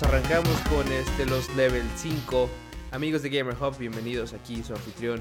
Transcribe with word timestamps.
nos 0.00 0.08
arrancamos 0.08 0.56
con 0.68 0.90
este, 0.92 1.26
los 1.26 1.54
level 1.56 1.82
5. 1.96 2.48
Amigos 2.92 3.22
de 3.22 3.28
Gamer 3.28 3.54
Hub, 3.60 3.76
bienvenidos 3.78 4.32
aquí, 4.32 4.62
su 4.62 4.72
anfitrión 4.72 5.20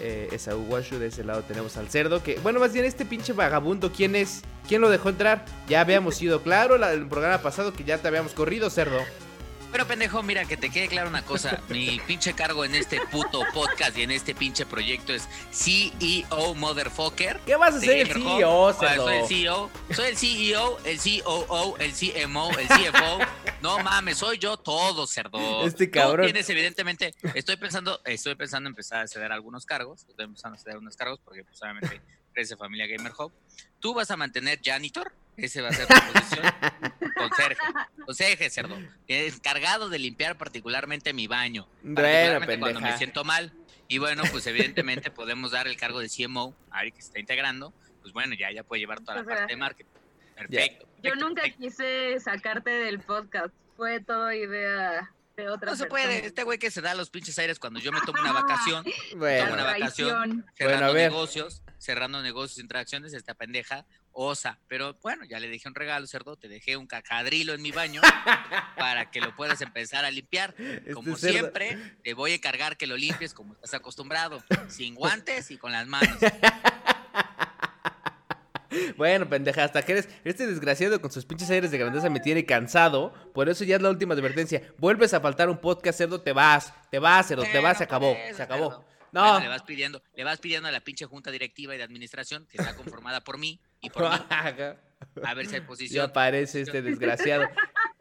eh, 0.00 0.28
Esaú 0.32 0.62
Washu. 0.68 0.98
De 0.98 1.06
ese 1.06 1.24
lado 1.24 1.42
tenemos 1.42 1.76
al 1.76 1.88
cerdo. 1.88 2.22
Que, 2.22 2.38
bueno, 2.40 2.60
más 2.60 2.72
bien 2.72 2.84
este 2.84 3.04
pinche 3.04 3.32
vagabundo, 3.32 3.92
¿quién 3.92 4.14
es? 4.14 4.42
¿Quién 4.68 4.82
lo 4.82 4.90
dejó 4.90 5.08
entrar? 5.08 5.44
Ya 5.68 5.80
habíamos 5.80 6.14
sido 6.16 6.42
claro 6.42 6.78
la, 6.78 6.92
el 6.92 7.06
programa 7.06 7.38
pasado 7.38 7.72
que 7.72 7.84
ya 7.84 7.98
te 7.98 8.08
habíamos 8.08 8.32
corrido, 8.32 8.70
cerdo. 8.70 8.98
Pero 9.72 9.86
pendejo, 9.86 10.22
mira, 10.22 10.44
que 10.46 10.56
te 10.56 10.68
quede 10.68 10.88
clara 10.88 11.08
una 11.08 11.24
cosa. 11.24 11.60
Mi 11.68 12.00
pinche 12.00 12.34
cargo 12.34 12.64
en 12.64 12.74
este 12.74 13.00
puto 13.06 13.42
podcast 13.54 13.96
y 13.96 14.02
en 14.02 14.10
este 14.10 14.34
pinche 14.34 14.66
proyecto 14.66 15.12
es 15.12 15.28
CEO 15.52 16.54
Motherfucker. 16.54 17.38
¿Qué 17.46 17.54
vas 17.54 17.74
a 17.74 17.78
hacer 17.78 18.08
el 18.08 18.16
Hub. 18.16 18.36
CEO, 18.36 18.72
cerdo? 18.72 19.06
Soy 19.06 19.16
el 19.16 19.26
CEO, 19.26 19.70
soy 19.94 20.06
el 20.06 20.16
CEO, 20.16 20.78
el 20.84 21.22
COO, 21.22 21.76
el 21.78 21.92
CMO, 21.92 22.50
el 22.58 22.66
CFO. 22.66 23.18
No 23.62 23.78
mames, 23.78 24.18
soy 24.18 24.38
yo 24.38 24.56
todo, 24.56 25.06
cerdo. 25.06 25.64
Este 25.64 25.88
cabrón. 25.88 26.26
tienes, 26.26 26.50
evidentemente, 26.50 27.14
estoy 27.34 27.56
pensando, 27.56 28.00
estoy 28.04 28.34
pensando 28.34 28.68
en 28.68 28.72
empezar 28.72 29.02
a 29.02 29.06
ceder 29.06 29.30
algunos 29.30 29.66
cargos. 29.66 30.04
Estoy 30.08 30.24
empezando 30.24 30.56
a 30.56 30.58
ceder 30.58 30.78
unos 30.78 30.96
cargos 30.96 31.20
porque, 31.24 31.44
pues, 31.44 31.62
obviamente, 31.62 32.00
crece 32.32 32.56
familia 32.56 32.86
Gamer 32.86 33.12
Hub. 33.18 33.32
Tú 33.78 33.94
vas 33.94 34.10
a 34.10 34.16
mantener 34.16 34.60
janitor. 34.62 35.12
Ese 35.44 35.62
va 35.62 35.68
a 35.68 35.72
ser 35.72 35.86
tu 35.86 35.94
posición. 36.12 36.46
Conserje. 37.16 37.62
Conserje, 38.04 38.50
cerdo. 38.50 38.78
Encargado 39.08 39.88
de 39.88 39.98
limpiar 39.98 40.36
particularmente 40.38 41.12
mi 41.12 41.26
baño. 41.26 41.66
Bueno, 41.82 41.94
Particularmente 41.96 42.58
cuando 42.58 42.80
me 42.80 42.96
siento 42.98 43.24
mal. 43.24 43.52
Y 43.88 43.98
bueno, 43.98 44.22
pues 44.30 44.46
evidentemente 44.46 45.10
podemos 45.10 45.50
dar 45.50 45.66
el 45.66 45.76
cargo 45.76 45.98
de 46.00 46.08
CMO 46.08 46.54
a 46.70 46.78
Ari 46.78 46.92
que 46.92 47.02
se 47.02 47.08
está 47.08 47.18
integrando. 47.18 47.72
Pues 48.02 48.12
bueno, 48.12 48.34
ya, 48.34 48.50
ya 48.52 48.62
puede 48.62 48.80
llevar 48.80 49.00
toda 49.00 49.16
la 49.16 49.20
O 49.22 49.24
sea, 49.24 49.34
parte 49.36 49.52
de 49.52 49.56
marketing. 49.56 49.90
Perfecto. 50.36 50.86
Yo 50.86 51.02
perfecto, 51.02 51.24
nunca 51.28 51.42
perfecto. 51.42 51.64
quise 51.64 52.20
sacarte 52.20 52.70
del 52.70 53.00
podcast. 53.00 53.52
Fue 53.76 54.00
todo 54.00 54.32
idea 54.32 55.10
de 55.36 55.48
otra 55.48 55.70
No 55.72 55.76
se 55.76 55.84
persona. 55.84 55.88
puede. 55.88 56.26
Este 56.26 56.44
güey 56.44 56.58
que 56.58 56.70
se 56.70 56.80
da 56.80 56.94
los 56.94 57.10
pinches 57.10 57.38
aires 57.38 57.58
cuando 57.58 57.80
yo 57.80 57.92
me 57.92 58.00
tomo 58.02 58.20
una 58.20 58.32
vacación, 58.32 58.84
Bueno, 59.16 59.44
Tomo 59.44 59.54
una 59.54 59.64
vacación. 59.64 60.46
Cerrando 60.56 60.86
a 60.86 60.92
ver. 60.92 61.10
negocios, 61.10 61.62
cerrando 61.78 62.22
negocios, 62.22 62.58
interacciones, 62.58 63.12
esta 63.12 63.34
pendeja 63.34 63.86
osa. 64.12 64.58
Pero 64.68 64.96
bueno, 65.02 65.24
ya 65.24 65.38
le 65.40 65.48
dejé 65.48 65.68
un 65.68 65.74
regalo, 65.74 66.06
cerdo, 66.06 66.36
te 66.36 66.48
dejé 66.48 66.76
un 66.76 66.86
cacadrilo 66.86 67.52
en 67.54 67.62
mi 67.62 67.70
baño 67.72 68.00
para 68.76 69.10
que 69.10 69.20
lo 69.20 69.34
puedas 69.36 69.60
empezar 69.60 70.04
a 70.04 70.10
limpiar. 70.10 70.54
Como 70.92 71.14
Este 71.14 71.28
cerdo- 71.28 71.32
siempre, 71.32 71.78
te 72.02 72.14
voy 72.14 72.32
a 72.32 72.34
encargar 72.34 72.76
que 72.76 72.86
lo 72.86 72.96
limpies 72.96 73.34
como 73.34 73.54
estás 73.54 73.74
acostumbrado, 73.74 74.42
sin 74.68 74.94
guantes 74.94 75.50
y 75.50 75.58
con 75.58 75.72
las 75.72 75.86
manos. 75.86 76.16
Bueno, 78.96 79.28
pendeja, 79.28 79.64
hasta 79.64 79.82
que 79.82 79.92
eres. 79.92 80.08
Este 80.24 80.46
desgraciado 80.46 81.00
con 81.00 81.10
sus 81.10 81.24
pinches 81.26 81.50
aires 81.50 81.72
de 81.72 81.78
grandeza 81.78 82.08
me 82.08 82.20
tiene 82.20 82.46
cansado. 82.46 83.12
Por 83.34 83.48
eso 83.48 83.64
ya 83.64 83.74
es 83.76 83.82
la 83.82 83.90
última 83.90 84.14
advertencia. 84.14 84.62
Vuelves 84.78 85.12
a 85.12 85.20
faltar 85.20 85.48
un 85.50 85.58
podcast, 85.58 85.98
cerdo, 85.98 86.20
te 86.20 86.32
vas. 86.32 86.72
Te 86.90 87.00
vas, 87.00 87.26
cerdo, 87.26 87.42
te 87.42 87.58
vas, 87.58 87.78
se 87.78 87.84
acabó. 87.84 88.16
Se 88.34 88.40
acabó. 88.42 88.84
No. 89.12 89.22
Bueno, 89.22 89.40
le 89.40 89.48
vas 89.48 89.62
pidiendo, 89.62 90.02
le 90.14 90.24
vas 90.24 90.38
pidiendo 90.38 90.68
a 90.68 90.72
la 90.72 90.80
pinche 90.80 91.06
junta 91.06 91.30
directiva 91.30 91.74
y 91.74 91.78
de 91.78 91.84
administración, 91.84 92.46
que 92.46 92.58
está 92.58 92.74
conformada 92.76 93.22
por 93.22 93.38
mí 93.38 93.60
y 93.80 93.90
por 93.90 94.02
mí, 94.04 94.08
a 95.24 95.34
ver 95.34 95.46
si 95.46 95.54
hay 95.56 95.60
Ya 95.60 95.66
posición. 95.66 96.10
aparece 96.10 96.60
este 96.60 96.82
desgraciado. 96.82 97.48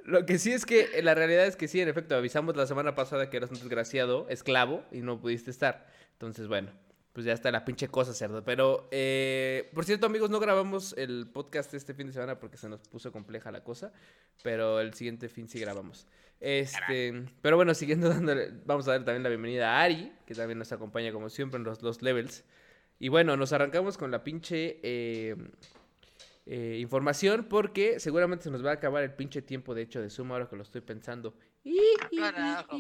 Lo 0.06 0.26
que 0.26 0.40
sí 0.40 0.52
es 0.52 0.66
que 0.66 0.90
eh, 0.96 1.04
la 1.04 1.14
realidad 1.14 1.46
es 1.46 1.56
que 1.56 1.68
sí, 1.68 1.80
en 1.82 1.88
efecto, 1.88 2.16
avisamos 2.16 2.56
la 2.56 2.66
semana 2.66 2.96
pasada 2.96 3.30
que 3.30 3.38
eras 3.38 3.52
un 3.52 3.60
desgraciado, 3.60 4.28
esclavo, 4.30 4.84
y 4.92 5.02
no 5.02 5.20
pudiste 5.22 5.52
estar. 5.52 5.88
Entonces, 6.14 6.48
bueno, 6.48 6.72
pues 7.14 7.26
ya 7.26 7.34
está 7.34 7.52
la 7.52 7.64
pinche 7.64 7.88
cosa, 7.90 8.14
cerdo. 8.14 8.44
Pero, 8.44 8.88
eh, 8.92 9.70
por 9.74 9.86
cierto, 9.86 10.08
amigos, 10.08 10.30
no 10.30 10.40
grabamos 10.40 10.96
el 10.98 11.30
podcast 11.32 11.74
este 11.74 11.94
fin 11.94 12.08
de 12.08 12.14
semana 12.14 12.40
porque 12.40 12.58
se 12.58 12.70
nos 12.70 12.80
puso 12.82 13.12
compleja 13.12 13.52
la 13.52 13.64
cosa. 13.64 13.92
Pero 14.42 14.80
el 14.80 14.94
siguiente 14.94 15.30
fin 15.30 15.48
sí 15.48 15.60
grabamos. 15.60 16.08
Este, 16.40 17.26
pero 17.42 17.58
bueno, 17.58 17.74
siguiendo 17.74 18.10
dándole, 18.10 18.52
vamos 18.66 18.88
a 18.88 18.92
dar 18.92 19.06
también 19.06 19.24
la 19.24 19.30
bienvenida 19.30 19.78
a 19.78 19.84
Ari, 19.84 20.14
que 20.26 20.34
también 20.34 20.60
nos 20.60 20.72
acompaña 20.72 21.12
como 21.12 21.30
siempre 21.30 21.58
en 21.58 21.64
los, 21.64 21.82
los 21.82 22.02
levels. 22.02 22.44
Y 23.00 23.10
bueno, 23.10 23.38
nos 23.38 23.54
arrancamos 23.54 23.98
con 23.98 24.12
la 24.12 24.24
pinche 24.24 24.80
eh, 24.84 25.36
eh, 26.46 26.78
información 26.80 27.46
porque 27.50 28.00
seguramente 28.00 28.46
se 28.46 28.52
nos 28.52 28.66
va 28.66 28.72
a 28.72 28.74
acabar 28.74 29.04
el 29.04 29.14
pinche 29.14 29.42
tiempo, 29.42 29.74
de 29.74 29.84
hecho, 29.84 30.02
de 30.02 30.10
Zoom 30.10 30.32
ahora 30.32 30.50
que 30.50 30.56
lo 30.56 30.64
estoy 30.64 30.82
pensando. 30.82 31.34
Carajo. 32.18 32.78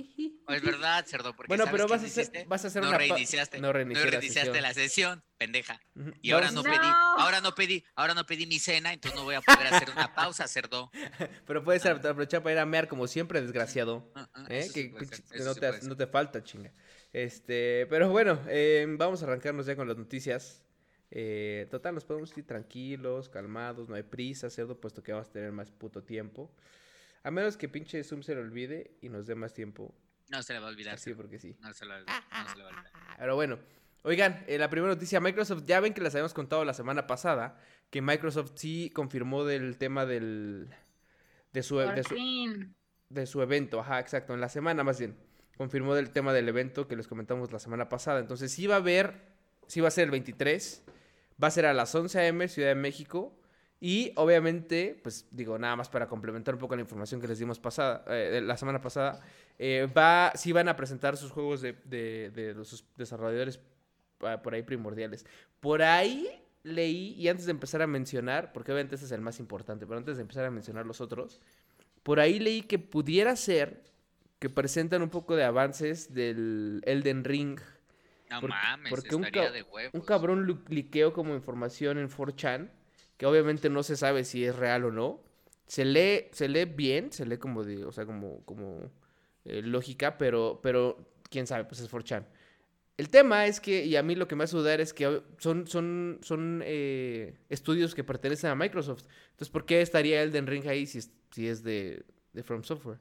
Es 0.49 0.61
verdad, 0.61 1.05
cerdo, 1.05 1.35
porque 1.35 1.49
Bueno, 1.49 1.65
¿sabes 1.65 1.77
pero 1.81 1.87
vas 1.89 2.03
a 2.03 2.05
hacer, 2.05 2.45
vas 2.47 2.63
a 2.63 2.67
hacer 2.67 2.81
no 2.81 2.89
una 2.89 2.97
reiniciaste, 2.97 3.59
No 3.59 3.73
reinicié 3.73 4.05
la 4.05 4.11
reiniciaste 4.11 4.47
sesión. 4.51 4.63
la 4.63 4.73
sesión, 4.73 5.23
pendeja. 5.37 5.81
Y 6.21 6.31
ahora 6.31 6.51
no 6.51 6.63
pedí, 6.63 6.77
No. 6.77 7.17
ahora 7.19 7.41
no 7.41 7.53
pedí, 7.55 7.83
ahora 7.95 8.13
no 8.13 8.25
pedí 8.25 8.45
mi 8.47 8.59
cena, 8.59 8.93
entonces 8.93 9.19
no 9.19 9.25
voy 9.25 9.35
a 9.35 9.41
poder 9.41 9.67
hacer 9.67 9.89
una 9.91 10.13
pausa, 10.15 10.47
cerdo. 10.47 10.89
Pero 11.45 11.63
puedes 11.63 11.85
aprovechar 11.85 12.41
para 12.41 12.53
ir 12.53 12.59
a 12.59 12.65
mear 12.65 12.87
como 12.87 13.07
siempre, 13.07 13.41
desgraciado. 13.41 14.11
Ah, 14.15 14.29
ah, 14.33 14.45
¿eh? 14.49 14.69
Que 14.73 14.93
no, 15.43 15.53
te, 15.55 15.81
no 15.83 15.95
te 15.97 16.07
falta, 16.07 16.43
chinga. 16.43 16.71
Este, 17.11 17.87
pero 17.89 18.09
bueno, 18.09 18.39
eh, 18.47 18.85
vamos 18.87 19.21
a 19.23 19.25
arrancarnos 19.25 19.65
ya 19.65 19.75
con 19.75 19.87
las 19.87 19.97
noticias. 19.97 20.63
Eh, 21.11 21.67
total, 21.71 21.95
nos 21.95 22.05
podemos 22.05 22.37
ir 22.37 22.45
tranquilos, 22.45 23.29
calmados, 23.29 23.89
no 23.89 23.95
hay 23.95 24.03
prisa, 24.03 24.49
cerdo, 24.51 24.79
puesto 24.79 25.01
que 25.01 25.11
vamos 25.11 25.27
a 25.27 25.31
tener 25.31 25.51
más 25.51 25.71
puto 25.71 26.03
tiempo. 26.03 26.51
A 27.23 27.31
menos 27.31 27.57
que 27.57 27.67
pinche 27.69 28.03
Zoom 28.03 28.23
se 28.23 28.33
le 28.35 28.41
olvide 28.41 28.97
y 29.01 29.09
nos 29.09 29.27
dé 29.27 29.35
más 29.35 29.53
tiempo. 29.53 29.93
No 30.29 30.41
se 30.43 30.53
le 30.53 30.59
va 30.59 30.67
a 30.67 30.69
olvidar. 30.69 30.95
Así 30.95 31.05
cerdo. 31.05 31.17
porque 31.17 31.39
sí. 31.39 31.55
No 31.59 31.73
se 31.73 31.85
le 31.85 31.91
va 31.91 31.97
a 31.97 31.99
olvidar. 31.99 32.23
No 32.31 32.49
se 32.49 32.57
le 32.57 32.63
va 32.63 32.69
a 32.69 32.73
olvidar. 32.73 32.91
Pero 33.17 33.35
bueno, 33.35 33.59
oigan, 34.03 34.43
eh, 34.47 34.57
la 34.57 34.69
primera 34.69 34.93
noticia, 34.93 35.19
Microsoft, 35.19 35.63
ya 35.65 35.79
ven 35.79 35.93
que 35.93 36.01
les 36.01 36.13
habíamos 36.13 36.33
contado 36.33 36.63
la 36.65 36.73
semana 36.73 37.07
pasada 37.07 37.59
que 37.89 38.01
Microsoft 38.01 38.51
sí 38.55 38.91
confirmó 38.93 39.43
del 39.45 39.77
tema 39.77 40.05
del 40.05 40.69
de 41.53 41.63
su, 41.63 41.75
Por 41.75 41.95
de 41.95 42.03
su, 42.03 42.13
fin. 42.13 42.75
de 43.09 43.25
su 43.25 43.41
evento, 43.41 43.79
ajá, 43.79 43.99
exacto, 43.99 44.33
en 44.33 44.41
la 44.41 44.49
semana 44.49 44.83
más 44.83 44.99
bien. 44.99 45.17
Confirmó 45.57 45.95
del 45.95 46.11
tema 46.11 46.31
del 46.31 46.47
evento 46.47 46.87
que 46.87 46.95
les 46.95 47.07
comentamos 47.07 47.51
la 47.51 47.59
semana 47.59 47.89
pasada. 47.89 48.19
Entonces 48.19 48.51
sí 48.51 48.67
va 48.67 48.75
a 48.75 48.77
haber, 48.77 49.33
sí 49.67 49.81
va 49.81 49.89
a 49.89 49.91
ser 49.91 50.05
el 50.05 50.11
23, 50.11 50.85
va 51.43 51.47
a 51.47 51.51
ser 51.51 51.65
a 51.65 51.73
las 51.73 51.93
11 51.93 52.19
a.m. 52.19 52.47
Ciudad 52.47 52.69
de 52.69 52.75
México. 52.75 53.37
Y 53.81 54.11
obviamente, 54.15 54.99
pues 55.01 55.25
digo, 55.31 55.57
nada 55.57 55.75
más 55.77 55.87
para 55.89 56.07
complementar 56.07 56.53
un 56.55 56.59
poco 56.59 56.75
la 56.75 56.81
información 56.81 57.21
que 57.21 57.27
les 57.27 57.39
dimos 57.39 57.59
pasada, 57.59 58.03
eh, 58.09 58.41
la 58.43 58.57
semana 58.57 58.81
pasada, 58.81 59.21
eh, 59.57 59.87
va, 59.97 60.33
sí 60.35 60.51
van 60.51 60.67
a 60.67 60.75
presentar 60.75 61.15
sus 61.15 61.31
juegos 61.31 61.61
de, 61.61 61.73
de, 61.85 62.29
de 62.31 62.53
los 62.53 62.67
sus 62.67 62.83
desarrolladores 62.97 63.59
ah, 64.21 64.41
por 64.41 64.53
ahí 64.53 64.63
primordiales. 64.63 65.25
Por 65.61 65.81
ahí 65.81 66.27
leí, 66.63 67.13
y 67.13 67.29
antes 67.29 67.45
de 67.45 67.51
empezar 67.51 67.81
a 67.81 67.87
mencionar, 67.87 68.51
porque 68.51 68.73
obviamente 68.73 68.95
ese 68.95 69.05
es 69.05 69.11
el 69.13 69.21
más 69.21 69.39
importante, 69.39 69.85
pero 69.87 69.97
antes 69.97 70.17
de 70.17 70.23
empezar 70.23 70.43
a 70.43 70.51
mencionar 70.51 70.85
los 70.85 70.99
otros, 70.99 71.39
por 72.03 72.19
ahí 72.19 72.37
leí 72.39 72.63
que 72.63 72.79
pudiera 72.79 73.35
ser 73.37 73.81
que 74.39 74.49
presentan 74.49 75.01
un 75.01 75.09
poco 75.09 75.35
de 75.37 75.43
avances 75.45 76.13
del 76.13 76.81
Elden 76.85 77.23
Ring. 77.23 77.59
No 78.29 78.41
Porque- 78.41 78.55
mames, 78.55 78.89
porque 78.89 79.15
un 79.15 79.23
ca- 79.23 79.51
de. 79.51 79.65
Un 79.93 80.01
cabrón 80.01 80.61
liqueó 80.67 81.13
como 81.13 81.33
información 81.33 81.97
en 81.97 82.09
4chan, 82.09 82.69
que 83.19 83.27
obviamente 83.27 83.69
no 83.69 83.83
se 83.83 83.97
sabe 83.97 84.25
si 84.25 84.45
es 84.45 84.55
real 84.55 84.85
o 84.85 84.91
no. 84.91 85.21
Se 85.67 85.85
lee, 85.85 86.29
se 86.33 86.49
lee 86.49 86.65
bien, 86.65 87.11
se 87.13 87.27
lee 87.27 87.37
como 87.37 87.63
de, 87.63 87.85
o 87.85 87.91
sea, 87.91 88.07
como, 88.07 88.43
como 88.45 88.91
eh, 89.45 89.61
lógica, 89.61 90.17
pero, 90.17 90.59
pero 90.63 90.97
quién 91.29 91.45
sabe, 91.45 91.65
pues 91.65 91.81
es 91.81 91.91
4chan. 91.91 92.25
El 92.97 93.09
tema 93.09 93.45
es 93.47 93.61
que, 93.61 93.85
y 93.85 93.95
a 93.95 94.03
mí 94.03 94.15
lo 94.15 94.27
que 94.27 94.35
me 94.35 94.43
hace 94.45 94.57
dudar 94.57 94.81
es 94.81 94.93
que 94.93 95.21
son, 95.37 95.67
son, 95.67 96.19
son 96.23 96.61
eh, 96.65 97.37
estudios 97.49 97.95
que 97.95 98.03
pertenecen 98.03 98.49
a 98.49 98.55
Microsoft. 98.55 99.05
Entonces, 99.31 99.49
¿por 99.49 99.65
qué 99.65 99.81
estaría 99.81 100.21
Elden 100.23 100.47
Ring 100.47 100.67
ahí 100.67 100.87
si 100.87 100.99
es, 100.99 101.11
si 101.31 101.47
es 101.47 101.63
de, 101.63 102.05
de 102.33 102.43
From 102.43 102.63
Software? 102.63 102.99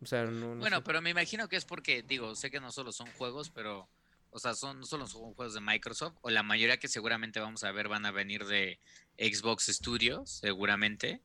O 0.00 0.06
sea, 0.06 0.24
no, 0.26 0.54
no 0.54 0.60
Bueno, 0.60 0.76
sé. 0.78 0.82
pero 0.82 1.02
me 1.02 1.10
imagino 1.10 1.48
que 1.48 1.56
es 1.56 1.64
porque, 1.66 2.02
digo, 2.02 2.34
sé 2.36 2.50
que 2.50 2.60
no 2.60 2.72
solo 2.72 2.92
son 2.92 3.12
juegos, 3.12 3.50
pero, 3.50 3.88
o 4.30 4.38
sea, 4.38 4.54
son, 4.54 4.80
no 4.80 4.86
solo 4.86 5.06
son 5.06 5.34
juegos 5.34 5.54
de 5.54 5.60
Microsoft, 5.60 6.16
o 6.22 6.30
la 6.30 6.42
mayoría 6.42 6.78
que 6.78 6.88
seguramente 6.88 7.40
vamos 7.40 7.64
a 7.64 7.72
ver 7.72 7.88
van 7.88 8.06
a 8.06 8.12
venir 8.12 8.46
de 8.46 8.78
Xbox 9.18 9.66
Studios, 9.66 10.38
seguramente, 10.40 11.20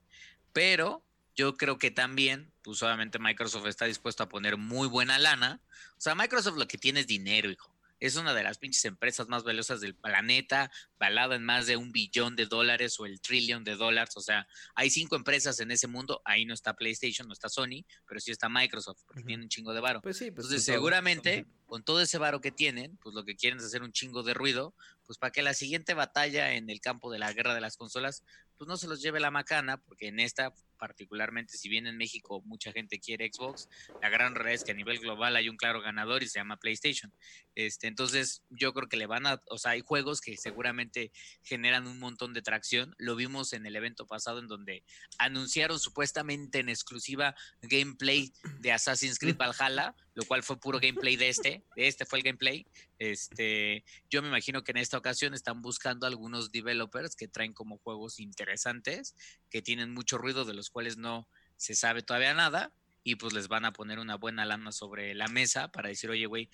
pero 0.51 1.04
yo 1.36 1.56
creo 1.56 1.78
que 1.78 1.92
también, 1.92 2.51
pues 2.62 2.81
obviamente 2.84 3.19
Microsoft 3.19 3.66
está 3.68 3.86
dispuesto 3.86 4.24
a 4.24 4.30
poner 4.30 4.57
muy 4.57 4.88
buena 4.88 5.18
lana. 5.19 5.62
O 5.98 6.01
sea, 6.01 6.16
Microsoft 6.16 6.57
lo 6.57 6.68
que 6.68 6.78
tiene 6.78 7.01
es 7.01 7.07
dinero, 7.07 7.50
hijo. 7.50 7.73
Es 8.04 8.18
una 8.18 8.34
de 8.34 8.44
las 8.44 8.58
pinches 8.58 8.84
empresas 8.84 9.30
más 9.30 9.46
valiosas 9.46 9.80
del 9.80 9.96
planeta, 9.96 10.70
valada 11.00 11.38
en 11.38 11.46
más 11.46 11.68
de 11.68 11.78
un 11.78 11.94
billón 11.94 12.36
de 12.36 12.48
dólares 12.48 13.00
o 13.00 13.06
el 13.06 13.22
trillón 13.22 13.64
de 13.64 13.78
dólares. 13.78 14.18
O 14.18 14.20
sea, 14.20 14.46
hay 14.76 14.90
cinco 14.90 15.16
empresas 15.16 15.58
en 15.62 15.72
ese 15.72 15.88
mundo. 15.88 16.22
Ahí 16.26 16.44
no 16.44 16.54
está 16.54 16.76
PlayStation, 16.76 17.26
no 17.30 17.34
está 17.34 17.48
Sony, 17.48 17.86
pero 18.06 18.20
sí 18.20 18.32
está 18.32 18.50
Microsoft, 18.50 19.04
porque 19.08 19.24
tiene 19.24 19.44
un 19.44 19.48
chingo 19.48 19.74
de 19.74 19.80
varo. 19.80 20.02
Pues 20.02 20.18
sí, 20.18 20.32
pues 20.32 20.48
Entonces, 20.48 20.66
todo. 20.66 20.76
seguramente, 20.76 21.46
con 21.66 21.86
todo 21.86 22.02
ese 22.02 22.18
varo 22.18 22.42
que 22.42 22.52
tienen, 22.52 22.98
pues 22.98 23.16
lo 23.16 23.24
que 23.24 23.38
quieren 23.38 23.60
es 23.60 23.66
hacer 23.66 23.84
un 23.84 23.94
chingo 23.94 24.22
de 24.22 24.34
ruido, 24.34 24.76
pues 25.06 25.18
para 25.18 25.32
que 25.32 25.42
la 25.42 25.54
siguiente 25.54 25.94
batalla 25.94 26.56
en 26.56 26.70
el 26.70 26.82
campo 26.82 27.10
de 27.10 27.20
la 27.20 27.32
guerra 27.32 27.56
de 27.56 27.62
las 27.62 27.78
consolas, 27.78 28.26
pues 28.58 28.68
no 28.68 28.76
se 28.76 28.90
los 28.90 29.02
lleve 29.02 29.22
la 29.22 29.32
macana, 29.32 29.78
porque 29.78 30.10
en 30.10 30.20
esta 30.20 30.54
particularmente, 30.84 31.58
si 31.58 31.70
bien 31.70 31.88
en 31.88 31.96
México 31.96 32.42
mucha 32.44 32.74
gente 32.74 33.00
quiere 33.00 33.30
Xbox, 33.32 33.70
la 34.02 34.10
gran 34.10 34.36
realidad 34.36 34.56
es 34.56 34.64
que 34.66 34.72
a 34.72 34.76
nivel 34.76 35.00
global 35.00 35.38
hay 35.38 35.48
un 35.48 35.56
claro 35.56 35.82
ganador 35.82 36.24
y 36.24 36.28
se 36.28 36.40
llama 36.40 36.58
PlayStation. 36.58 37.10
Este, 37.56 37.88
entonces, 37.88 38.44
yo 38.50 38.74
creo 38.74 38.90
que 38.90 38.98
le 38.98 39.06
van 39.06 39.26
a, 39.26 39.42
o 39.50 39.58
sea, 39.58 39.72
hay 39.72 39.80
juegos 39.80 40.20
que 40.20 40.36
seguramente 40.36 41.14
generan 41.42 41.88
un 41.88 42.00
montón 42.00 42.34
de 42.34 42.42
tracción. 42.42 42.96
Lo 42.98 43.16
vimos 43.16 43.54
en 43.54 43.66
el 43.66 43.78
evento 43.78 44.06
pasado 44.08 44.40
en 44.40 44.48
donde 44.48 44.84
anunciaron 45.20 45.80
supuestamente 45.80 46.60
en 46.60 46.68
exclusiva 46.68 47.34
gameplay 47.62 48.34
de 48.60 48.74
Assassin's 48.74 49.20
Creed 49.20 49.38
Valhalla, 49.38 49.96
lo 50.16 50.26
cual 50.26 50.44
fue 50.44 50.60
puro 50.60 50.80
gameplay 50.80 51.16
de 51.16 51.30
este, 51.30 51.64
de 51.78 51.88
este 51.88 52.06
fue 52.06 52.20
el 52.20 52.26
gameplay. 52.26 52.66
Este, 53.00 53.84
yo 54.10 54.22
me 54.22 54.28
imagino 54.28 54.64
que 54.64 54.72
en 54.72 54.78
esta 54.78 54.98
ocasión 54.98 55.34
están 55.34 55.62
buscando 55.62 56.08
algunos 56.08 56.52
developers 56.52 57.16
que 57.16 57.28
traen 57.28 57.54
como 57.54 57.78
juegos 57.78 58.20
interesantes, 58.20 59.16
que 59.50 59.62
tienen 59.62 59.94
mucho 59.94 60.18
ruido 60.18 60.46
de 60.46 60.54
los 60.54 60.70
cuales 60.74 60.98
no 60.98 61.30
se 61.56 61.75
sabe 61.75 62.02
todavía 62.02 62.34
nada 62.34 62.74
y 63.04 63.16
pues 63.16 63.34
les 63.34 63.48
van 63.48 63.66
a 63.66 63.74
poner 63.74 64.00
una 64.00 64.16
buena 64.16 64.46
lana 64.46 64.72
sobre 64.72 65.14
la 65.14 65.28
mesa 65.28 65.70
para 65.70 65.90
decir, 65.90 66.10
oye, 66.10 66.25
güey, 66.25 66.50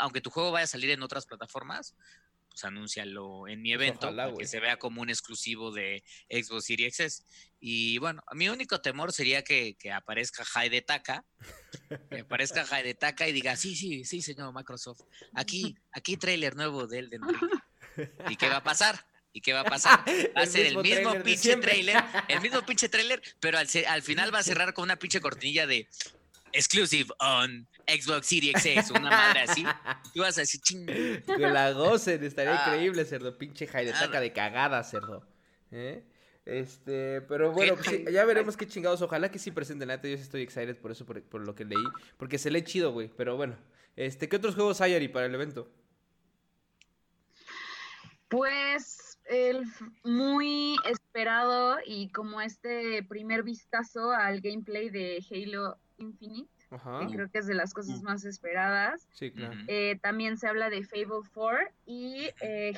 aunque 0.00 0.20
tu 0.20 0.30
juego 0.30 0.52
vaya 0.52 0.64
a 0.64 0.68
salir 0.68 0.90
en 0.90 1.02
otras 1.02 1.26
plataformas, 1.26 1.94
pues 2.48 2.64
anúncialo 2.64 3.48
en 3.48 3.60
mi 3.60 3.74
pues, 3.74 3.88
evento, 3.88 4.14
para 4.14 4.32
que 4.34 4.46
se 4.46 4.60
vea 4.60 4.78
como 4.78 5.02
un 5.02 5.10
exclusivo 5.10 5.72
de 5.72 6.02
Xbox 6.30 6.64
Series 6.64 7.00
X. 7.00 7.24
Y 7.60 7.98
bueno, 7.98 8.22
mi 8.32 8.48
único 8.48 8.80
temor 8.80 9.12
sería 9.12 9.42
que, 9.42 9.76
que 9.78 9.92
aparezca 9.92 10.44
Hyde 10.44 10.82
Taka, 10.82 11.24
que 12.10 12.20
aparezca 12.20 12.64
Hyde 12.64 12.94
Taka 12.94 13.28
y 13.28 13.32
diga, 13.32 13.56
sí, 13.56 13.74
sí, 13.74 14.04
sí, 14.04 14.22
señor 14.22 14.54
Microsoft, 14.54 15.02
aquí, 15.34 15.76
aquí 15.92 16.16
trailer 16.16 16.56
nuevo 16.56 16.86
de 16.86 17.00
Elden. 17.00 17.22
¿Y 18.30 18.36
qué 18.36 18.48
va 18.48 18.56
a 18.56 18.64
pasar? 18.64 19.06
¿Y 19.36 19.42
qué 19.42 19.52
va 19.52 19.60
a 19.60 19.64
pasar? 19.64 20.02
Va 20.34 20.40
a 20.40 20.46
ser 20.46 20.64
el 20.64 20.78
mismo 20.78 21.12
pinche 21.22 21.56
trailer, 21.56 22.02
el 22.26 22.40
mismo 22.40 22.62
pinche 22.62 22.88
trailer, 22.88 23.20
pero 23.38 23.58
al, 23.58 23.68
al 23.86 24.00
final 24.00 24.34
va 24.34 24.38
a 24.38 24.42
cerrar 24.42 24.72
con 24.72 24.84
una 24.84 24.96
pinche 24.96 25.20
cortinilla 25.20 25.66
de 25.66 25.86
exclusive 26.54 27.10
on 27.18 27.68
Xbox 27.86 28.28
Series 28.28 28.64
X, 28.64 28.90
una 28.92 29.10
madre 29.10 29.40
así. 29.40 29.62
Tú 30.14 30.22
vas 30.22 30.38
a 30.38 30.40
decir, 30.40 30.62
ching. 30.62 30.86
Que 30.86 31.38
la 31.38 31.72
gocen, 31.72 32.24
estaría 32.24 32.54
ah. 32.54 32.64
increíble, 32.66 33.04
cerdo. 33.04 33.36
Pinche 33.36 33.66
taca 33.66 34.20
de 34.20 34.32
cagada, 34.32 34.82
cerdo. 34.82 35.22
¿Eh? 35.70 36.02
Este, 36.46 37.20
pero 37.20 37.52
bueno, 37.52 37.76
pues 37.76 38.10
ya 38.10 38.24
veremos 38.24 38.56
qué 38.56 38.66
chingados. 38.66 39.02
Ojalá 39.02 39.30
que 39.30 39.38
sí 39.38 39.50
presenten. 39.50 39.88
Neta, 39.88 40.08
yo 40.08 40.14
estoy 40.14 40.40
excited 40.40 40.78
por 40.78 40.92
eso, 40.92 41.04
por, 41.04 41.22
por, 41.22 41.42
lo 41.42 41.54
que 41.54 41.66
leí. 41.66 41.84
Porque 42.16 42.38
se 42.38 42.50
lee 42.50 42.62
chido, 42.62 42.90
güey. 42.90 43.10
Pero 43.14 43.36
bueno, 43.36 43.54
este, 43.96 44.30
¿qué 44.30 44.36
otros 44.36 44.54
juegos 44.54 44.80
hay, 44.80 44.94
Ari, 44.94 45.08
para 45.08 45.26
el 45.26 45.34
evento? 45.34 45.70
Pues 48.28 49.05
el 49.28 49.64
muy 50.04 50.76
esperado 50.88 51.78
y 51.84 52.08
como 52.10 52.40
este 52.40 53.02
primer 53.04 53.42
vistazo 53.42 54.10
al 54.10 54.40
gameplay 54.40 54.90
de 54.90 55.24
Halo 55.30 55.76
Infinite, 55.98 56.50
que 56.70 57.14
creo 57.14 57.30
que 57.30 57.38
es 57.38 57.46
de 57.46 57.54
las 57.54 57.72
cosas 57.72 58.02
más 58.02 58.24
esperadas. 58.24 59.06
Sí, 59.12 59.30
claro. 59.30 59.56
Eh, 59.68 59.98
también 60.02 60.36
se 60.36 60.48
habla 60.48 60.70
de 60.70 60.84
Fable 60.84 61.28
4 61.32 61.58
y 61.86 62.28
eh, 62.40 62.74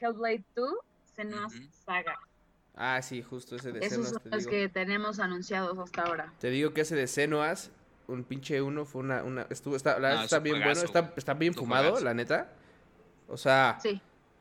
Hellblade 0.00 0.44
2, 0.54 0.72
Senua's 1.16 1.52
Saga. 1.84 2.18
Ah, 2.76 3.00
sí, 3.02 3.22
justo 3.22 3.56
ese 3.56 3.70
de 3.70 3.86
Esos 3.86 4.08
son 4.08 4.22
los 4.24 4.46
que 4.46 4.68
tenemos 4.68 5.20
anunciados 5.20 5.78
hasta 5.78 6.02
ahora. 6.02 6.32
Te 6.40 6.50
digo 6.50 6.72
que 6.72 6.80
ese 6.80 6.96
de 6.96 7.06
Senuas, 7.06 7.70
un 8.08 8.24
pinche 8.24 8.60
uno, 8.62 8.84
fue 8.84 9.02
una... 9.02 9.22
una 9.22 9.42
estuvo, 9.50 9.76
está, 9.76 9.98
la, 10.00 10.24
está 10.24 10.40
bien 10.40 10.56
bueno, 10.56 10.72
está, 10.72 11.12
está 11.16 11.34
bien 11.34 11.54
fumado, 11.54 12.00
la 12.00 12.14
neta. 12.14 12.52
O 13.28 13.36
sea... 13.36 13.78
Sí 13.80 14.00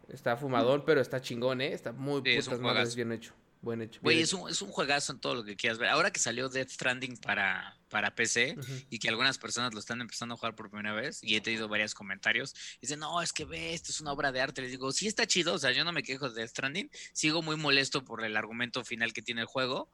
Está 0.10 0.38
fumadón, 0.38 0.84
pero 0.86 1.02
está 1.02 1.22
chingón, 1.22 1.62
¿eh? 1.62 1.74
Está 1.74 1.92
muy 1.92 2.22
putas 2.22 2.60
madres 2.60 2.96
bien 2.96 3.12
hecho. 3.12 3.34
Buen 3.62 3.82
hecho. 3.82 4.02
Güey, 4.04 4.20
es 4.20 4.34
un, 4.34 4.50
es 4.50 4.62
un 4.62 4.70
juegazo 4.70 5.14
en 5.14 5.20
todo 5.20 5.36
lo 5.36 5.46
que 5.46 5.56
quieras 5.56 5.78
ver. 5.78 5.88
Ahora 5.88 6.12
que 6.12 6.20
salió 6.20 6.50
Death 6.50 6.72
Stranding 6.72 7.16
para, 7.16 7.78
para 7.88 8.14
PC 8.14 8.58
y 8.90 9.00
que 9.00 9.08
algunas 9.08 9.38
personas 9.38 9.74
lo 9.74 9.80
están 9.80 10.02
empezando 10.02 10.36
a 10.36 10.38
jugar 10.38 10.54
por 10.54 10.70
primera 10.70 10.94
vez 10.94 11.24
y 11.24 11.38
he 11.38 11.42
tenido 11.42 11.70
varios 11.70 11.96
comentarios, 11.96 12.54
dicen, 12.82 13.00
no, 13.00 13.22
es 13.22 13.32
que 13.32 13.46
ve, 13.46 13.74
esto 13.74 13.92
es 13.92 14.02
una 14.02 14.12
obra 14.12 14.34
de 14.34 14.42
arte. 14.42 14.62
Les 14.62 14.72
digo, 14.72 14.92
sí 14.92 15.08
está 15.08 15.26
chido, 15.26 15.54
o 15.54 15.58
sea, 15.58 15.72
yo 15.72 15.86
no 15.86 15.94
me 15.94 16.04
quejo 16.04 16.30
de 16.30 16.42
Death 16.42 16.50
Stranding. 16.50 16.92
Sigo 17.14 17.42
muy 17.42 17.56
molesto 17.56 18.04
por 18.04 18.26
el 18.26 18.36
argumento 18.36 18.84
final 18.84 19.14
que 19.14 19.22
tiene 19.22 19.40
el 19.40 19.48
juego, 19.48 19.90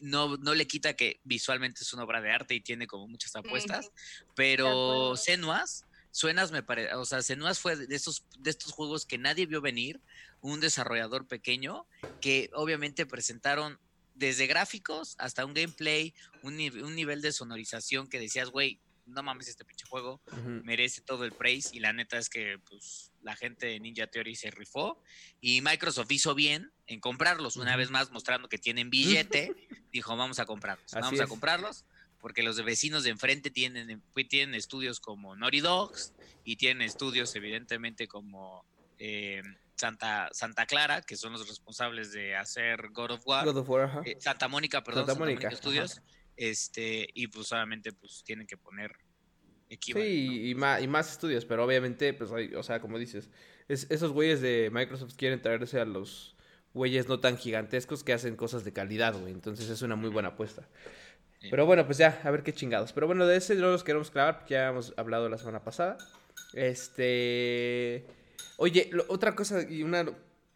no, 0.00 0.36
no, 0.36 0.54
le 0.54 0.66
quita 0.66 0.94
que 0.94 1.20
visualmente 1.24 1.82
es 1.82 1.92
una 1.92 2.04
obra 2.04 2.20
de 2.20 2.30
arte 2.30 2.54
y 2.54 2.60
tiene 2.60 2.86
como 2.86 3.08
muchas 3.08 3.34
apuestas, 3.34 3.90
pero 4.34 5.16
Senuas 5.16 5.86
Suenas 6.16 6.50
me 6.50 6.62
parece, 6.62 6.94
o 6.94 7.04
sea, 7.04 7.20
Senuas 7.20 7.60
fue 7.60 7.76
de 7.76 7.94
estos, 7.94 8.24
de 8.38 8.48
estos 8.48 8.72
juegos 8.72 9.04
que 9.04 9.18
nadie 9.18 9.44
vio 9.44 9.60
venir, 9.60 10.00
un 10.40 10.60
desarrollador 10.60 11.26
pequeño 11.26 11.86
que 12.22 12.48
obviamente 12.54 13.04
presentaron 13.04 13.78
desde 14.14 14.46
gráficos 14.46 15.14
hasta 15.18 15.44
un 15.44 15.52
gameplay, 15.52 16.14
un, 16.42 16.54
un 16.54 16.96
nivel 16.96 17.20
de 17.20 17.32
sonorización 17.32 18.08
que 18.08 18.18
decías, 18.18 18.48
güey, 18.48 18.80
no 19.04 19.22
mames, 19.22 19.48
este 19.48 19.66
pinche 19.66 19.84
juego 19.84 20.22
merece 20.64 21.02
todo 21.02 21.26
el 21.26 21.32
praise 21.32 21.76
y 21.76 21.80
la 21.80 21.92
neta 21.92 22.16
es 22.16 22.30
que 22.30 22.58
pues 22.66 23.12
la 23.20 23.36
gente 23.36 23.66
de 23.66 23.78
Ninja 23.78 24.06
Theory 24.06 24.36
se 24.36 24.50
rifó 24.50 24.98
y 25.42 25.60
Microsoft 25.60 26.10
hizo 26.12 26.34
bien 26.34 26.72
en 26.86 26.98
comprarlos, 26.98 27.56
una 27.56 27.76
vez 27.76 27.90
más 27.90 28.10
mostrando 28.10 28.48
que 28.48 28.56
tienen 28.56 28.88
billete, 28.88 29.52
dijo, 29.92 30.16
vamos 30.16 30.38
a 30.38 30.46
comprarlos, 30.46 30.92
vamos 30.92 31.20
a 31.20 31.26
comprarlos 31.26 31.84
porque 32.20 32.42
los 32.42 32.62
vecinos 32.64 33.04
de 33.04 33.10
enfrente 33.10 33.50
tienen, 33.50 34.02
tienen 34.28 34.54
estudios 34.54 35.00
como 35.00 35.36
Naughty 35.36 35.60
Dogs 35.60 36.14
y 36.44 36.56
tienen 36.56 36.82
estudios 36.82 37.34
evidentemente 37.36 38.08
como 38.08 38.64
eh, 38.98 39.42
Santa, 39.76 40.28
Santa 40.32 40.66
Clara, 40.66 41.02
que 41.02 41.16
son 41.16 41.32
los 41.32 41.48
responsables 41.48 42.12
de 42.12 42.36
hacer 42.36 42.88
God 42.92 43.10
of 43.12 43.22
War. 43.26 44.02
Eh, 44.04 44.16
Santa 44.18 44.48
Mónica, 44.48 44.82
perdón, 44.82 45.06
Santa, 45.06 45.18
Mónica, 45.18 45.50
Studios. 45.50 46.00
Este, 46.36 47.08
y 47.14 47.28
pues 47.28 47.50
obviamente 47.52 47.92
pues 47.92 48.22
tienen 48.24 48.46
que 48.46 48.58
poner 48.58 48.92
Sí, 49.68 50.50
y, 50.50 50.54
más, 50.54 50.80
y 50.80 50.86
más 50.86 51.10
estudios, 51.10 51.44
pero 51.44 51.64
obviamente, 51.64 52.14
pues, 52.14 52.30
o 52.30 52.62
sea, 52.62 52.80
como 52.80 52.98
dices, 52.98 53.30
esos 53.68 54.12
güeyes 54.12 54.40
de 54.40 54.70
Microsoft 54.72 55.14
quieren 55.16 55.42
traerse 55.42 55.80
a 55.80 55.84
los 55.84 56.36
güeyes 56.72 57.08
no 57.08 57.18
tan 57.18 57.36
gigantescos 57.36 58.04
que 58.04 58.12
hacen 58.12 58.36
cosas 58.36 58.64
de 58.64 58.72
calidad, 58.72 59.18
güey. 59.18 59.32
Entonces 59.32 59.68
es 59.68 59.82
una 59.82 59.96
muy 59.96 60.10
buena 60.10 60.30
apuesta. 60.30 60.68
Pero 61.50 61.66
bueno, 61.66 61.84
pues 61.86 61.98
ya, 61.98 62.20
a 62.24 62.30
ver 62.30 62.42
qué 62.42 62.52
chingados. 62.52 62.92
Pero 62.92 63.06
bueno, 63.06 63.26
de 63.26 63.36
ese 63.36 63.54
no 63.54 63.70
los 63.70 63.84
queremos 63.84 64.10
clavar 64.10 64.38
porque 64.38 64.54
ya 64.54 64.68
hemos 64.68 64.94
hablado 64.96 65.28
la 65.28 65.38
semana 65.38 65.62
pasada. 65.62 65.96
Este. 66.54 68.06
Oye, 68.56 68.90
otra 69.08 69.34
cosa 69.34 69.62
y 69.62 69.82
una 69.82 70.06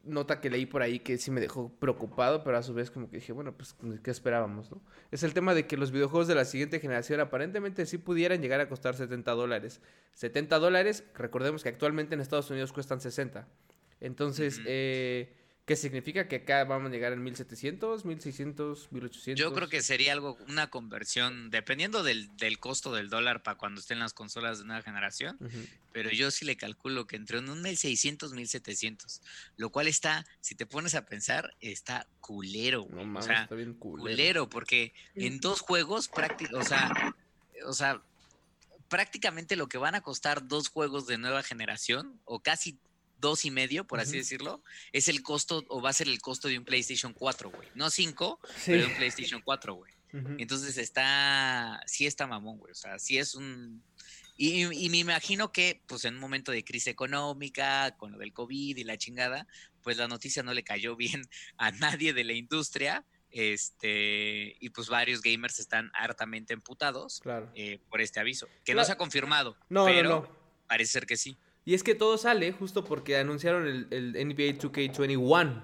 nota 0.02 0.40
que 0.40 0.48
leí 0.48 0.66
por 0.66 0.82
ahí 0.82 1.00
que 1.00 1.19
sí 1.19 1.31
me 1.31 1.40
dejó 1.40 1.70
preocupado, 1.78 2.42
pero 2.42 2.56
a 2.56 2.62
su 2.62 2.72
vez 2.72 2.90
como 2.90 3.10
que 3.10 3.16
dije, 3.16 3.32
bueno, 3.32 3.52
pues 3.52 3.76
¿qué 4.02 4.10
esperábamos, 4.10 4.70
no? 4.70 4.81
Es 5.10 5.22
el 5.22 5.34
tema 5.34 5.54
de 5.54 5.66
que 5.66 5.76
los 5.76 5.90
videojuegos 5.90 6.26
de 6.26 6.34
la 6.34 6.44
siguiente 6.44 6.81
generación 6.81 7.20
aparentemente 7.20 7.84
sí 7.87 7.98
pudieran 7.98 8.40
llegar 8.40 8.60
a 8.60 8.69
costar 8.69 8.94
70 8.94 9.31
dólares. 9.32 9.81
70 10.14 10.58
dólares, 10.58 11.04
recordemos 11.14 11.62
que 11.62 11.69
actualmente 11.69 12.14
en 12.14 12.20
Estados 12.20 12.50
Unidos 12.50 12.72
cuestan 12.72 13.00
60. 13.00 13.47
Entonces, 14.00 14.61
eh, 14.66 15.35
¿Qué 15.70 15.76
significa 15.76 16.26
que 16.26 16.34
acá 16.34 16.64
vamos 16.64 16.88
a 16.88 16.92
llegar 16.92 17.12
en 17.12 17.22
1700, 17.22 18.04
1600, 18.04 18.90
1800? 18.90 19.40
Yo 19.40 19.54
creo 19.54 19.68
que 19.68 19.82
sería 19.82 20.12
algo, 20.12 20.36
una 20.48 20.68
conversión, 20.68 21.48
dependiendo 21.48 22.02
del, 22.02 22.36
del 22.38 22.58
costo 22.58 22.92
del 22.92 23.08
dólar 23.08 23.44
para 23.44 23.56
cuando 23.56 23.80
estén 23.80 24.00
las 24.00 24.12
consolas 24.12 24.58
de 24.58 24.64
nueva 24.64 24.82
generación, 24.82 25.38
pero 25.92 26.10
yo 26.10 26.32
sí 26.32 26.44
le 26.44 26.56
calculo 26.56 27.06
que 27.06 27.14
entre 27.14 27.38
un 27.38 27.62
1600, 27.62 28.32
1700, 28.32 29.22
lo 29.58 29.70
cual 29.70 29.86
está, 29.86 30.26
si 30.40 30.56
te 30.56 30.66
pones 30.66 30.96
a 30.96 31.06
pensar, 31.06 31.54
está 31.60 32.08
culero. 32.20 32.88
No 32.90 33.16
o 33.16 33.22
sea, 33.22 33.42
está 33.42 33.54
bien 33.54 33.74
culero. 33.74 34.02
culero. 34.02 34.50
porque 34.50 34.92
en 35.14 35.38
dos 35.38 35.60
juegos, 35.60 36.08
prácticamente, 36.08 36.56
o 36.56 36.64
sea, 36.68 37.14
o 37.64 37.72
sea, 37.74 38.02
prácticamente 38.88 39.54
lo 39.54 39.68
que 39.68 39.78
van 39.78 39.94
a 39.94 40.00
costar 40.00 40.48
dos 40.48 40.68
juegos 40.68 41.06
de 41.06 41.16
nueva 41.16 41.44
generación, 41.44 42.20
o 42.24 42.40
casi 42.40 42.76
dos 43.20 43.44
y 43.44 43.50
medio, 43.50 43.86
por 43.86 44.00
así 44.00 44.16
decirlo, 44.16 44.62
es 44.92 45.08
el 45.08 45.22
costo 45.22 45.64
o 45.68 45.80
va 45.80 45.90
a 45.90 45.92
ser 45.92 46.08
el 46.08 46.20
costo 46.20 46.48
de 46.48 46.58
un 46.58 46.64
PlayStation 46.64 47.12
4, 47.12 47.50
güey. 47.50 47.68
No 47.74 47.90
5, 47.90 48.40
pero 48.66 48.86
un 48.86 48.94
PlayStation 48.94 49.42
4, 49.42 49.74
güey. 49.74 49.92
Entonces 50.38 50.76
está, 50.76 51.80
sí 51.86 52.06
está 52.06 52.26
mamón, 52.26 52.58
güey. 52.58 52.72
O 52.72 52.74
sea, 52.74 52.98
sí 52.98 53.18
es 53.18 53.34
un... 53.34 53.82
Y, 54.36 54.88
me 54.88 54.96
imagino 54.96 55.52
que, 55.52 55.82
pues 55.86 56.06
en 56.06 56.14
un 56.14 56.20
momento 56.20 56.50
de 56.50 56.64
crisis 56.64 56.86
económica, 56.86 57.94
con 57.98 58.12
lo 58.12 58.18
del 58.18 58.32
COVID 58.32 58.76
y 58.76 58.84
la 58.84 58.96
chingada, 58.96 59.46
pues 59.82 59.98
la 59.98 60.08
noticia 60.08 60.42
no 60.42 60.54
le 60.54 60.64
cayó 60.64 60.96
bien 60.96 61.22
a 61.58 61.70
nadie 61.72 62.12
de 62.12 62.24
la 62.24 62.32
industria. 62.32 63.04
Este, 63.32 64.56
y 64.58 64.70
pues 64.70 64.88
varios 64.88 65.22
gamers 65.22 65.60
están 65.60 65.92
hartamente 65.94 66.52
emputados 66.52 67.22
eh, 67.54 67.78
por 67.88 68.00
este 68.00 68.18
aviso, 68.18 68.48
que 68.64 68.74
no 68.74 68.84
se 68.84 68.90
ha 68.90 68.96
confirmado, 68.96 69.56
no, 69.68 69.84
pero 69.84 70.28
parece 70.66 70.90
ser 70.90 71.06
que 71.06 71.16
sí. 71.16 71.36
Y 71.70 71.74
es 71.74 71.84
que 71.84 71.94
todo 71.94 72.18
sale 72.18 72.50
justo 72.50 72.82
porque 72.82 73.16
anunciaron 73.16 73.64
el, 73.64 73.86
el 73.92 74.10
NBA 74.14 74.58
2K21. 74.58 75.62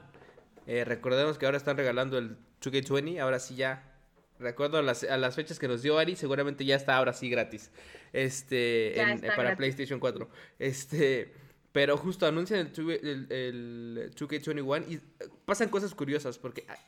Eh, 0.69 0.85
recordemos 0.85 1.37
que 1.37 1.47
ahora 1.47 1.59
están 1.59 1.77
regalando 1.77 2.17
el 2.17 2.37
2K20. 2.63 3.19
Ahora 3.19 3.41
sí 3.41 3.57
ya. 3.57 3.93
Recuerdo 4.39 4.79
a 4.79 4.83
las, 4.83 5.03
a 5.03 5.17
las 5.17 5.35
fechas 5.35 5.59
que 5.59 5.67
nos 5.67 5.83
dio 5.83 5.99
Ari, 5.99 6.15
seguramente 6.15 6.65
ya 6.65 6.77
está 6.77 6.95
ahora 6.97 7.13
sí 7.13 7.29
gratis. 7.29 7.73
Este, 8.13 8.95
para 9.35 9.57
PlayStation 9.57 9.99
4. 9.99 10.31
Este. 10.61 11.35
Pero 11.73 11.97
justo 11.97 12.25
anuncian 12.25 12.71
el, 12.77 13.27
el, 13.29 14.13
2K21 14.15 14.85
y 14.89 14.95
eh, 14.95 15.01
pasan 15.45 15.69
cosas 15.71 15.93
curiosas 15.93 16.39
porque 16.39 16.67
ah, 16.69 16.79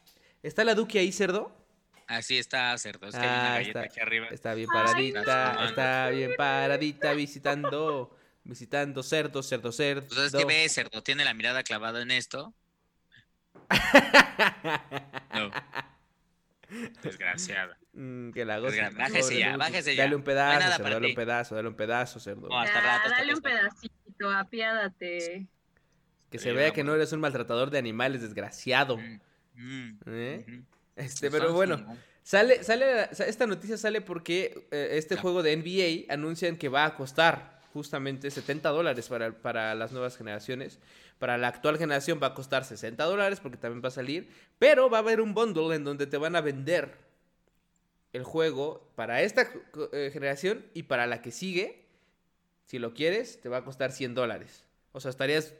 está 0.44 0.62
la 0.62 0.76
Duque 0.76 1.00
ahí, 1.00 1.10
cerdo. 1.10 1.50
Así 2.06 2.38
está, 2.38 2.78
cerdo. 2.78 3.08
Es 3.08 3.16
que 3.16 3.20
hay 3.20 3.26
una 3.26 3.54
ah, 3.54 3.60
está, 3.62 3.80
aquí 3.80 3.98
arriba. 3.98 4.28
Está 4.28 4.54
bien 4.54 4.68
paradita, 4.68 5.66
está 5.66 6.08
bien 6.10 6.30
paradita 6.36 7.14
visitando, 7.14 8.16
visitando 8.48 9.02
cerdo, 9.02 9.42
cerdo, 9.42 9.70
cerdo. 9.70 10.08
Pues 10.08 10.18
es 10.18 10.32
que 10.32 10.44
ve, 10.44 10.68
cerdo, 10.68 11.02
tiene 11.02 11.24
la 11.24 11.34
mirada 11.34 11.62
clavada 11.62 12.00
en 12.00 12.10
esto. 12.10 12.54
no. 15.34 15.50
Desgraciada. 17.02 17.78
Mm, 17.92 18.30
que 18.30 18.44
la 18.44 18.58
goza. 18.58 18.90
Bájese 18.90 19.38
ya, 19.38 19.56
bájese 19.56 19.94
ya. 19.94 20.04
Dale 20.04 20.16
un 20.16 20.22
pedazo, 20.22 20.60
cerdo, 20.76 20.90
dale 20.90 21.06
un 21.08 21.14
pedazo, 21.14 21.54
dale 21.54 21.68
un 21.68 21.74
pedazo, 21.74 22.20
cerdo. 22.20 22.48
No, 22.48 22.58
hasta 22.58 22.80
rato, 22.80 23.10
dale 23.10 23.34
un 23.34 23.40
pedacito, 23.40 24.30
apiádate. 24.30 25.46
Que 26.30 26.38
se 26.38 26.52
vea 26.52 26.72
que 26.72 26.84
no 26.84 26.94
eres 26.94 27.12
un 27.12 27.20
maltratador 27.20 27.70
de 27.70 27.78
animales, 27.78 28.22
desgraciado. 28.22 28.96
Mm, 28.96 29.20
mm, 29.54 29.98
¿Eh? 30.06 30.62
Este, 30.96 31.30
pero 31.30 31.52
bueno, 31.52 31.86
sale, 32.22 32.64
sale, 32.64 33.08
esta 33.10 33.46
noticia 33.46 33.76
sale 33.76 34.00
porque 34.00 34.66
eh, 34.70 34.88
este 34.92 35.16
juego 35.16 35.42
de 35.42 35.56
NBA 35.56 36.12
anuncian 36.12 36.56
que 36.56 36.68
va 36.68 36.86
a 36.86 36.94
costar 36.94 37.57
justamente 37.72 38.30
70 38.30 38.68
dólares 38.70 39.08
para, 39.08 39.32
para 39.32 39.74
las 39.74 39.92
nuevas 39.92 40.16
generaciones. 40.16 40.78
Para 41.18 41.38
la 41.38 41.48
actual 41.48 41.78
generación 41.78 42.20
va 42.22 42.28
a 42.28 42.34
costar 42.34 42.64
60 42.64 43.02
dólares 43.04 43.40
porque 43.40 43.56
también 43.56 43.82
va 43.82 43.88
a 43.88 43.92
salir. 43.92 44.30
Pero 44.58 44.90
va 44.90 44.98
a 44.98 45.00
haber 45.00 45.20
un 45.20 45.34
bundle 45.34 45.74
en 45.74 45.84
donde 45.84 46.06
te 46.06 46.16
van 46.16 46.36
a 46.36 46.40
vender 46.40 46.96
el 48.12 48.24
juego 48.24 48.90
para 48.94 49.22
esta 49.22 49.48
eh, 49.92 50.10
generación 50.12 50.64
y 50.74 50.84
para 50.84 51.06
la 51.06 51.22
que 51.22 51.30
sigue. 51.30 51.86
Si 52.64 52.78
lo 52.78 52.94
quieres, 52.94 53.40
te 53.40 53.48
va 53.48 53.58
a 53.58 53.64
costar 53.64 53.92
100 53.92 54.14
dólares. 54.14 54.64
O 54.92 55.00
sea, 55.00 55.10
estarías 55.10 55.54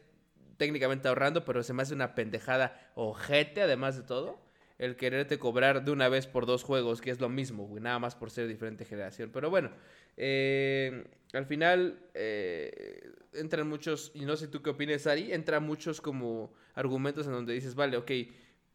técnicamente 0.57 1.09
ahorrando, 1.09 1.45
pero 1.45 1.63
se 1.63 1.73
me 1.73 1.83
hace 1.83 1.95
una 1.95 2.15
pendejada 2.15 2.91
ojete 2.95 3.63
además 3.63 3.97
de 3.97 4.03
todo. 4.03 4.39
El 4.79 4.97
quererte 4.97 5.39
cobrar 5.39 5.85
de 5.85 5.91
una 5.91 6.09
vez 6.09 6.27
por 6.27 6.47
dos 6.47 6.63
juegos, 6.63 7.01
que 7.01 7.11
es 7.11 7.21
lo 7.21 7.29
mismo, 7.29 7.69
nada 7.81 7.99
más 7.99 8.15
por 8.15 8.31
ser 8.31 8.47
diferente 8.47 8.85
generación. 8.85 9.31
Pero 9.33 9.51
bueno, 9.51 9.71
eh, 10.17 11.05
al 11.33 11.47
final 11.47 11.99
eh, 12.15 13.13
entran 13.33 13.69
muchos, 13.69 14.13
y 14.15 14.25
no 14.25 14.37
sé 14.37 14.47
tú 14.47 14.63
qué 14.63 14.71
opinas, 14.71 15.07
Ari, 15.07 15.33
entran 15.33 15.65
muchos 15.65 16.01
como 16.01 16.53
argumentos 16.75 17.27
en 17.27 17.33
donde 17.33 17.55
dices, 17.55 17.75
vale, 17.75 17.97
ok, 17.97 18.11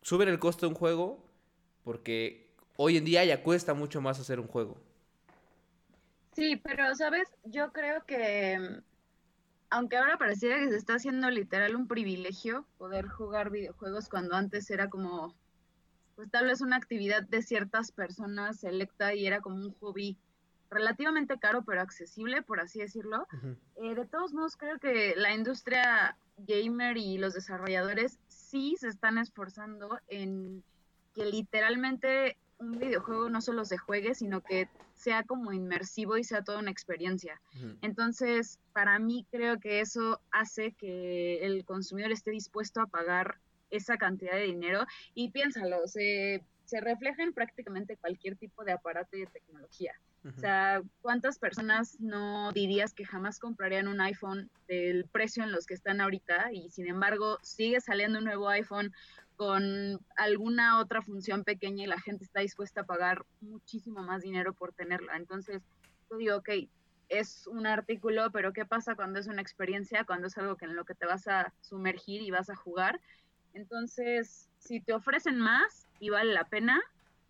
suben 0.02 0.28
el 0.28 0.40
costo 0.40 0.66
de 0.66 0.72
un 0.72 0.76
juego 0.76 1.24
porque 1.84 2.54
hoy 2.78 2.98
en 2.98 3.06
día 3.06 3.24
ya 3.26 3.44
cuesta 3.44 3.74
mucho 3.74 4.02
más 4.02 4.20
hacer 4.20 4.40
un 4.40 4.48
juego. 4.48 4.78
Sí, 6.34 6.56
pero 6.58 6.96
sabes, 6.96 7.30
yo 7.44 7.72
creo 7.72 8.06
que 8.06 8.82
aunque 9.70 9.98
ahora 9.98 10.18
pareciera 10.18 10.60
que 10.60 10.70
se 10.70 10.78
está 10.78 10.96
haciendo 10.96 11.30
literal 11.30 11.76
un 11.76 11.88
privilegio 11.88 12.66
poder 12.78 13.08
jugar 13.08 13.50
videojuegos 13.50 14.08
cuando 14.08 14.36
antes 14.36 14.70
era 14.70 14.90
como, 14.90 15.36
pues 16.16 16.30
tal 16.30 16.46
vez 16.46 16.62
una 16.62 16.76
actividad 16.76 17.24
de 17.24 17.42
ciertas 17.42 17.92
personas 17.92 18.60
selecta 18.60 19.14
y 19.14 19.26
era 19.26 19.42
como 19.42 19.58
un 19.58 19.74
hobby 19.80 20.18
relativamente 20.70 21.38
caro 21.38 21.64
pero 21.64 21.82
accesible, 21.82 22.42
por 22.42 22.60
así 22.60 22.80
decirlo. 22.80 23.28
Eh, 23.76 23.96
de 23.96 24.06
todos 24.06 24.34
modos, 24.34 24.58
creo 24.58 24.80
que 24.80 25.14
la 25.16 25.34
industria 25.34 26.18
gamer 26.38 26.98
y 26.98 27.18
los 27.18 27.34
desarrolladores 27.34 28.20
sí 28.28 28.76
se 28.80 28.88
están 28.88 29.18
esforzando 29.18 30.00
en 30.08 30.64
que 31.14 31.26
literalmente 31.26 32.38
un 32.58 32.80
videojuego 32.80 33.30
no 33.30 33.42
solo 33.42 33.66
se 33.66 33.78
juegue, 33.78 34.16
sino 34.16 34.42
que 34.42 34.68
sea 34.96 35.24
como 35.24 35.52
inmersivo 35.52 36.18
y 36.18 36.24
sea 36.24 36.44
toda 36.44 36.60
una 36.60 36.72
experiencia. 36.72 37.42
Entonces, 37.82 38.60
para 38.72 39.00
mí 39.00 39.26
creo 39.32 39.60
que 39.60 39.82
eso 39.82 40.22
hace 40.32 40.72
que 40.72 41.46
el 41.46 41.66
consumidor 41.66 42.12
esté 42.12 42.32
dispuesto 42.32 42.80
a 42.82 42.88
pagar 42.88 43.40
esa 43.74 43.98
cantidad 43.98 44.34
de 44.34 44.44
dinero 44.44 44.86
y 45.14 45.30
piénsalo, 45.32 45.88
se, 45.88 46.44
se 46.66 46.80
refleja 46.80 47.24
en 47.24 47.34
prácticamente 47.34 47.98
cualquier 47.98 48.36
tipo 48.36 48.64
de 48.64 48.72
aparato 48.72 49.18
y 49.18 49.22
de 49.22 49.28
tecnología. 49.28 49.94
O 50.26 50.40
sea, 50.40 50.82
¿cuántas 51.02 51.38
personas 51.38 52.00
no 52.00 52.54
dirías 52.54 52.94
que 52.94 53.04
jamás 53.04 53.40
comprarían 53.40 53.90
un 53.90 54.00
iPhone 54.00 54.50
del 54.70 55.04
precio 55.12 55.44
en 55.44 55.52
los 55.52 55.66
que 55.66 55.74
están 55.74 56.00
ahorita 56.00 56.54
y 56.54 56.70
sin 56.70 56.88
embargo 56.88 57.40
sigue 57.42 57.82
saliendo 57.82 58.20
un 58.20 58.26
nuevo 58.26 58.48
iPhone 58.48 58.94
con 59.36 60.00
alguna 60.16 60.80
otra 60.80 61.02
función 61.02 61.44
pequeña 61.44 61.84
y 61.84 61.88
la 61.88 62.00
gente 62.00 62.24
está 62.24 62.40
dispuesta 62.40 62.82
a 62.82 62.86
pagar 62.86 63.26
muchísimo 63.42 64.02
más 64.02 64.22
dinero 64.22 64.54
por 64.54 64.72
tenerla? 64.72 65.18
Entonces, 65.18 65.62
yo 66.10 66.18
digo, 66.18 66.38
ok, 66.38 66.50
es 67.10 67.46
un 67.48 67.68
artículo, 67.68 68.32
pero 68.32 68.54
¿qué 68.54 68.66
pasa 68.66 68.96
cuando 68.96 69.20
es 69.20 69.28
una 69.28 69.42
experiencia, 69.42 70.06
cuando 70.06 70.28
es 70.28 70.38
algo 70.38 70.56
que 70.56 70.66
en 70.66 70.76
lo 70.76 70.86
que 70.86 70.96
te 70.96 71.06
vas 71.06 71.28
a 71.28 71.54
sumergir 71.62 72.22
y 72.22 72.32
vas 72.32 72.50
a 72.50 72.56
jugar? 72.56 73.02
Entonces, 73.54 74.50
si 74.60 74.82
te 74.82 74.94
ofrecen 74.94 75.40
más 75.40 75.88
y 76.00 76.10
vale 76.10 76.34
la 76.34 76.46
pena, 76.46 76.82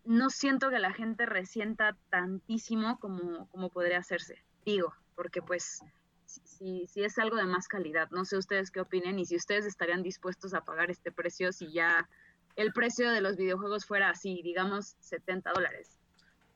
no 0.04 0.30
siento 0.30 0.70
que 0.70 0.78
la 0.78 0.92
gente 0.92 1.26
resienta 1.26 1.96
tantísimo 2.10 2.98
como, 2.98 3.48
como 3.48 3.70
podría 3.70 3.98
hacerse, 3.98 4.42
digo, 4.64 4.92
porque 5.14 5.40
pues 5.40 5.80
si, 6.26 6.86
si 6.86 7.04
es 7.04 7.18
algo 7.18 7.36
de 7.36 7.44
más 7.44 7.68
calidad, 7.68 8.10
no 8.10 8.24
sé 8.24 8.36
ustedes 8.36 8.70
qué 8.70 8.80
opinen 8.80 9.18
y 9.18 9.24
si 9.24 9.36
ustedes 9.36 9.66
estarían 9.66 10.02
dispuestos 10.02 10.54
a 10.54 10.64
pagar 10.64 10.90
este 10.90 11.12
precio 11.12 11.52
si 11.52 11.72
ya 11.72 12.08
el 12.56 12.72
precio 12.72 13.10
de 13.10 13.20
los 13.20 13.36
videojuegos 13.36 13.84
fuera 13.84 14.10
así, 14.10 14.40
digamos 14.42 14.96
70 15.00 15.52
dólares. 15.52 15.98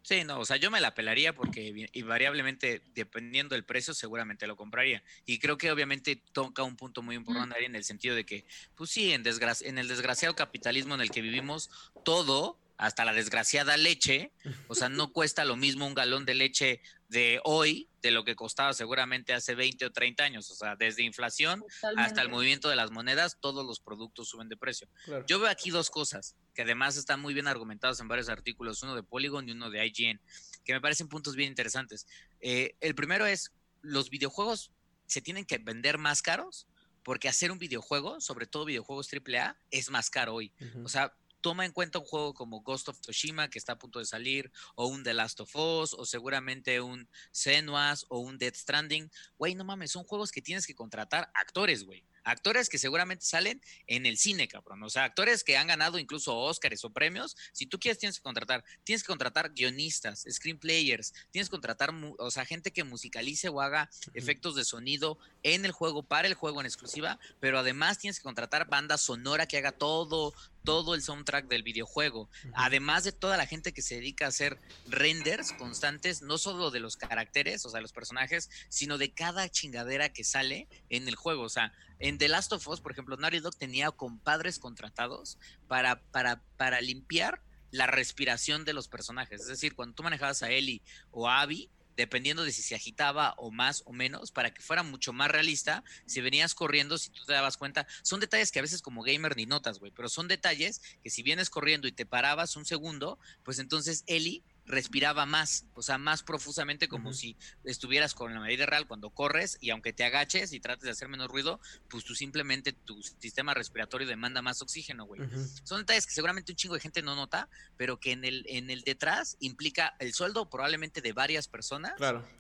Sí, 0.03 0.25
no, 0.25 0.41
o 0.41 0.45
sea, 0.45 0.57
yo 0.57 0.71
me 0.71 0.81
la 0.81 0.95
pelaría 0.95 1.35
porque 1.35 1.89
invariablemente, 1.93 2.83
dependiendo 2.95 3.55
del 3.55 3.65
precio, 3.65 3.93
seguramente 3.93 4.47
lo 4.47 4.57
compraría. 4.57 5.03
Y 5.27 5.39
creo 5.39 5.59
que 5.59 5.71
obviamente 5.71 6.17
toca 6.33 6.63
un 6.63 6.77
punto 6.77 7.03
muy 7.03 7.17
importante 7.17 7.65
en 7.65 7.75
el 7.75 7.85
sentido 7.85 8.15
de 8.15 8.25
que, 8.25 8.47
pues 8.75 8.91
sí, 8.91 9.13
en, 9.13 9.25
en 9.27 9.79
el 9.79 9.89
desgraciado 9.89 10.35
capitalismo 10.35 10.95
en 10.95 11.03
el 11.03 11.11
que 11.11 11.21
vivimos, 11.21 11.71
todo 12.05 12.59
hasta 12.79 13.05
la 13.05 13.13
desgraciada 13.13 13.77
leche, 13.77 14.31
o 14.69 14.75
sea, 14.75 14.89
no 14.89 15.13
cuesta 15.13 15.45
lo 15.45 15.57
mismo 15.57 15.87
un 15.87 15.95
galón 15.95 16.25
de 16.25 16.35
leche 16.35 16.81
de 17.09 17.41
hoy 17.43 17.89
de 18.03 18.13
lo 18.13 18.25
que 18.25 18.37
costaba 18.37 18.73
seguramente 18.73 19.35
hace 19.35 19.57
20 19.57 19.87
o 19.87 19.91
30 19.91 20.23
años, 20.23 20.51
o 20.51 20.55
sea, 20.55 20.77
desde 20.77 21.03
inflación 21.03 21.65
hasta 21.97 22.23
el 22.23 22.29
movimiento 22.29 22.69
de 22.69 22.77
las 22.77 22.93
monedas, 22.93 23.39
todos 23.41 23.67
los 23.67 23.81
productos 23.81 24.29
suben 24.29 24.49
de 24.49 24.57
precio. 24.57 24.89
Yo 25.27 25.41
veo 25.41 25.51
aquí 25.51 25.71
dos 25.71 25.91
cosas 25.91 26.37
que 26.59 26.63
además 26.63 26.97
están 26.97 27.21
muy 27.21 27.35
bien 27.35 27.47
argumentadas 27.47 28.01
en 28.01 28.09
varios 28.09 28.29
artículos, 28.29 28.83
uno 28.83 28.97
de 28.97 29.05
Polygon 29.05 29.49
y 29.49 29.53
uno 29.53 29.71
de 29.71 29.87
IGN, 29.87 30.21
que 30.65 30.73
me 30.73 30.81
parecen 30.81 31.07
puntos 31.07 31.37
bien 31.37 31.51
interesantes. 31.51 32.05
Eh, 32.41 32.75
el 32.81 32.97
primero 32.97 33.27
es, 33.27 33.53
los 33.81 34.11
videojuegos 34.11 34.73
se 35.07 35.21
tienen 35.21 35.45
que 35.45 35.59
vender 35.59 35.99
más 35.99 36.21
caros 36.21 36.67
porque 37.05 37.29
hacer 37.29 37.53
un 37.53 37.61
videojuego, 37.61 38.21
sobre 38.21 38.49
todo 38.49 38.65
videojuegos 38.65 39.09
AAA, 39.09 39.57
es 39.71 39.89
más 39.93 40.11
caro 40.11 40.35
hoy. 40.35 40.53
O 40.83 40.89
sea, 40.89 41.15
toma 41.41 41.65
en 41.65 41.71
cuenta 41.71 42.01
un 42.01 42.05
juego 42.05 42.35
como 42.35 42.61
Ghost 42.63 42.89
of 42.89 42.99
Tsushima 43.03 43.49
que 43.49 43.61
está 43.61 43.75
a 43.75 43.79
punto 43.79 44.01
de 44.01 44.05
salir, 44.05 44.51
o 44.75 44.89
un 44.89 45.05
The 45.05 45.15
Last 45.15 45.39
of 45.39 45.55
Us, 45.55 45.95
o 45.95 46.05
seguramente 46.07 46.81
un 46.81 47.09
Senuas, 47.31 48.05
o 48.09 48.19
un 48.19 48.37
Death 48.37 48.57
Stranding. 48.57 49.09
Güey, 49.39 49.55
no 49.55 49.63
mames, 49.63 49.93
son 49.93 50.03
juegos 50.03 50.33
que 50.33 50.43
tienes 50.43 50.67
que 50.67 50.75
contratar 50.75 51.31
actores, 51.35 51.85
güey. 51.85 52.05
Actores 52.29 52.69
que 52.69 52.79
seguramente 52.79 53.25
salen 53.25 53.63
en 53.87 54.05
el 54.05 54.19
cine, 54.19 54.49
cabrón. 54.49 54.83
O 54.83 54.91
sea, 54.91 55.05
actores 55.05 55.43
que 55.43 55.57
han 55.57 55.67
ganado 55.67 55.99
incluso 55.99 56.37
Oscars 56.37 56.85
o 56.85 56.91
premios. 56.91 57.37
Si 57.53 57.65
tú 57.65 57.79
quieres, 57.81 57.99
tienes 57.99 58.19
que 58.19 58.23
contratar. 58.23 58.65
Tienes 58.85 59.03
que 59.03 59.09
contratar 59.09 59.55
guionistas, 59.55 60.27
screenplayers. 60.31 61.15
Tienes 61.31 61.49
que 61.49 61.53
contratar, 61.53 61.91
o 62.19 62.31
sea, 62.31 62.45
gente 62.45 62.71
que 62.71 62.85
musicalice 62.85 63.49
o 63.49 63.63
haga 63.63 63.89
efectos 64.13 64.55
de 64.57 64.65
sonido 64.65 65.19
en 65.43 65.65
el 65.65 65.73
juego, 65.73 66.03
para 66.03 66.29
el 66.29 66.35
juego 66.35 66.61
en 66.61 66.67
exclusiva. 66.67 67.19
Pero 67.41 67.59
además 67.59 67.99
tienes 67.99 68.19
que 68.19 68.25
contratar 68.25 68.69
banda 68.69 68.99
sonora 68.99 69.47
que 69.47 69.57
haga 69.57 69.73
todo, 69.73 70.35
todo 70.65 70.95
el 70.95 71.03
soundtrack 71.03 71.49
del 71.49 71.63
videojuego. 71.63 72.29
Además 72.53 73.05
de 73.05 73.13
toda 73.13 73.39
la 73.39 73.47
gente 73.47 73.73
que 73.73 73.81
se 73.81 73.95
dedica 73.95 74.27
a 74.27 74.29
hacer 74.29 74.59
renders 74.87 75.53
constantes, 75.53 76.21
no 76.21 76.37
solo 76.37 76.71
de 76.71 76.81
los 76.81 76.99
caracteres, 76.99 77.65
o 77.65 77.71
sea, 77.71 77.81
los 77.81 77.93
personajes, 77.93 78.51
sino 78.69 78.99
de 78.99 79.13
cada 79.13 79.49
chingadera 79.49 80.11
que 80.11 80.25
sale 80.25 80.69
en 80.91 81.09
el 81.09 81.17
juego. 81.17 81.45
O 81.45 81.49
sea, 81.49 81.73
en 81.99 82.19
The 82.19 82.29
Last 82.29 82.53
of 82.53 82.67
Us, 82.69 82.81
por 82.81 82.93
ejemplo, 82.93 83.17
Naughty 83.17 83.41
Dog 83.41 83.57
tenía 83.57 83.91
compadres 83.91 84.59
contratados 84.59 85.39
para, 85.67 86.01
para, 86.11 86.43
para 86.57 86.81
limpiar 86.81 87.43
la 87.71 87.87
respiración 87.87 88.65
de 88.65 88.73
los 88.73 88.89
personajes. 88.89 89.43
Es 89.43 89.49
decir, 89.49 89.75
cuando 89.75 89.95
tú 89.95 90.03
manejabas 90.03 90.43
a 90.43 90.51
Ellie 90.51 90.83
o 91.11 91.29
a 91.29 91.41
Abby, 91.41 91.71
dependiendo 91.99 92.45
de 92.45 92.53
si 92.53 92.63
se 92.63 92.77
agitaba 92.77 93.35
o 93.39 93.51
más 93.51 93.83
o 93.85 93.93
menos, 93.93 94.31
para 94.31 94.55
que 94.55 94.63
fuera 94.63 94.85
mucho 94.85 95.13
más 95.13 95.31
realista, 95.31 95.83
si 96.07 96.21
venías 96.21 96.55
corriendo, 96.55 96.97
si 96.97 97.11
tú 97.11 97.25
te 97.27 97.33
dabas 97.33 97.57
cuenta, 97.57 97.89
son 98.03 98.21
detalles 98.21 98.53
que 98.53 98.61
a 98.61 98.63
veces 98.63 98.83
como 98.83 99.03
gamer 99.03 99.37
ni 99.37 99.47
notas, 99.47 99.81
güey, 99.81 99.91
pero 99.91 100.09
son 100.09 100.29
detalles 100.29 100.81
que 101.03 101.11
si 101.11 101.25
vienes 101.25 101.51
corriendo 101.51 101.89
y 101.89 101.93
te 101.93 102.07
parabas 102.07 102.55
un 102.55 102.65
segundo, 102.65 103.19
pues 103.43 103.59
entonces 103.59 104.05
Ellie 104.07 104.45
respiraba 104.69 105.27
más, 105.27 105.65
o 105.75 105.83
sea, 105.83 105.99
más 105.99 106.23
profusamente 106.23 106.89
como 106.89 107.13
si 107.13 107.37
estuvieras 107.65 108.15
con 108.15 108.33
la 108.33 108.41
medida 108.41 108.67
real 108.67 108.87
cuando 108.87 109.11
corres 109.11 109.57
y 109.61 109.71
aunque 109.71 109.93
te 109.93 110.05
agaches 110.05 110.53
y 110.53 110.61
trates 110.61 110.85
de 110.85 110.91
hacer 110.91 111.09
menos 111.09 111.29
ruido, 111.29 111.59
pues 111.89 112.05
tú 112.05 112.15
simplemente 112.15 112.73
tu 112.73 113.03
sistema 113.03 113.55
respiratorio 113.55 114.07
demanda 114.07 114.43
más 114.43 114.63
oxígeno, 114.63 115.07
güey. 115.07 115.23
Son 115.65 115.81
detalles 115.81 116.07
que 116.07 116.13
seguramente 116.13 116.53
un 116.53 116.57
chingo 116.57 116.75
de 116.75 116.81
gente 116.81 117.03
no 117.03 117.17
nota, 117.17 117.49
pero 117.77 117.99
que 117.99 118.13
en 118.13 118.25
el 118.25 118.45
en 118.47 118.71
el 118.71 118.83
detrás 118.83 119.37
implica 119.41 119.97
el 119.99 120.13
sueldo 120.13 120.49
probablemente 120.49 121.01
de 121.01 121.13
varias 121.13 121.49
personas 121.49 121.95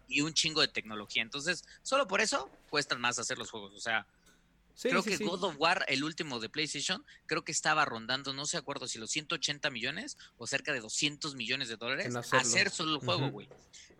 y 0.06 0.20
un 0.20 0.34
chingo 0.34 0.60
de 0.60 0.68
tecnología. 0.68 1.22
Entonces, 1.22 1.64
solo 1.82 2.06
por 2.06 2.20
eso 2.20 2.50
cuestan 2.68 3.00
más 3.00 3.18
hacer 3.18 3.38
los 3.38 3.50
juegos, 3.50 3.72
o 3.74 3.80
sea, 3.80 4.06
creo 4.82 5.02
que 5.02 5.16
God 5.16 5.44
of 5.44 5.56
War, 5.58 5.84
el 5.88 6.04
último 6.04 6.40
de 6.40 6.48
PlayStation, 6.48 7.04
creo 7.26 7.44
que 7.44 7.52
estaba 7.52 7.84
rondando, 7.84 8.32
no 8.32 8.46
sé 8.46 8.56
acuerdo 8.56 8.86
si 8.88 8.98
los 8.98 9.10
180 9.10 9.70
millones 9.70 10.16
o 10.36 10.46
cerca 10.46 10.72
de 10.72 10.80
200 10.80 11.34
millones 11.34 11.68
de 11.68 11.76
dólares 11.76 12.14
hacer 12.14 12.70
solo 12.70 12.94
el 12.94 13.00
juego, 13.00 13.30
güey. 13.30 13.48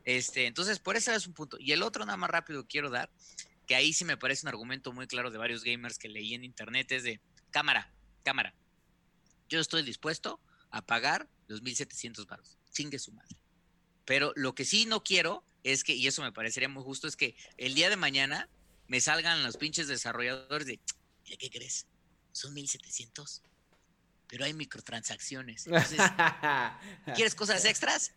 Este, 0.05 0.47
entonces, 0.47 0.79
por 0.79 0.97
eso 0.97 1.13
es 1.13 1.27
un 1.27 1.35
punto. 1.35 1.59
Y 1.61 1.73
el 1.73 1.83
otro, 1.83 2.05
nada 2.05 2.17
más 2.17 2.31
rápido, 2.31 2.67
quiero 2.67 2.91
dar, 2.91 3.11
que 3.67 3.75
ahí 3.75 3.93
sí 3.93 4.05
me 4.05 4.17
parece 4.17 4.47
un 4.47 4.49
argumento 4.49 4.93
muy 4.93 5.07
claro 5.07 5.31
de 5.31 5.39
varios 5.39 5.63
gamers 5.63 5.99
que 5.99 6.09
leí 6.09 6.35
en 6.35 6.45
internet, 6.45 6.91
es 6.93 7.03
de 7.03 7.21
cámara, 7.51 7.93
cámara. 8.23 8.55
Yo 9.49 9.61
estoy 9.61 9.83
dispuesto 9.83 10.41
a 10.71 10.85
pagar 10.85 11.29
los 11.47 11.63
1700 11.63 12.27
baros. 12.27 12.59
Chingue 12.73 12.99
su 12.99 13.13
madre. 13.13 13.37
Pero 14.05 14.33
lo 14.37 14.55
que 14.55 14.65
sí 14.65 14.87
no 14.87 15.03
quiero 15.03 15.45
es 15.65 15.85
que, 15.85 15.95
y 15.95 16.07
eso 16.07 16.23
me 16.23 16.33
parecería 16.33 16.69
muy 16.69 16.83
justo, 16.83 17.07
es 17.07 17.17
que 17.17 17.37
el 17.57 17.75
día 17.75 17.91
de 17.91 17.97
mañana 17.97 18.49
me 18.89 19.01
salgan 19.01 19.43
los 19.43 19.57
pinches 19.57 19.87
desarrolladores 19.87 20.67
de, 20.67 20.81
¿qué 21.25 21.51
crees? 21.51 21.87
Son 22.33 22.53
1700. 22.55 23.43
Pero 24.27 24.45
hay 24.45 24.53
microtransacciones. 24.53 25.65
¿quieres 27.15 27.35
cosas 27.35 27.65
extras? 27.65 28.13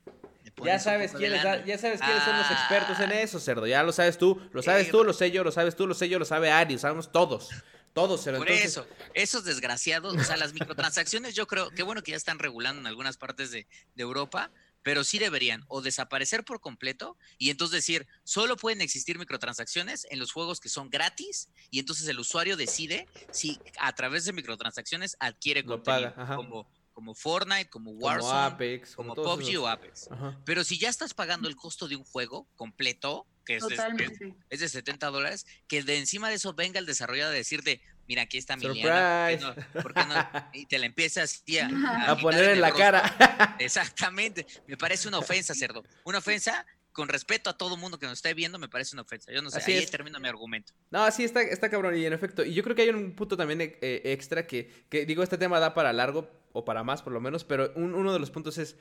Ya 0.63 0.79
sabes, 0.79 1.13
quiénes, 1.13 1.41
ya 1.43 1.77
sabes 1.77 2.01
quiénes 2.01 2.23
son 2.23 2.37
los 2.37 2.51
expertos 2.51 2.99
en 2.99 3.11
eso, 3.11 3.39
cerdo. 3.39 3.67
Ya 3.67 3.83
lo 3.83 3.91
sabes 3.91 4.17
tú, 4.17 4.41
lo 4.51 4.61
sabes 4.61 4.89
tú, 4.89 5.03
lo 5.03 5.13
sé 5.13 5.31
yo, 5.31 5.43
lo 5.43 5.51
sabes 5.51 5.75
tú, 5.75 5.87
lo 5.87 5.93
sé 5.93 6.09
yo, 6.09 6.19
lo 6.19 6.25
sabe 6.25 6.51
Ari, 6.51 6.73
lo 6.73 6.79
sabemos 6.79 7.11
todos. 7.11 7.49
Todos, 7.93 8.23
cerdo. 8.23 8.39
Por 8.39 8.49
eso, 8.49 8.87
esos 9.13 9.43
desgraciados, 9.43 10.15
o 10.15 10.23
sea, 10.23 10.37
las 10.37 10.53
microtransacciones 10.53 11.35
yo 11.35 11.45
creo, 11.47 11.69
qué 11.71 11.83
bueno 11.83 12.01
que 12.03 12.11
ya 12.11 12.17
están 12.17 12.39
regulando 12.39 12.79
en 12.79 12.87
algunas 12.87 13.17
partes 13.17 13.51
de, 13.51 13.67
de 13.95 14.03
Europa, 14.03 14.51
pero 14.83 15.03
sí 15.03 15.19
deberían 15.19 15.63
o 15.67 15.81
desaparecer 15.81 16.43
por 16.43 16.59
completo 16.59 17.17
y 17.37 17.49
entonces 17.49 17.75
decir, 17.75 18.07
solo 18.23 18.57
pueden 18.57 18.81
existir 18.81 19.17
microtransacciones 19.19 20.07
en 20.09 20.19
los 20.19 20.31
juegos 20.31 20.59
que 20.59 20.69
son 20.69 20.89
gratis 20.89 21.49
y 21.69 21.79
entonces 21.79 22.07
el 22.07 22.19
usuario 22.19 22.57
decide 22.57 23.07
si 23.31 23.59
a 23.79 23.93
través 23.93 24.25
de 24.25 24.33
microtransacciones 24.33 25.15
adquiere 25.19 25.63
contenido 25.63 26.13
como 26.35 26.67
como 26.93 27.15
Fortnite, 27.15 27.69
como 27.69 27.91
Warzone, 27.91 28.81
como, 28.95 29.15
PUBG 29.15 29.57
o 29.57 29.67
Apex. 29.67 30.09
Pero 30.45 30.63
si 30.63 30.77
ya 30.77 30.89
estás 30.89 31.13
pagando 31.13 31.47
el 31.47 31.55
costo 31.55 31.87
de 31.87 31.95
un 31.95 32.03
juego 32.03 32.47
completo, 32.55 33.25
que 33.45 33.55
es, 33.55 33.67
de, 33.67 34.35
es 34.49 34.59
de 34.59 34.69
70 34.69 35.07
dólares, 35.07 35.45
que 35.67 35.83
de 35.83 35.97
encima 35.97 36.29
de 36.29 36.35
eso 36.35 36.53
venga 36.53 36.79
el 36.79 36.85
desarrollador 36.85 37.33
a 37.33 37.37
decirte, 37.37 37.81
mira, 38.11 38.23
aquí 38.23 38.37
está 38.37 38.57
mi 38.57 38.67
liana, 38.67 39.55
¿por 39.81 39.93
qué 39.93 40.01
no? 40.05 40.13
Y 40.53 40.65
te 40.65 40.77
la 40.77 40.85
empiezas 40.85 41.45
a, 41.61 42.11
a, 42.11 42.17
poner 42.17 42.49
en 42.49 42.59
la 42.59 42.73
cara. 42.73 43.55
Exactamente, 43.59 44.45
me 44.67 44.75
parece 44.75 45.07
una 45.07 45.19
ofensa, 45.19 45.55
cerdo. 45.55 45.81
Una 46.03 46.17
ofensa 46.17 46.65
con 46.91 47.07
respeto 47.07 47.49
a 47.49 47.57
todo 47.57 47.77
mundo 47.77 47.97
que 47.97 48.05
nos 48.07 48.17
esté 48.17 48.33
viendo, 48.33 48.59
me 48.59 48.67
parece 48.67 48.97
una 48.97 49.03
ofensa. 49.03 49.31
Yo 49.31 49.41
no 49.41 49.49
sé, 49.49 49.61
ahí 49.71 49.85
termino 49.85 50.19
mi 50.19 50.27
argumento. 50.27 50.73
No, 50.89 51.09
sí, 51.09 51.23
está, 51.23 51.41
está 51.41 51.69
cabrón, 51.69 51.97
y 51.97 52.05
en 52.05 52.11
efecto. 52.11 52.43
Y 52.43 52.53
yo 52.53 52.63
creo 52.63 52.75
que 52.75 52.81
hay 52.81 52.89
un 52.89 53.15
punto 53.15 53.37
también 53.37 53.61
eh, 53.61 54.01
extra 54.03 54.45
que, 54.45 54.69
que, 54.89 55.05
digo, 55.05 55.23
este 55.23 55.37
tema 55.37 55.61
da 55.61 55.73
para 55.73 55.93
largo, 55.93 56.29
o 56.51 56.65
para 56.65 56.83
más 56.83 57.01
por 57.01 57.13
lo 57.13 57.21
menos, 57.21 57.45
pero 57.45 57.71
uno 57.77 58.11
de 58.11 58.19
los 58.19 58.29
puntos 58.29 58.57
es, 58.57 58.75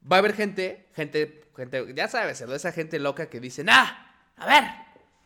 va 0.00 0.16
a 0.16 0.18
haber 0.18 0.34
gente, 0.34 0.90
gente, 0.94 1.40
gente, 1.56 1.94
ya 1.94 2.06
sabes, 2.06 2.42
esa 2.42 2.72
gente 2.72 2.98
loca 2.98 3.30
que 3.30 3.40
dice, 3.40 3.64
¡nah! 3.64 4.08
A 4.36 4.46
ver, 4.46 4.64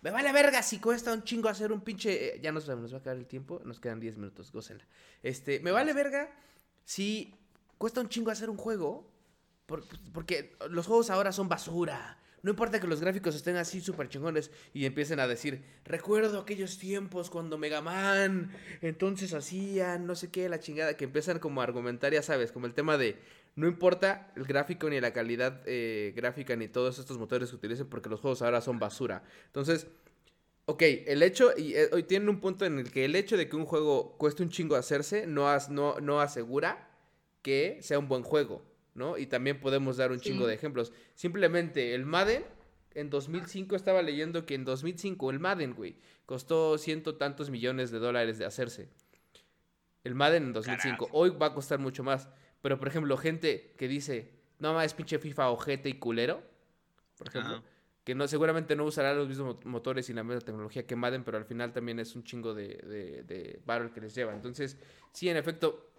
me 0.03 0.11
vale 0.11 0.33
verga 0.33 0.63
si 0.63 0.79
cuesta 0.79 1.13
un 1.13 1.23
chingo 1.23 1.49
hacer 1.49 1.73
un 1.73 1.81
pinche. 1.81 2.35
Eh, 2.35 2.41
ya 2.43 2.53
nos, 2.53 2.69
nos 2.69 2.93
va 2.93 2.97
a 2.97 3.01
acabar 3.01 3.17
el 3.17 3.27
tiempo. 3.27 3.63
Nos 3.65 3.81
quedan 3.81 4.01
10 4.01 4.19
minutos, 4.19 4.53
gócenla. 4.53 4.85
Este, 5.23 5.61
me 5.61 5.71
vale 5.71 5.93
verga 5.93 6.29
si 6.85 7.35
cuesta 7.79 8.01
un 8.01 8.09
chingo 8.09 8.31
hacer 8.31 8.51
un 8.51 8.57
juego. 8.57 9.09
porque 10.13 10.57
los 10.69 10.87
juegos 10.87 11.09
ahora 11.09 11.31
son 11.33 11.49
basura. 11.49 12.19
No 12.43 12.51
importa 12.51 12.81
que 12.81 12.89
los 12.89 13.01
gráficos 13.01 13.37
estén 13.37 13.57
así 13.57 13.81
súper 13.81 14.09
chingones 14.09 14.51
y 14.75 14.85
empiecen 14.85 15.21
a 15.21 15.29
decir, 15.29 15.65
recuerdo 15.85 16.41
aquellos 16.41 16.77
tiempos 16.77 17.31
cuando 17.31 17.57
Mega 17.57 17.81
Man, 17.81 18.51
entonces 18.81 19.33
hacían 19.33 20.09
no 20.09 20.17
sé 20.17 20.29
qué, 20.33 20.49
la 20.49 20.59
chingada, 20.59 20.97
que 20.97 21.05
empiezan 21.05 21.39
como 21.39 21.61
a 21.61 21.65
argumentar, 21.65 22.13
ya 22.13 22.21
sabes, 22.21 22.51
como 22.51 22.67
el 22.67 22.75
tema 22.75 22.99
de, 22.99 23.17
no 23.55 23.67
importa 23.67 24.33
el 24.37 24.45
gráfico 24.45 24.89
ni 24.89 25.01
la 25.01 25.13
calidad 25.13 25.61
eh, 25.67 26.13
gráfica 26.17 26.57
ni 26.57 26.69
todos 26.69 26.99
estos 26.99 27.19
motores 27.19 27.51
que 27.51 27.57
utilicen 27.57 27.87
porque 27.87 28.09
los 28.09 28.21
juegos 28.21 28.43
ahora 28.43 28.61
son 28.61 28.79
basura. 28.79 29.23
Entonces, 29.47 29.87
ok, 30.67 30.83
el 31.07 31.23
hecho, 31.23 31.53
y 31.57 31.75
eh, 31.75 31.91
hoy 31.93 32.05
tienen 32.05 32.29
un 32.29 32.41
punto 32.41 32.65
en 32.65 32.79
el 32.79 32.91
que 32.91 33.05
el 33.05 33.15
hecho 33.15 33.37
de 33.37 33.49
que 33.49 33.57
un 33.57 33.67
juego 33.67 34.17
cueste 34.19 34.43
un 34.43 34.49
chingo 34.49 34.77
hacerse 34.77 35.27
no, 35.27 35.49
no, 35.71 36.01
no 36.01 36.21
asegura 36.21 36.89
que 37.43 37.79
sea 37.83 37.99
un 37.99 38.09
buen 38.09 38.23
juego. 38.23 38.63
¿no? 38.95 39.17
Y 39.17 39.27
también 39.27 39.61
podemos 39.61 39.97
dar 39.97 40.13
un 40.13 40.21
chingo 40.21 40.47
de 40.47 40.55
ejemplos. 40.55 40.93
Simplemente 41.15 41.95
el 41.95 42.05
Madden, 42.05 42.45
en 42.95 43.11
2005 43.11 43.75
estaba 43.75 44.03
leyendo 44.03 44.45
que 44.45 44.55
en 44.55 44.65
2005 44.65 45.31
el 45.31 45.41
Madden, 45.41 45.75
güey, 45.75 45.97
costó 46.27 46.77
ciento 46.79 47.17
tantos 47.17 47.51
millones 47.51 47.91
de 47.91 47.99
dólares 47.99 48.39
de 48.39 48.45
hacerse. 48.45 48.91
El 50.05 50.15
Madden 50.15 50.45
en 50.45 50.53
2005. 50.53 51.09
Hoy 51.13 51.31
va 51.31 51.47
a 51.47 51.55
costar 51.55 51.79
mucho 51.79 52.03
más. 52.03 52.29
Pero, 52.63 52.79
por 52.79 52.89
ejemplo, 52.89 53.17
gente 53.17 53.75
que 53.77 53.89
dice, 53.89 54.31
no 54.59 54.73
más 54.73 54.95
pinche 54.95 55.19
FIFA 55.19 55.51
ojete 55.51 55.89
y 55.89 55.95
culero, 55.95 56.43
por 57.19 57.29
ejemplo, 57.29 57.63
que 58.05 58.15
no 58.15 58.27
seguramente 58.27 58.75
no 58.75 58.85
usará 58.85 59.13
los 59.13 59.29
mismos 59.29 59.65
motores 59.65 60.09
y 60.09 60.15
la 60.15 60.25
misma 60.25 60.41
tecnología 60.41 60.87
que 60.87 60.97
Madden, 60.97 61.23
pero 61.25 61.37
al 61.37 61.45
final 61.45 61.73
también 61.73 62.01
es 62.01 62.17
un 62.17 62.25
chingo 62.25 62.55
de, 62.55 62.69
de, 62.69 63.23
de 63.25 63.91
que 63.93 64.01
les 64.01 64.15
lleva. 64.15 64.33
Entonces, 64.33 64.79
sí, 65.13 65.29
en 65.29 65.37
efecto, 65.37 65.93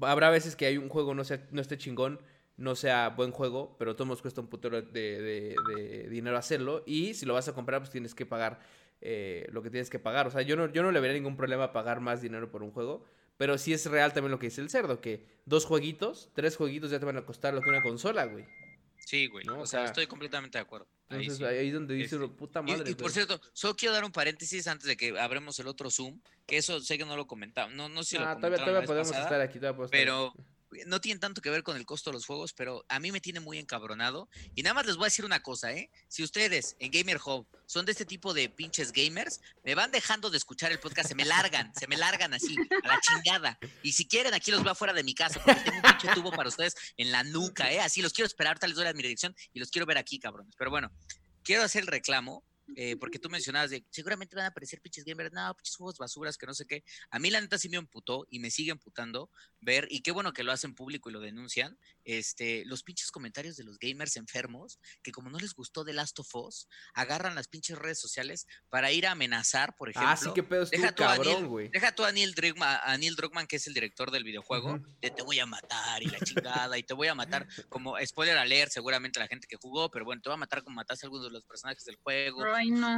Habrá 0.00 0.30
veces 0.30 0.56
que 0.56 0.66
hay 0.66 0.76
un 0.76 0.88
juego 0.88 1.14
no, 1.14 1.24
sea, 1.24 1.46
no 1.50 1.60
esté 1.60 1.78
chingón, 1.78 2.20
no 2.56 2.74
sea 2.74 3.10
buen 3.10 3.30
juego, 3.30 3.76
pero 3.78 3.96
todos 3.96 4.22
cuesta 4.22 4.40
un 4.40 4.48
putero 4.48 4.82
de, 4.82 5.56
dinero 6.10 6.36
hacerlo. 6.36 6.82
Y 6.86 7.14
si 7.14 7.26
lo 7.26 7.34
vas 7.34 7.48
a 7.48 7.54
comprar, 7.54 7.80
pues 7.80 7.90
tienes 7.90 8.14
que 8.14 8.26
pagar 8.26 8.60
eh, 9.00 9.46
lo 9.52 9.62
que 9.62 9.70
tienes 9.70 9.90
que 9.90 9.98
pagar. 9.98 10.26
O 10.26 10.30
sea, 10.30 10.42
yo 10.42 10.56
no, 10.56 10.66
yo 10.70 10.82
no 10.82 10.92
le 10.92 11.00
vería 11.00 11.16
ningún 11.16 11.36
problema 11.36 11.72
pagar 11.72 12.00
más 12.00 12.20
dinero 12.20 12.50
por 12.50 12.62
un 12.62 12.72
juego. 12.72 13.04
Pero 13.36 13.58
sí 13.58 13.72
es 13.72 13.86
real 13.86 14.12
también 14.12 14.30
lo 14.30 14.38
que 14.38 14.46
dice 14.46 14.60
el 14.60 14.70
cerdo, 14.70 15.00
que 15.00 15.26
dos 15.44 15.64
jueguitos, 15.64 16.30
tres 16.34 16.56
jueguitos 16.56 16.90
ya 16.90 16.98
te 16.98 17.04
van 17.04 17.18
a 17.18 17.26
costar 17.26 17.52
lo 17.54 17.60
que 17.60 17.68
una 17.68 17.82
consola, 17.82 18.24
güey. 18.24 18.46
Sí, 19.06 19.28
güey. 19.28 19.46
O, 19.48 19.66
sea, 19.66 19.84
estoy 19.84 20.06
completamente 20.06 20.58
de 20.58 20.62
acuerdo. 20.62 20.88
Entonces 21.08 21.40
ahí, 21.46 21.68
es 21.68 21.74
donde 21.74 21.94
dice, 21.94 22.18
puta 22.28 22.60
madre. 22.60 22.90
Y, 22.90 22.94
por 22.94 23.12
cierto, 23.12 23.40
solo 23.52 23.76
quiero 23.76 23.94
dar 23.94 24.04
un 24.04 24.10
paréntesis 24.10 24.66
antes 24.66 24.86
de 24.86 24.96
que 24.96 25.16
abremos 25.18 25.58
el 25.60 25.68
otro 25.68 25.90
Zoom, 25.90 26.20
que 26.44 26.56
eso 26.56 26.80
sé 26.80 26.98
que 26.98 27.04
no 27.04 27.16
lo 27.16 27.28
comentaba. 27.28 27.70
No, 27.70 27.88
no 27.88 28.02
sé 28.02 28.10
si 28.10 28.18
lo 28.18 28.26
ah, 28.26 28.36
todavía, 28.36 28.82
podemos 28.82 29.08
estar 29.10 29.40
aquí, 29.40 29.60
todavía 29.60 29.76
podemos 29.76 29.90
Pero 29.92 30.34
no 30.86 31.00
tiene 31.00 31.20
tanto 31.20 31.40
que 31.40 31.50
ver 31.50 31.62
con 31.62 31.76
el 31.76 31.86
costo 31.86 32.10
de 32.10 32.14
los 32.14 32.26
juegos, 32.26 32.52
pero 32.52 32.84
a 32.88 32.98
mí 32.98 33.12
me 33.12 33.20
tiene 33.20 33.40
muy 33.40 33.58
encabronado. 33.58 34.28
Y 34.54 34.62
nada 34.62 34.74
más 34.74 34.86
les 34.86 34.96
voy 34.96 35.04
a 35.04 35.06
decir 35.06 35.24
una 35.24 35.42
cosa, 35.42 35.72
¿eh? 35.72 35.90
Si 36.08 36.22
ustedes 36.22 36.76
en 36.78 36.90
Gamer 36.90 37.18
Hub 37.24 37.46
son 37.66 37.86
de 37.86 37.92
este 37.92 38.04
tipo 38.04 38.34
de 38.34 38.48
pinches 38.48 38.92
gamers, 38.92 39.40
me 39.64 39.74
van 39.74 39.90
dejando 39.90 40.30
de 40.30 40.36
escuchar 40.36 40.72
el 40.72 40.80
podcast, 40.80 41.08
se 41.08 41.14
me 41.14 41.24
largan, 41.24 41.72
se 41.74 41.86
me 41.86 41.96
largan 41.96 42.34
así, 42.34 42.56
a 42.82 42.88
la 42.88 43.00
chingada. 43.00 43.58
Y 43.82 43.92
si 43.92 44.06
quieren, 44.06 44.34
aquí 44.34 44.50
los 44.50 44.62
veo 44.62 44.72
afuera 44.72 44.92
de 44.92 45.04
mi 45.04 45.14
casa, 45.14 45.40
tengo 45.44 45.76
un 45.76 45.82
pinche 45.82 46.08
tubo 46.14 46.30
para 46.30 46.48
ustedes 46.48 46.74
en 46.96 47.12
la 47.12 47.22
nuca, 47.24 47.70
¿eh? 47.72 47.80
Así 47.80 48.02
los 48.02 48.12
quiero 48.12 48.26
esperar, 48.26 48.58
tal 48.58 48.70
les 48.70 48.76
doy 48.76 48.92
mi 48.94 49.02
dirección 49.02 49.34
y 49.52 49.60
los 49.60 49.70
quiero 49.70 49.86
ver 49.86 49.98
aquí, 49.98 50.18
cabrones. 50.18 50.54
Pero 50.56 50.70
bueno, 50.70 50.90
quiero 51.42 51.62
hacer 51.62 51.82
el 51.82 51.88
reclamo 51.88 52.44
eh, 52.74 52.96
porque 52.96 53.18
tú 53.18 53.28
mencionabas 53.28 53.70
de 53.70 53.84
seguramente 53.90 54.34
van 54.34 54.46
a 54.46 54.48
aparecer 54.48 54.80
pinches 54.80 55.04
gamers, 55.04 55.32
no, 55.32 55.54
pinches 55.54 55.76
juegos 55.76 55.98
basuras, 55.98 56.36
que 56.36 56.46
no 56.46 56.54
sé 56.54 56.66
qué. 56.66 56.82
A 57.10 57.18
mí 57.18 57.30
la 57.30 57.40
neta 57.40 57.58
sí 57.58 57.68
me 57.68 57.76
emputó 57.76 58.26
y 58.30 58.40
me 58.40 58.50
sigue 58.50 58.72
emputando 58.72 59.30
ver, 59.60 59.86
y 59.90 60.00
qué 60.00 60.12
bueno 60.12 60.32
que 60.32 60.42
lo 60.42 60.52
hacen 60.52 60.74
público 60.74 61.10
y 61.10 61.12
lo 61.12 61.20
denuncian, 61.20 61.78
este, 62.04 62.64
los 62.66 62.82
pinches 62.82 63.10
comentarios 63.10 63.56
de 63.56 63.64
los 63.64 63.78
gamers 63.78 64.16
enfermos, 64.16 64.80
que 65.02 65.12
como 65.12 65.30
no 65.30 65.38
les 65.38 65.54
gustó 65.54 65.84
The 65.84 65.92
Last 65.92 66.18
of 66.20 66.34
Us, 66.34 66.68
agarran 66.94 67.34
las 67.34 67.48
pinches 67.48 67.78
redes 67.78 68.00
sociales 68.00 68.46
para 68.68 68.92
ir 68.92 69.06
a 69.06 69.12
amenazar, 69.12 69.74
por 69.76 69.90
ejemplo. 69.90 70.10
Ah, 70.10 70.16
sí, 70.16 70.30
qué 70.34 70.42
pedo 70.42 70.64
deja 70.66 70.92
tú 70.92 71.02
cabrón, 71.02 71.48
güey. 71.48 71.68
Deja 71.68 71.94
tú 71.94 72.04
a 72.04 72.12
Neil, 72.12 72.34
Druckmann, 72.34 72.78
a 72.82 72.96
Neil 72.96 73.16
Druckmann, 73.16 73.46
que 73.46 73.56
es 73.56 73.66
el 73.66 73.74
director 73.74 74.10
del 74.10 74.24
videojuego, 74.24 74.80
de 75.00 75.10
te 75.10 75.22
voy 75.22 75.38
a 75.38 75.46
matar 75.46 76.02
y 76.02 76.06
la 76.06 76.18
chingada, 76.20 76.78
y 76.78 76.82
te 76.82 76.94
voy 76.94 77.08
a 77.08 77.14
matar, 77.14 77.46
como 77.68 77.96
spoiler 78.04 78.38
a 78.38 78.44
leer, 78.44 78.70
seguramente 78.70 79.18
la 79.18 79.28
gente 79.28 79.46
que 79.46 79.56
jugó, 79.56 79.90
pero 79.90 80.04
bueno, 80.04 80.22
te 80.22 80.28
voy 80.28 80.34
a 80.34 80.38
matar 80.38 80.62
como 80.62 80.76
mataste 80.76 81.06
a 81.06 81.08
algunos 81.08 81.26
de 81.26 81.32
los 81.32 81.44
personajes 81.44 81.84
del 81.84 81.96
juego. 81.96 82.44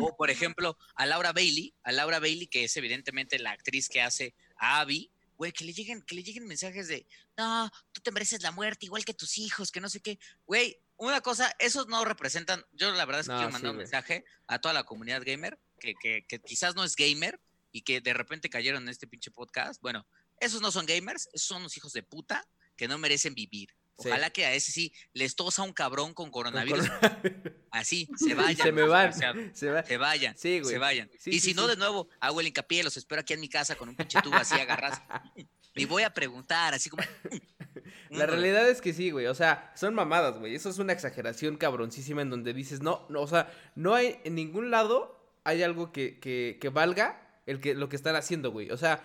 O, 0.02 0.16
por 0.16 0.30
ejemplo, 0.30 0.78
a 0.94 1.06
Laura 1.06 1.32
Bailey, 1.32 1.74
a 1.82 1.92
Laura 1.92 2.18
Bailey, 2.18 2.46
que 2.46 2.64
es 2.64 2.76
evidentemente 2.76 3.38
la 3.38 3.50
actriz 3.50 3.88
que 3.88 4.02
hace 4.02 4.34
a 4.56 4.80
Abby, 4.80 5.10
güey, 5.36 5.52
que 5.52 5.64
le 5.64 5.72
lleguen, 5.72 6.02
que 6.02 6.14
le 6.14 6.22
lleguen 6.22 6.46
mensajes 6.46 6.88
de, 6.88 7.06
no, 7.36 7.70
tú 7.92 8.00
te 8.00 8.10
mereces 8.10 8.42
la 8.42 8.50
muerte, 8.50 8.86
igual 8.86 9.04
que 9.04 9.14
tus 9.14 9.38
hijos, 9.38 9.70
que 9.70 9.80
no 9.80 9.88
sé 9.88 10.00
qué. 10.00 10.18
Güey, 10.46 10.76
una 10.96 11.20
cosa, 11.20 11.54
esos 11.58 11.86
no 11.86 12.04
representan, 12.04 12.64
yo 12.72 12.90
la 12.90 13.04
verdad 13.04 13.20
es 13.20 13.28
que 13.28 13.34
quiero 13.34 13.50
mandar 13.50 13.70
un 13.70 13.78
mensaje 13.78 14.24
a 14.48 14.58
toda 14.58 14.74
la 14.74 14.84
comunidad 14.84 15.22
gamer, 15.24 15.58
que, 15.78 15.94
que, 15.94 16.26
que 16.26 16.40
quizás 16.40 16.74
no 16.74 16.82
es 16.82 16.96
gamer 16.96 17.40
y 17.70 17.82
que 17.82 18.00
de 18.00 18.14
repente 18.14 18.50
cayeron 18.50 18.82
en 18.82 18.88
este 18.88 19.06
pinche 19.06 19.30
podcast. 19.30 19.80
Bueno, 19.80 20.06
esos 20.40 20.60
no 20.60 20.72
son 20.72 20.86
gamers, 20.86 21.28
esos 21.32 21.46
son 21.46 21.62
los 21.62 21.76
hijos 21.76 21.92
de 21.92 22.02
puta 22.02 22.44
que 22.76 22.88
no 22.88 22.98
merecen 22.98 23.34
vivir. 23.34 23.70
Ojalá 23.98 24.30
que 24.30 24.46
a 24.46 24.54
ese 24.54 24.70
sí 24.70 24.92
les 25.12 25.34
tosa 25.34 25.62
un 25.62 25.72
cabrón 25.72 26.14
con 26.14 26.30
coronavirus. 26.30 26.86
Así, 27.72 28.08
se 28.16 28.34
vayan. 28.34 28.66
se 28.66 28.72
me 28.72 28.82
van. 28.82 29.12
Se, 29.12 29.96
vayan. 29.96 30.38
Sí, 30.38 30.60
güey. 30.60 30.72
Se 30.72 30.78
vayan. 30.78 31.10
y 31.26 31.40
si 31.40 31.52
no, 31.52 31.66
de 31.66 31.76
nuevo, 31.76 32.08
hago 32.20 32.40
el 32.40 32.46
hincapié, 32.46 32.84
los 32.84 32.96
espero 32.96 33.20
aquí 33.20 33.34
en 33.34 33.40
mi 33.40 33.48
casa 33.48 33.74
con 33.74 33.88
un 33.88 33.96
pinche 33.96 34.20
tubo 34.22 34.36
así 34.36 34.54
agarras. 34.54 35.02
y 35.74 35.84
voy 35.84 36.04
a 36.04 36.14
preguntar, 36.14 36.74
así 36.74 36.88
como. 36.90 37.02
La 38.10 38.26
realidad 38.26 38.68
es 38.68 38.80
que 38.80 38.94
sí, 38.94 39.10
güey. 39.10 39.26
O 39.26 39.34
sea, 39.34 39.72
son 39.74 39.94
mamadas, 39.94 40.38
güey. 40.38 40.54
Eso 40.54 40.70
es 40.70 40.78
una 40.78 40.92
exageración 40.92 41.56
cabroncísima 41.56 42.22
en 42.22 42.30
donde 42.30 42.54
dices, 42.54 42.80
no, 42.80 43.04
no, 43.08 43.20
o 43.20 43.26
sea, 43.26 43.52
no 43.74 43.94
hay 43.94 44.20
en 44.24 44.34
ningún 44.34 44.70
lado 44.70 45.18
hay 45.44 45.62
algo 45.62 45.92
que, 45.92 46.18
que, 46.20 46.58
que 46.60 46.68
valga 46.68 47.27
el 47.48 47.60
que, 47.60 47.74
lo 47.74 47.88
que 47.88 47.96
están 47.96 48.14
haciendo, 48.14 48.52
güey. 48.52 48.70
O 48.70 48.76
sea, 48.76 49.02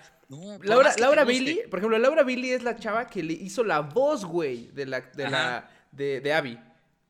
Laura, 0.63 0.93
Laura 0.97 1.23
Billy, 1.23 1.61
por 1.69 1.79
ejemplo, 1.79 1.97
Laura 1.97 2.23
Billy 2.23 2.51
es 2.51 2.61
la 2.61 2.75
chava 2.75 3.07
que 3.07 3.23
le 3.23 3.33
hizo 3.33 3.63
la 3.63 3.79
voz, 3.79 4.25
güey, 4.25 4.67
de 4.67 4.85
la, 4.85 4.99
de 4.99 5.29
la, 5.29 5.69
de, 5.91 6.19
de 6.19 6.33
Abby. 6.33 6.59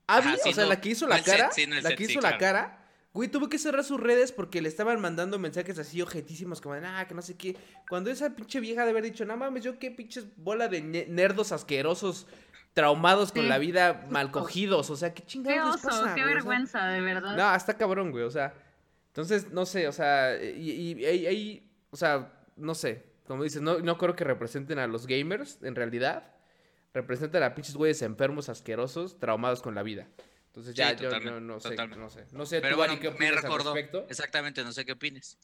Abby, 0.05 0.35
o 0.45 0.53
sea, 0.53 0.65
la 0.67 0.79
que 0.79 0.89
hizo 0.89 1.07
la 1.07 1.23
cara, 1.23 1.49
la 1.81 1.95
que 1.95 2.03
hizo 2.03 2.21
la 2.21 2.37
cara, 2.37 2.85
güey, 3.13 3.29
tuvo 3.29 3.49
que 3.49 3.57
cerrar 3.57 3.83
sus 3.83 3.99
redes 3.99 4.31
porque 4.31 4.61
le 4.61 4.69
estaban 4.69 5.01
mandando 5.01 5.39
mensajes 5.39 5.79
así 5.79 6.03
objetísimos 6.03 6.61
como 6.61 6.75
de, 6.75 6.85
ah, 6.85 7.07
que 7.07 7.15
no 7.15 7.23
sé 7.23 7.35
qué. 7.35 7.57
Cuando 7.89 8.11
esa 8.11 8.35
pinche 8.35 8.59
vieja 8.59 8.83
de 8.83 8.91
haber 8.91 9.03
dicho, 9.03 9.25
no 9.25 9.35
mames, 9.35 9.63
yo 9.63 9.79
qué 9.79 9.89
pinches 9.89 10.27
bola 10.37 10.67
de 10.67 10.81
nerdos 10.81 11.51
asquerosos 11.51 12.27
traumados 12.73 13.31
con 13.31 13.49
la 13.49 13.57
vida, 13.57 14.05
mal 14.09 14.29
cogidos, 14.29 14.89
o 14.91 14.95
sea, 14.95 15.13
qué 15.13 15.23
chingados 15.23 15.81
Qué 15.81 15.87
oso, 15.87 16.05
qué 16.13 16.25
vergüenza, 16.25 16.87
de 16.87 17.01
verdad. 17.01 17.35
No, 17.35 17.55
está 17.55 17.75
cabrón, 17.75 18.11
güey, 18.11 18.23
o 18.23 18.31
sea, 18.31 18.53
entonces, 19.13 19.52
no 19.52 19.67
sé, 19.67 19.88
o 19.88 19.91
sea, 19.91 20.43
y 20.43 21.06
ahí, 21.06 21.71
o 21.91 21.95
sea, 21.95 22.34
no 22.56 22.73
sé, 22.73 23.06
como 23.28 23.43
dices, 23.43 23.62
no, 23.62 23.78
no 23.78 23.99
creo 23.99 24.15
que 24.15 24.23
representen 24.23 24.80
a 24.80 24.88
los 24.88 25.06
gamers, 25.06 25.60
en 25.62 25.76
realidad. 25.76 26.34
Representan 26.95 27.43
a 27.43 27.54
pinches 27.54 27.76
güeyes 27.76 28.02
enfermos, 28.02 28.49
asquerosos, 28.49 29.19
traumados 29.19 29.62
con 29.62 29.76
la 29.76 29.84
vida. 29.84 30.08
Entonces 30.47 30.73
ya 30.73 30.93
yo 30.93 31.12
no, 31.39 31.60
sé, 31.60 31.76
no 31.76 32.10
sé. 32.10 32.26
No 32.32 32.45
sé, 32.47 32.60
Pero 32.60 32.76
tú, 32.76 32.99
¿qué 32.99 33.08
opinas 33.10 33.45
al 33.45 33.54
respecto? 33.54 34.08
Exactamente, 34.10 34.63
no 34.63 34.71
sé 34.71 34.84
qué 34.84 34.93
opines. 34.93 35.38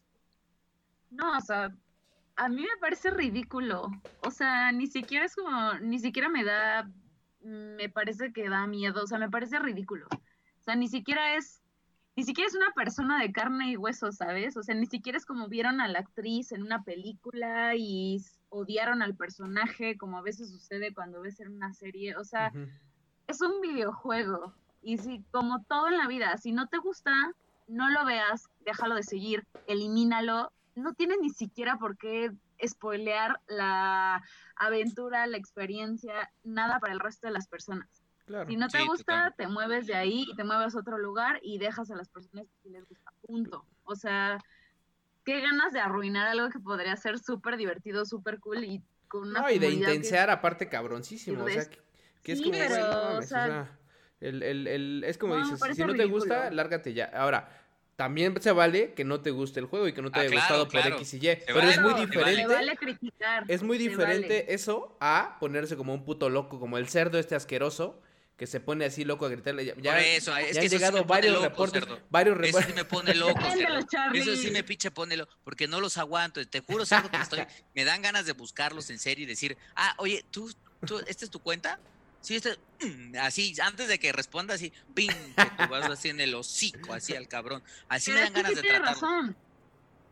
No, 1.11 1.37
o 1.37 1.41
sea, 1.41 1.71
a 2.37 2.49
mí 2.49 2.63
me 2.63 2.77
parece 2.81 3.11
ridículo. 3.11 3.91
O 4.21 4.31
sea, 4.31 4.71
ni 4.71 4.87
siquiera 4.87 5.25
es 5.25 5.35
como, 5.35 5.75
ni 5.75 5.99
siquiera 5.99 6.27
me 6.27 6.43
da, 6.43 6.89
me 7.41 7.87
parece 7.89 8.33
que 8.33 8.49
da 8.49 8.65
miedo. 8.65 9.03
O 9.03 9.07
sea, 9.07 9.19
me 9.19 9.29
parece 9.29 9.59
ridículo. 9.59 10.07
O 10.11 10.63
sea, 10.63 10.75
ni 10.75 10.87
siquiera 10.87 11.35
es 11.35 11.61
ni 12.19 12.25
siquiera 12.25 12.49
es 12.49 12.55
una 12.55 12.71
persona 12.75 13.17
de 13.17 13.31
carne 13.31 13.71
y 13.71 13.77
hueso, 13.77 14.11
¿sabes? 14.11 14.57
O 14.57 14.61
sea, 14.61 14.75
ni 14.75 14.87
siquiera 14.87 15.17
es 15.17 15.25
como 15.25 15.47
vieron 15.47 15.79
a 15.79 15.87
la 15.87 15.99
actriz 15.99 16.51
en 16.51 16.63
una 16.63 16.83
película 16.83 17.75
y 17.77 18.21
odiaron 18.49 19.01
al 19.01 19.15
personaje, 19.15 19.97
como 19.97 20.17
a 20.17 20.21
veces 20.21 20.51
sucede 20.51 20.93
cuando 20.93 21.21
ves 21.21 21.39
en 21.39 21.55
una 21.55 21.73
serie. 21.73 22.17
O 22.17 22.25
sea, 22.25 22.51
es 23.27 23.39
un 23.39 23.61
videojuego. 23.61 24.53
Y 24.81 24.97
si, 24.97 25.23
como 25.31 25.63
todo 25.63 25.87
en 25.87 25.97
la 25.97 26.07
vida, 26.07 26.35
si 26.35 26.51
no 26.51 26.67
te 26.67 26.79
gusta, 26.79 27.13
no 27.69 27.89
lo 27.89 28.03
veas, 28.03 28.49
déjalo 28.65 28.95
de 28.95 29.03
seguir, 29.03 29.47
elimínalo. 29.67 30.51
No 30.75 30.93
tienes 30.95 31.19
ni 31.21 31.29
siquiera 31.29 31.77
por 31.77 31.95
qué 31.97 32.33
spoilear 32.67 33.39
la 33.47 34.21
aventura, 34.57 35.25
la 35.25 35.37
experiencia, 35.37 36.29
nada 36.43 36.81
para 36.81 36.91
el 36.91 36.99
resto 36.99 37.27
de 37.27 37.33
las 37.33 37.47
personas 37.47 37.98
si 38.47 38.55
no 38.55 38.67
te 38.67 38.85
gusta, 38.85 39.33
te 39.37 39.47
mueves 39.47 39.87
de 39.87 39.95
ahí 39.95 40.25
y 40.29 40.35
te 40.35 40.43
mueves 40.43 40.75
a 40.75 40.79
otro 40.79 40.97
lugar 40.97 41.39
y 41.41 41.57
dejas 41.57 41.89
a 41.91 41.95
las 41.95 42.09
personas 42.09 42.45
que 42.63 42.69
les 42.69 42.87
gusta. 42.87 43.11
Punto. 43.21 43.65
O 43.83 43.95
sea, 43.95 44.37
qué 45.25 45.41
ganas 45.41 45.73
de 45.73 45.79
arruinar 45.79 46.27
algo 46.27 46.49
que 46.49 46.59
podría 46.59 46.95
ser 46.95 47.19
súper 47.19 47.57
divertido, 47.57 48.05
súper 48.05 48.39
cool 48.39 48.63
y 48.63 48.83
con 49.07 49.29
una. 49.29 49.41
No, 49.41 49.49
y 49.49 49.59
de 49.59 49.71
intensear 49.71 50.29
aparte 50.29 50.69
cabroncísimo. 50.69 51.43
O 51.43 51.49
sea, 51.49 51.65
que, 52.23 52.31
es 52.33 52.41
como. 52.41 53.17
o 53.17 53.21
sea, 53.21 53.77
el, 54.19 54.43
el, 54.43 54.67
el, 54.67 55.03
es 55.05 55.17
como 55.17 55.35
dices, 55.37 55.59
si 55.75 55.83
no 55.83 55.95
te 55.95 56.05
gusta, 56.05 56.51
lárgate 56.51 56.93
ya. 56.93 57.05
Ahora, 57.05 57.49
también 57.95 58.39
se 58.41 58.51
vale 58.51 58.93
que 58.93 59.03
no 59.03 59.21
te 59.21 59.31
guste 59.31 59.59
el 59.59 59.65
juego 59.65 59.87
y 59.87 59.93
que 59.93 60.01
no 60.01 60.11
te 60.11 60.19
ah, 60.19 60.23
haya 60.23 60.35
gustado 60.35 60.67
por 60.67 60.79
X 60.79 61.13
y 61.15 61.17
Y. 61.17 61.37
pero 61.47 61.61
es 61.61 61.81
muy 61.81 61.93
diferente. 61.95 62.47
Vale 62.47 62.77
criticar, 62.77 63.43
es 63.47 63.63
muy 63.63 63.77
diferente 63.77 64.53
eso 64.53 64.95
a 65.01 65.37
ponerse 65.39 65.75
como 65.75 65.93
un 65.93 66.05
puto 66.05 66.29
loco, 66.29 66.59
como 66.59 66.77
el 66.77 66.87
cerdo 66.87 67.17
este 67.17 67.35
asqueroso 67.35 68.01
que 68.39 68.47
se 68.47 68.61
pone 68.61 68.85
así 68.85 69.03
loco 69.03 69.25
a 69.25 69.29
gritarle. 69.29 69.65
Ya, 69.65 69.73
Por 69.73 69.83
eso, 69.99 70.35
es 70.37 70.57
que 70.57 70.61
han 70.61 70.69
llegado 70.69 71.03
varios 71.03 71.41
reportes. 71.41 71.83
Varios 72.09 72.37
reportes. 72.37 72.61
Eso 72.61 72.69
sí 72.69 72.73
me 72.73 72.85
pone 72.85 73.13
loco, 73.13 73.37
Eso 74.13 74.35
sí 74.37 74.49
me 74.49 74.63
pinche 74.63 74.91
pone 74.91 75.17
loco, 75.17 75.33
porque 75.43 75.67
no 75.67 75.81
los 75.81 75.97
aguanto. 75.97 76.43
Te 76.47 76.61
juro, 76.61 76.85
cerdo, 76.85 77.11
que 77.11 77.17
estoy. 77.17 77.45
Me 77.75 77.83
dan 77.83 78.01
ganas 78.01 78.25
de 78.25 78.31
buscarlos 78.31 78.89
en 78.91 78.97
serio 78.97 79.25
y 79.25 79.27
decir, 79.27 79.57
ah, 79.75 79.93
oye, 79.97 80.23
tú, 80.31 80.49
tú, 80.85 80.99
¿esta 81.05 81.25
es 81.25 81.31
tu 81.31 81.39
cuenta? 81.39 81.81
Sí, 82.21 82.37
este, 82.37 82.57
así, 83.19 83.53
antes 83.61 83.89
de 83.89 83.99
que 83.99 84.13
responda 84.13 84.53
así, 84.53 84.71
ping, 84.93 85.09
que 85.09 85.45
tú 85.57 85.69
vas 85.69 85.89
así 85.89 86.07
en 86.07 86.21
el 86.21 86.33
hocico, 86.33 86.93
así 86.93 87.17
al 87.17 87.27
cabrón. 87.27 87.61
Así 87.89 88.11
me 88.11 88.21
dan 88.21 88.31
ganas 88.31 88.55
de 88.55 88.61
tratarlo. 88.61 88.85
razón. 88.85 89.37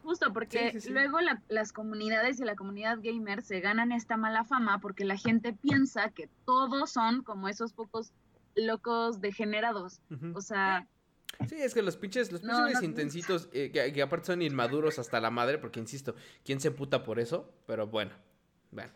Justo, 0.07 0.31
porque 0.31 0.79
luego 0.89 1.17
las 1.49 1.73
comunidades 1.73 2.39
y 2.39 2.45
la 2.45 2.55
comunidad 2.55 2.99
gamer 3.01 3.43
se 3.43 3.59
ganan 3.59 3.91
esta 3.91 4.15
mala 4.15 4.45
fama 4.45 4.79
porque 4.79 5.03
la 5.03 5.17
gente 5.17 5.51
piensa 5.51 6.11
que 6.11 6.29
todos 6.45 6.93
son 6.93 7.23
como 7.23 7.49
esos 7.49 7.73
pocos 7.73 8.13
locos 8.55 9.19
degenerados. 9.19 9.99
O 10.33 10.39
sea... 10.39 10.87
Sí, 11.49 11.55
es 11.55 11.73
que 11.73 11.81
los 11.81 11.97
pinches, 11.97 12.31
los 12.31 12.39
pinches 12.39 12.83
intensitos, 12.83 13.49
eh, 13.51 13.69
que, 13.69 14.01
aparte 14.01 14.27
son 14.27 14.41
inmaduros 14.41 14.97
hasta 14.97 15.19
la 15.19 15.29
madre, 15.29 15.57
porque 15.57 15.81
insisto, 15.81 16.15
¿quién 16.45 16.61
se 16.61 16.71
puta 16.71 17.03
por 17.03 17.19
eso? 17.19 17.53
Pero 17.65 17.87
bueno, 17.87 18.13
bueno. 18.71 18.93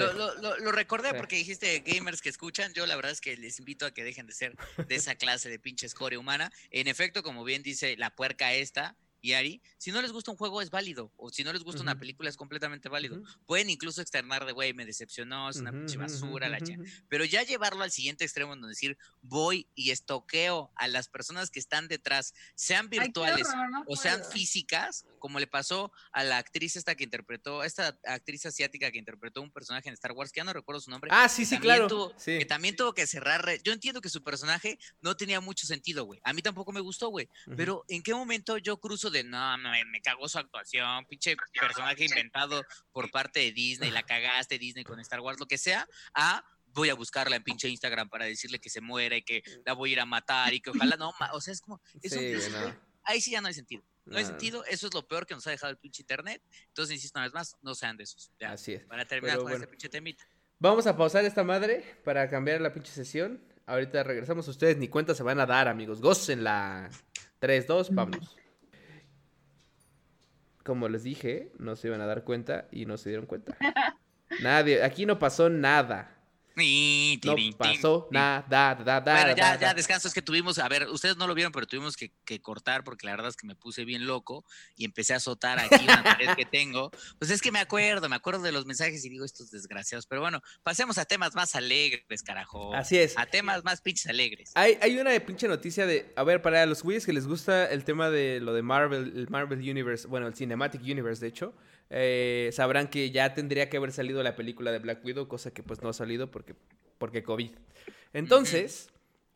lo, 0.00 0.72
recordé 0.72 1.14
porque 1.14 1.36
dijiste 1.36 1.78
gamers 1.86 2.20
que 2.20 2.30
escuchan. 2.30 2.72
Yo 2.74 2.86
la 2.86 2.96
verdad 2.96 3.12
es 3.12 3.20
que 3.20 3.36
les 3.36 3.60
invito 3.60 3.86
a 3.86 3.92
que 3.92 4.02
dejen 4.02 4.26
de 4.26 4.32
ser 4.32 4.56
de 4.88 4.96
esa 4.96 5.14
clase 5.14 5.48
de 5.48 5.60
pinche 5.60 5.86
escoria 5.86 6.18
humana. 6.18 6.50
En 6.72 6.88
efecto, 6.88 7.22
como 7.22 7.44
bien 7.44 7.62
dice 7.62 7.96
la 7.96 8.10
puerca 8.10 8.52
esta, 8.52 8.96
y 9.24 9.32
Ari, 9.32 9.62
si 9.78 9.90
no 9.90 10.02
les 10.02 10.12
gusta 10.12 10.30
un 10.30 10.36
juego 10.36 10.60
es 10.60 10.68
válido, 10.68 11.10
o 11.16 11.30
si 11.30 11.44
no 11.44 11.52
les 11.54 11.62
gusta 11.62 11.80
una 11.80 11.98
película 11.98 12.28
es 12.28 12.36
completamente 12.36 12.90
válido. 12.90 13.22
Pueden 13.46 13.70
incluso 13.70 14.02
externar 14.02 14.44
de, 14.44 14.52
güey, 14.52 14.74
me 14.74 14.84
decepcionó, 14.84 15.48
es 15.48 15.56
una 15.56 15.72
pinche 15.72 15.96
basura, 15.96 16.46
la. 16.50 16.58
Pero 17.08 17.24
ya 17.24 17.42
llevarlo 17.42 17.84
al 17.84 17.90
siguiente 17.90 18.24
extremo 18.24 18.52
en 18.52 18.60
donde 18.60 18.74
decir, 18.74 18.98
voy 19.22 19.66
y 19.74 19.92
estoqueo 19.92 20.70
a 20.76 20.88
las 20.88 21.08
personas 21.08 21.50
que 21.50 21.58
están 21.58 21.88
detrás, 21.88 22.34
sean 22.54 22.90
virtuales 22.90 23.48
o 23.86 23.96
sean 23.96 24.22
físicas, 24.30 25.06
como 25.18 25.40
le 25.40 25.46
pasó 25.46 25.90
a 26.12 26.22
la 26.22 26.36
actriz 26.36 26.76
esta 26.76 26.94
que 26.94 27.04
interpretó, 27.04 27.64
esta 27.64 27.98
actriz 28.04 28.44
asiática 28.44 28.90
que 28.90 28.98
interpretó 28.98 29.40
un 29.40 29.50
personaje 29.50 29.88
en 29.88 29.94
Star 29.94 30.12
Wars, 30.12 30.32
que 30.32 30.40
ya 30.40 30.44
no 30.44 30.52
recuerdo 30.52 30.82
su 30.82 30.90
nombre. 30.90 31.10
Ah, 31.14 31.30
sí, 31.30 31.46
sí, 31.46 31.58
claro. 31.58 32.14
Que 32.22 32.44
también 32.44 32.76
tuvo 32.76 32.92
que 32.92 33.06
cerrar. 33.06 33.48
Yo 33.62 33.72
entiendo 33.72 34.02
que 34.02 34.10
su 34.10 34.22
personaje 34.22 34.78
no 35.00 35.16
tenía 35.16 35.40
mucho 35.40 35.66
sentido, 35.66 36.04
güey. 36.04 36.20
A 36.24 36.34
mí 36.34 36.42
tampoco 36.42 36.72
me 36.72 36.80
gustó, 36.80 37.08
güey. 37.08 37.30
Pero 37.56 37.86
¿en 37.88 38.02
qué 38.02 38.12
momento 38.12 38.58
yo 38.58 38.76
cruzo 38.76 39.13
de 39.14 39.24
no, 39.24 39.56
me, 39.58 39.84
me 39.86 40.00
cagó 40.00 40.28
su 40.28 40.38
actuación, 40.38 41.06
pinche 41.06 41.36
personaje 41.58 42.04
inventado 42.04 42.62
por 42.92 43.10
parte 43.10 43.40
de 43.40 43.52
Disney, 43.52 43.90
la 43.90 44.02
cagaste 44.02 44.58
Disney 44.58 44.84
con 44.84 45.00
Star 45.00 45.20
Wars, 45.20 45.40
lo 45.40 45.46
que 45.46 45.58
sea, 45.58 45.88
a 46.14 46.44
voy 46.74 46.90
a 46.90 46.94
buscarla 46.94 47.36
en 47.36 47.44
pinche 47.44 47.68
Instagram 47.68 48.08
para 48.08 48.26
decirle 48.26 48.58
que 48.58 48.68
se 48.68 48.80
muere 48.80 49.18
y 49.18 49.22
que 49.22 49.42
la 49.64 49.72
voy 49.72 49.90
a 49.90 49.92
ir 49.92 50.00
a 50.00 50.06
matar 50.06 50.52
y 50.52 50.60
que 50.60 50.70
ojalá 50.70 50.96
no, 50.96 51.12
o 51.32 51.40
sea, 51.40 51.52
es 51.52 51.60
como, 51.60 51.80
ahí 53.04 53.20
sí 53.20 53.30
ya 53.30 53.40
no 53.40 53.48
hay 53.48 53.54
sentido. 53.54 53.82
No 54.06 54.18
hay 54.18 54.24
sentido, 54.26 54.64
eso 54.66 54.86
es 54.88 54.92
lo 54.92 55.06
peor 55.08 55.26
que 55.26 55.34
nos 55.34 55.46
ha 55.46 55.50
dejado 55.50 55.70
el 55.70 55.78
pinche 55.78 56.02
internet. 56.02 56.42
Entonces, 56.68 56.96
insisto 56.96 57.18
una 57.18 57.26
vez 57.26 57.32
más, 57.32 57.56
no 57.62 57.74
sean 57.74 57.96
de 57.96 58.04
esos. 58.04 58.30
Así 58.46 58.74
es. 58.74 58.84
Para 58.84 59.06
terminar 59.06 59.38
con 59.38 59.50
este 59.50 59.66
pinche 59.66 59.88
temita. 59.88 60.22
Vamos 60.58 60.86
a 60.86 60.94
pausar 60.94 61.24
esta 61.24 61.42
madre 61.42 61.82
para 62.04 62.28
cambiar 62.28 62.60
la 62.60 62.72
pinche 62.72 62.92
sesión. 62.92 63.40
Ahorita 63.64 64.02
regresamos. 64.02 64.46
Ustedes 64.46 64.76
ni 64.76 64.88
cuenta 64.88 65.14
se 65.14 65.22
van 65.22 65.40
a 65.40 65.46
dar, 65.46 65.68
amigos. 65.68 66.00
la 66.36 66.90
3, 67.38 67.66
2, 67.66 67.94
vámonos. 67.94 68.36
Como 70.64 70.88
les 70.88 71.04
dije, 71.04 71.52
no 71.58 71.76
se 71.76 71.88
iban 71.88 72.00
a 72.00 72.06
dar 72.06 72.24
cuenta 72.24 72.66
y 72.72 72.86
no 72.86 72.96
se 72.96 73.10
dieron 73.10 73.26
cuenta. 73.26 73.56
Nadie, 74.42 74.82
aquí 74.82 75.06
no 75.06 75.18
pasó 75.18 75.50
nada. 75.50 76.23
No 76.56 77.36
pasó 77.58 78.08
nada, 78.10 78.44
da, 78.48 79.00
da, 79.00 79.00
Bueno, 79.00 79.36
ya, 79.36 79.58
ya, 79.58 79.74
descanso. 79.74 80.06
Es 80.06 80.14
que 80.14 80.22
tuvimos, 80.22 80.58
a 80.58 80.68
ver, 80.68 80.88
ustedes 80.88 81.16
no 81.16 81.26
lo 81.26 81.34
vieron, 81.34 81.52
pero 81.52 81.66
tuvimos 81.66 81.96
que, 81.96 82.12
cortar 82.40 82.84
porque 82.84 83.06
la 83.06 83.12
verdad 83.12 83.28
es 83.28 83.36
que 83.36 83.46
me 83.46 83.56
puse 83.56 83.84
bien 83.84 84.06
loco 84.06 84.44
y 84.76 84.84
empecé 84.84 85.14
a 85.14 85.16
azotar 85.16 85.58
aquí 85.58 85.84
una 85.84 86.02
pared 86.02 86.28
que 86.36 86.44
tengo. 86.44 86.90
Pues 87.18 87.30
es 87.30 87.40
que 87.40 87.50
me 87.50 87.58
acuerdo, 87.58 88.08
me 88.08 88.16
acuerdo 88.16 88.42
de 88.42 88.52
los 88.52 88.66
mensajes 88.66 89.04
y 89.04 89.08
digo 89.08 89.24
estos 89.24 89.50
desgraciados. 89.50 90.06
Pero 90.06 90.20
bueno, 90.20 90.42
pasemos 90.62 90.98
a 90.98 91.04
temas 91.04 91.34
más 91.34 91.54
alegres, 91.56 92.22
carajo. 92.22 92.74
Así 92.74 92.98
es. 92.98 93.18
A 93.18 93.26
temas 93.26 93.64
más 93.64 93.80
pinches 93.80 94.06
alegres. 94.06 94.52
Hay, 94.54 94.78
hay 94.80 94.98
una 94.98 95.10
pinche 95.20 95.48
noticia 95.48 95.86
de, 95.86 96.12
a 96.16 96.22
ver, 96.22 96.42
para 96.42 96.64
los 96.66 96.82
güeyes 96.82 97.04
que 97.04 97.12
les 97.12 97.26
gusta 97.26 97.66
el 97.66 97.84
tema 97.84 98.10
de 98.10 98.40
lo 98.40 98.54
de 98.54 98.62
Marvel, 98.62 99.12
el 99.16 99.28
Marvel 99.28 99.58
Universe, 99.58 100.06
bueno, 100.06 100.26
el 100.26 100.34
Cinematic 100.34 100.82
Universe, 100.82 101.20
de 101.20 101.28
hecho. 101.28 101.54
Eh, 101.96 102.50
sabrán 102.52 102.88
que 102.88 103.12
ya 103.12 103.34
tendría 103.34 103.70
que 103.70 103.76
haber 103.76 103.92
salido 103.92 104.20
la 104.24 104.34
película 104.34 104.72
de 104.72 104.80
Black 104.80 105.04
Widow, 105.04 105.28
cosa 105.28 105.52
que 105.52 105.62
pues 105.62 105.80
no 105.80 105.90
ha 105.90 105.92
salido 105.92 106.28
porque, 106.28 106.56
porque 106.98 107.22
COVID. 107.22 107.52
Entonces, 108.12 108.90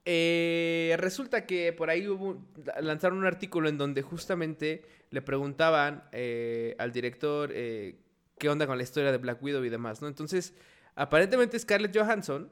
eh, 0.05 0.97
resulta 0.99 1.47
que 1.47 1.73
por 1.73 1.89
ahí 1.89 2.09
hubo, 2.09 2.45
lanzaron 2.81 3.19
un 3.19 3.27
artículo 3.27 3.69
en 3.69 3.79
donde 3.79 4.03
justamente 4.03 4.83
le 5.11 5.23
preguntaban 5.23 6.03
eh, 6.11 6.75
al 6.79 6.91
director 6.91 7.53
qué 7.53 8.49
onda 8.49 8.67
con 8.67 8.77
la 8.77 8.83
historia 8.83 9.13
de 9.13 9.19
Black 9.19 9.41
Widow 9.41 9.65
y 9.65 9.69
demás, 9.69 10.03
¿no? 10.03 10.09
Entonces, 10.09 10.53
aparentemente 10.97 11.57
Scarlett 11.61 11.97
Johansson 11.97 12.51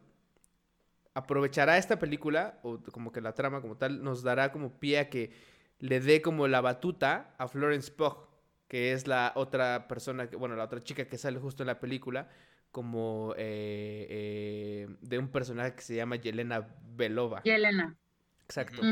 aprovechará 1.15 1.79
esta 1.79 1.99
película, 1.99 2.61
o 2.63 2.79
como 2.93 3.11
que 3.11 3.21
la 3.21 3.33
trama 3.33 3.61
como 3.61 3.77
tal, 3.77 4.05
nos 4.05 4.23
dará 4.23 4.53
como 4.53 4.79
pie 4.79 5.01
a 5.01 5.11
que 5.11 5.33
le 5.81 5.99
dé 5.99 6.23
como 6.23 6.47
la 6.47 6.61
batuta 6.61 7.35
a 7.39 7.49
Florence 7.49 7.91
Pugh, 7.91 8.26
que 8.69 8.93
es 8.93 9.07
la 9.07 9.33
otra 9.37 9.87
persona, 9.89 10.29
que, 10.29 10.37
bueno, 10.37 10.57
la 10.57 10.65
otra 10.65 10.83
chica 10.83 11.07
que 11.07 11.19
sale 11.19 11.39
justo 11.39 11.63
en 11.63 11.69
la 11.69 11.81
película, 11.81 12.29
como 12.73 13.33
eh, 13.37 14.07
eh, 14.11 14.89
de 15.01 15.19
un 15.19 15.29
personaje 15.29 15.75
que 15.75 15.83
se 15.83 15.97
llama 15.97 16.17
Yelena 16.17 16.69
Belova. 16.95 17.43
Yelena. 17.43 17.97
Exacto. 18.45 18.83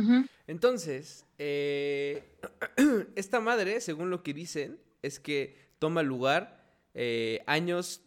Entonces, 0.47 1.27
eh, 1.39 2.39
esta 3.15 3.41
madre, 3.41 3.81
según 3.81 4.11
lo 4.11 4.23
que 4.23 4.33
dicen, 4.33 4.81
es 5.03 5.21
que 5.21 5.57
toma 5.79 6.03
lugar 6.03 6.65
años 7.47 8.03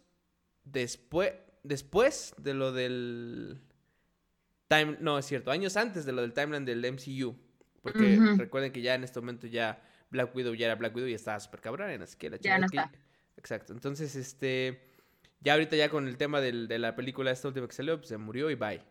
después, 0.64 1.32
después 1.62 2.34
de 2.38 2.54
lo 2.54 2.72
del 2.72 3.60
time, 4.68 4.96
no 5.00 5.18
es 5.18 5.26
cierto, 5.26 5.50
años 5.50 5.76
antes 5.76 6.04
de 6.04 6.12
lo 6.12 6.22
del 6.22 6.32
timeline 6.32 6.64
del 6.64 6.84
MCU, 6.92 7.36
porque 7.82 8.18
recuerden 8.36 8.72
que 8.72 8.82
ya 8.82 8.94
en 8.94 9.04
este 9.04 9.20
momento 9.20 9.46
ya 9.46 9.80
Black 10.10 10.34
Widow 10.34 10.54
ya 10.54 10.66
era 10.66 10.74
Black 10.74 10.94
Widow 10.94 11.08
y 11.08 11.14
estaba 11.14 11.38
súper 11.40 11.60
cabrón, 11.60 12.02
así 12.02 12.16
que 12.16 12.30
la 12.30 12.36
ya 12.38 12.58
no 12.58 12.66
está. 12.66 12.90
Exacto. 13.36 13.72
Entonces, 13.72 14.16
este 14.16 14.88
ya 15.40 15.52
ahorita 15.52 15.76
ya 15.76 15.88
con 15.88 16.08
el 16.08 16.16
tema 16.16 16.40
de 16.40 16.78
la 16.78 16.96
película 16.96 17.30
esta 17.30 17.48
última 17.48 17.66
que 17.68 17.74
salió, 17.74 17.96
pues 17.96 18.08
se 18.08 18.18
murió 18.18 18.50
y 18.50 18.54
bye. 18.54 18.82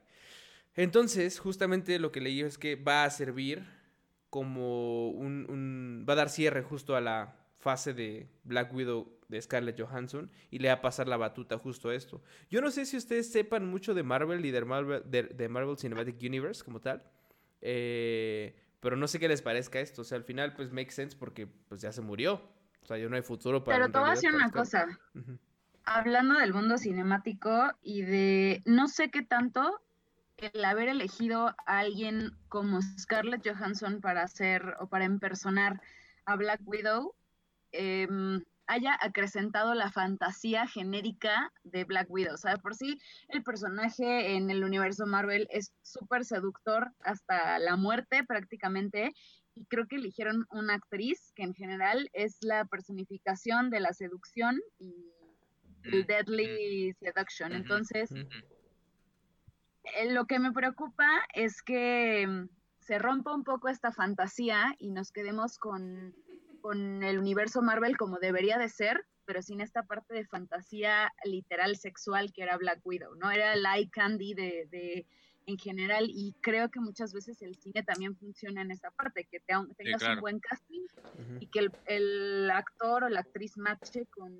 Entonces, 0.75 1.39
justamente 1.39 1.99
lo 1.99 2.12
que 2.12 2.21
leí 2.21 2.41
es 2.41 2.58
que 2.58 2.75
va 2.75 3.03
a 3.03 3.10
servir 3.10 3.65
como 4.30 5.10
un, 5.10 6.06
va 6.08 6.13
a 6.13 6.17
dar 6.17 6.30
cierre 6.30 6.62
justo 6.62 6.95
a 6.95 7.01
la 7.01 7.36
fase 7.58 7.93
de 7.93 8.30
Black 8.43 8.73
Widow 8.73 9.12
de 9.27 9.41
Scarlett 9.41 9.80
Johansson 9.80 10.32
y 10.51 10.60
le 10.60 10.69
va 10.69 10.75
a 10.75 10.82
pasar 10.82 11.08
la 11.08 11.17
batuta 11.17 11.58
justo 11.58 11.89
a 11.89 11.95
esto. 11.95 12.21
Yo 12.49 12.62
no 12.62 12.71
sé 12.71 12.86
si 12.86 12.95
ustedes 12.95 13.32
sepan 13.32 13.65
mucho 13.65 13.93
de 13.93 14.03
Marvel 14.03 14.45
y 14.45 14.51
de 14.51 14.63
Marvel, 14.63 15.03
de, 15.06 15.49
Marvel 15.49 15.77
Cinematic 15.77 16.17
Universe 16.21 16.63
como 16.63 16.80
tal, 16.80 17.03
eh, 17.62 18.56
pero 18.79 18.95
no 18.95 19.07
sé 19.07 19.19
qué 19.19 19.27
les 19.27 19.41
parezca 19.41 19.79
esto. 19.79 20.01
O 20.01 20.05
sea, 20.05 20.17
al 20.17 20.23
final 20.23 20.53
pues 20.53 20.71
make 20.71 20.91
sense 20.91 21.17
porque 21.17 21.47
pues 21.47 21.81
ya 21.81 21.91
se 21.91 22.01
murió. 22.01 22.41
O 22.81 22.85
sea, 22.85 22.97
ya 22.97 23.09
no 23.09 23.15
hay 23.15 23.21
futuro 23.21 23.63
para... 23.63 23.77
Pero 23.77 23.91
te 23.91 23.99
voy 23.99 24.07
a 24.07 24.11
decir 24.11 24.33
una 24.33 24.49
cosa 24.51 24.87
hablando 25.87 26.37
del 26.37 26.53
mundo 26.53 26.77
cinemático 26.77 27.71
y 27.81 28.01
de 28.01 28.61
no 28.65 28.87
sé 28.89 29.09
qué 29.09 29.23
tanto 29.23 29.81
el 30.37 30.65
haber 30.65 30.89
elegido 30.89 31.55
a 31.65 31.79
alguien 31.79 32.35
como 32.49 32.81
Scarlett 32.81 33.47
Johansson 33.47 34.01
para 34.01 34.21
hacer 34.21 34.75
o 34.79 34.87
para 34.87 35.05
impersonar 35.05 35.81
a 36.25 36.35
Black 36.35 36.59
Widow 36.65 37.15
em, 37.71 38.43
haya 38.67 38.97
acrecentado 39.01 39.73
la 39.73 39.91
fantasía 39.91 40.67
genérica 40.67 41.51
de 41.63 41.86
Black 41.86 42.10
Widow. 42.10 42.34
O 42.34 42.38
sea, 42.38 42.58
por 42.58 42.75
sí 42.75 42.99
el 43.30 43.43
personaje 43.43 44.36
en 44.36 44.49
el 44.51 44.63
universo 44.63 45.06
Marvel 45.06 45.47
es 45.49 45.73
súper 45.82 46.25
seductor 46.25 46.91
hasta 47.01 47.60
la 47.60 47.75
muerte 47.75 48.23
prácticamente. 48.23 49.13
Y 49.56 49.65
creo 49.65 49.88
que 49.88 49.95
eligieron 49.95 50.45
una 50.51 50.75
actriz 50.75 51.32
que 51.34 51.43
en 51.43 51.53
general 51.56 52.10
es 52.13 52.38
la 52.41 52.65
personificación 52.65 53.71
de 53.71 53.80
la 53.80 53.93
seducción 53.93 54.62
y 54.77 54.93
el 55.84 56.06
Deadly 56.06 56.93
Seduction. 56.93 57.53
Entonces, 57.53 58.12
eh, 59.95 60.12
lo 60.12 60.25
que 60.25 60.39
me 60.39 60.51
preocupa 60.51 61.08
es 61.34 61.62
que 61.63 62.27
mm, 62.27 62.49
se 62.80 62.99
rompa 62.99 63.34
un 63.34 63.43
poco 63.43 63.67
esta 63.67 63.91
fantasía 63.91 64.75
y 64.77 64.91
nos 64.91 65.12
quedemos 65.12 65.58
con, 65.58 66.13
con 66.67 67.01
el 67.01 67.17
universo 67.17 67.62
Marvel 67.62 67.95
como 67.95 68.19
debería 68.19 68.58
de 68.58 68.67
ser, 68.67 69.06
pero 69.23 69.41
sin 69.41 69.62
esta 69.62 69.84
parte 69.84 70.13
de 70.13 70.25
fantasía 70.25 71.13
literal 71.23 71.77
sexual 71.77 72.34
que 72.34 72.43
era 72.43 72.58
Black 72.58 72.82
Widow, 72.84 73.15
¿no? 73.15 73.32
Era 73.32 73.53
el 73.53 73.63
eye 73.65 73.89
candy 73.89 74.34
de, 74.34 74.67
de 74.69 75.06
en 75.45 75.58
general 75.58 76.08
y 76.10 76.36
creo 76.41 76.69
que 76.69 76.82
muchas 76.82 77.13
veces 77.13 77.41
el 77.41 77.56
cine 77.56 77.84
también 77.84 78.17
funciona 78.17 78.63
en 78.63 78.71
esa 78.71 78.91
parte, 78.91 79.25
que 79.32 79.39
te, 79.39 79.53
tengas 79.77 80.03
un 80.03 80.19
buen 80.19 80.41
casting 80.41 80.82
y 81.39 81.47
que 81.47 81.60
el, 81.60 81.71
el, 81.86 82.51
actor 82.51 83.06
o 83.06 83.10
la 83.10 83.21
actriz 83.21 83.58
matche 83.58 84.06
con, 84.08 84.36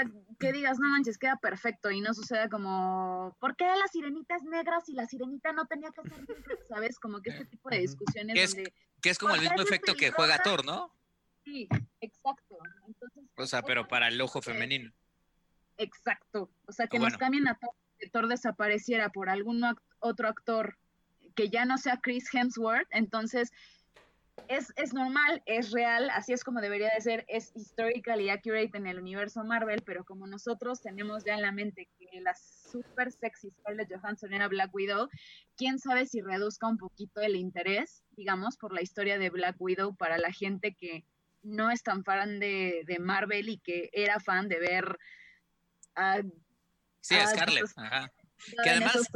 sea, 0.00 0.10
que 0.38 0.52
digas, 0.52 0.78
no 0.78 0.88
manches, 0.88 1.18
queda 1.18 1.36
perfecto 1.36 1.90
y 1.90 2.00
no 2.00 2.12
suceda 2.14 2.48
como, 2.48 3.36
¿por 3.40 3.56
qué 3.56 3.64
la 3.64 3.86
sirenita 3.90 4.36
es 4.36 4.42
negra 4.44 4.80
si 4.80 4.92
la 4.92 5.06
sirenita 5.06 5.52
no 5.52 5.66
tenía 5.66 5.90
que 5.90 6.02
ser 6.08 6.28
negra? 6.28 6.56
¿Sabes? 6.68 6.98
Como 6.98 7.20
que 7.20 7.30
este 7.30 7.46
tipo 7.46 7.70
de 7.70 7.78
discusiones 7.78 8.34
que 8.34 8.42
es, 8.42 8.54
donde... 8.54 8.74
Que 9.00 9.10
es 9.10 9.18
como 9.18 9.34
el 9.34 9.40
mismo 9.40 9.62
efecto 9.62 9.94
que 9.94 10.10
juega 10.10 10.42
Thor, 10.42 10.64
¿no? 10.64 10.92
Sí, 11.44 11.68
exacto. 12.00 12.58
o 13.36 13.46
sea, 13.46 13.62
pero 13.62 13.86
para 13.86 14.08
el 14.08 14.20
ojo 14.20 14.42
femenino. 14.42 14.92
Exacto. 15.78 16.50
O 16.66 16.72
sea, 16.72 16.88
que 16.88 16.98
nos 16.98 17.16
cambien 17.16 17.46
a 17.48 17.54
Thor, 17.54 17.70
que 17.98 18.08
Thor 18.08 18.26
desapareciera 18.26 19.10
por 19.10 19.28
algún 19.28 19.62
otro 20.00 20.28
actor 20.28 20.76
que 21.34 21.48
ya 21.50 21.64
no 21.64 21.78
sea 21.78 22.00
Chris 22.02 22.34
Hemsworth, 22.34 22.88
entonces 22.90 23.52
es, 24.48 24.72
es, 24.76 24.92
normal, 24.92 25.42
es 25.46 25.72
real, 25.72 26.10
así 26.10 26.32
es 26.32 26.44
como 26.44 26.60
debería 26.60 26.90
de 26.94 27.00
ser, 27.00 27.24
es 27.28 27.52
y 27.54 28.28
accurate 28.28 28.76
en 28.76 28.86
el 28.86 28.98
universo 28.98 29.44
Marvel, 29.44 29.82
pero 29.82 30.04
como 30.04 30.26
nosotros 30.26 30.80
tenemos 30.80 31.24
ya 31.24 31.34
en 31.34 31.42
la 31.42 31.52
mente 31.52 31.88
que 31.98 32.20
la 32.20 32.34
super 32.34 33.10
sexy 33.10 33.50
Scarlett 33.50 33.92
Johansson 33.92 34.32
era 34.32 34.48
Black 34.48 34.74
Widow, 34.74 35.08
quién 35.56 35.78
sabe 35.78 36.06
si 36.06 36.20
reduzca 36.20 36.66
un 36.66 36.78
poquito 36.78 37.20
el 37.20 37.36
interés, 37.36 38.02
digamos, 38.10 38.56
por 38.56 38.72
la 38.72 38.82
historia 38.82 39.18
de 39.18 39.30
Black 39.30 39.56
Widow 39.58 39.96
para 39.96 40.18
la 40.18 40.32
gente 40.32 40.74
que 40.74 41.04
no 41.42 41.70
es 41.70 41.82
tan 41.82 42.04
fan 42.04 42.40
de, 42.40 42.82
de 42.86 42.98
Marvel 42.98 43.48
y 43.48 43.58
que 43.58 43.90
era 43.92 44.20
fan 44.20 44.48
de 44.48 44.58
ver 44.58 44.98
a... 45.94 46.22
Sí, 47.00 47.14
a 47.14 47.26
Scarlett, 47.26 47.66
ajá. 47.76 48.12
Que 48.62 48.70
además 48.70 49.08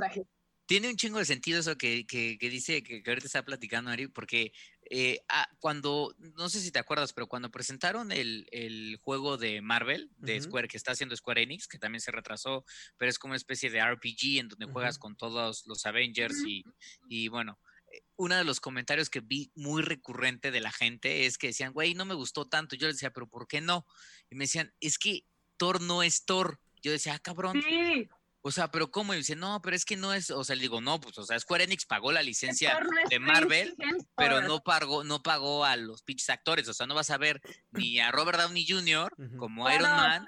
tiene 0.70 0.88
un 0.88 0.94
chingo 0.94 1.18
de 1.18 1.24
sentido 1.24 1.58
eso 1.58 1.76
que, 1.76 2.06
que, 2.06 2.38
dice 2.38 2.84
que, 2.84 3.02
ahorita 3.04 3.26
está 3.26 3.44
platicando 3.44 3.90
Ari, 3.90 4.06
porque 4.06 4.52
eh, 4.88 5.18
ah, 5.28 5.48
cuando, 5.58 6.14
no 6.36 6.48
sé 6.48 6.60
si 6.60 6.70
te 6.70 6.78
acuerdas, 6.78 7.12
pero 7.12 7.26
cuando 7.26 7.50
presentaron 7.50 8.12
el, 8.12 8.46
el 8.52 8.96
juego 9.02 9.36
de 9.36 9.62
Marvel, 9.62 10.12
de 10.18 10.40
Square, 10.40 10.68
que 10.68 10.76
está 10.76 10.92
haciendo 10.92 11.16
Square 11.16 11.42
Enix, 11.42 11.66
que 11.66 11.80
también 11.80 12.00
se 12.00 12.12
retrasó, 12.12 12.64
pero 12.98 13.10
es 13.10 13.18
como 13.18 13.32
una 13.32 13.36
especie 13.36 13.68
de 13.68 13.84
RPG 13.84 14.38
en 14.38 14.46
donde 14.46 14.66
juegas 14.66 14.96
con 14.96 15.16
todos 15.16 15.66
los 15.66 15.86
Avengers 15.86 16.36
y, 16.46 16.64
y 17.08 17.26
bueno, 17.26 17.58
eh, 17.90 18.04
uno 18.14 18.36
de 18.36 18.44
los 18.44 18.60
comentarios 18.60 19.10
que 19.10 19.18
vi 19.18 19.50
muy 19.56 19.82
recurrente 19.82 20.52
de 20.52 20.60
la 20.60 20.70
gente 20.70 21.26
es 21.26 21.36
que 21.36 21.48
decían, 21.48 21.72
güey, 21.72 21.94
no 21.94 22.04
me 22.04 22.14
gustó 22.14 22.46
tanto. 22.46 22.76
Yo 22.76 22.86
les 22.86 22.94
decía, 22.94 23.12
pero 23.12 23.28
¿por 23.28 23.48
qué 23.48 23.60
no? 23.60 23.86
Y 24.30 24.36
me 24.36 24.44
decían, 24.44 24.72
es 24.78 24.98
que 24.98 25.24
Thor 25.56 25.80
no 25.80 26.04
es 26.04 26.24
Thor. 26.24 26.60
Yo 26.80 26.92
decía, 26.92 27.14
ah, 27.14 27.18
cabrón. 27.18 27.60
Sí. 27.60 28.08
O 28.42 28.50
sea, 28.50 28.70
pero 28.70 28.90
¿cómo? 28.90 29.12
Y 29.12 29.18
dice, 29.18 29.36
no, 29.36 29.60
pero 29.60 29.76
es 29.76 29.84
que 29.84 29.96
no 29.96 30.14
es, 30.14 30.30
o 30.30 30.42
sea, 30.44 30.56
le 30.56 30.62
digo, 30.62 30.80
no, 30.80 30.98
pues, 30.98 31.18
o 31.18 31.24
sea, 31.24 31.38
Square 31.38 31.64
Enix 31.64 31.84
pagó 31.84 32.10
la 32.10 32.22
licencia 32.22 32.78
de 33.10 33.18
Marvel, 33.18 33.76
pero 34.16 34.40
no 34.40 34.60
pagó, 34.62 35.04
no 35.04 35.22
pagó 35.22 35.64
a 35.64 35.76
los 35.76 36.02
pinches 36.02 36.30
actores, 36.30 36.66
o 36.68 36.72
sea, 36.72 36.86
no 36.86 36.94
vas 36.94 37.10
a 37.10 37.18
ver 37.18 37.40
ni 37.70 38.00
a 38.00 38.10
Robert 38.10 38.38
Downey 38.38 38.66
Jr. 38.66 39.12
como 39.36 39.70
Iron 39.70 39.90
Man, 39.90 40.26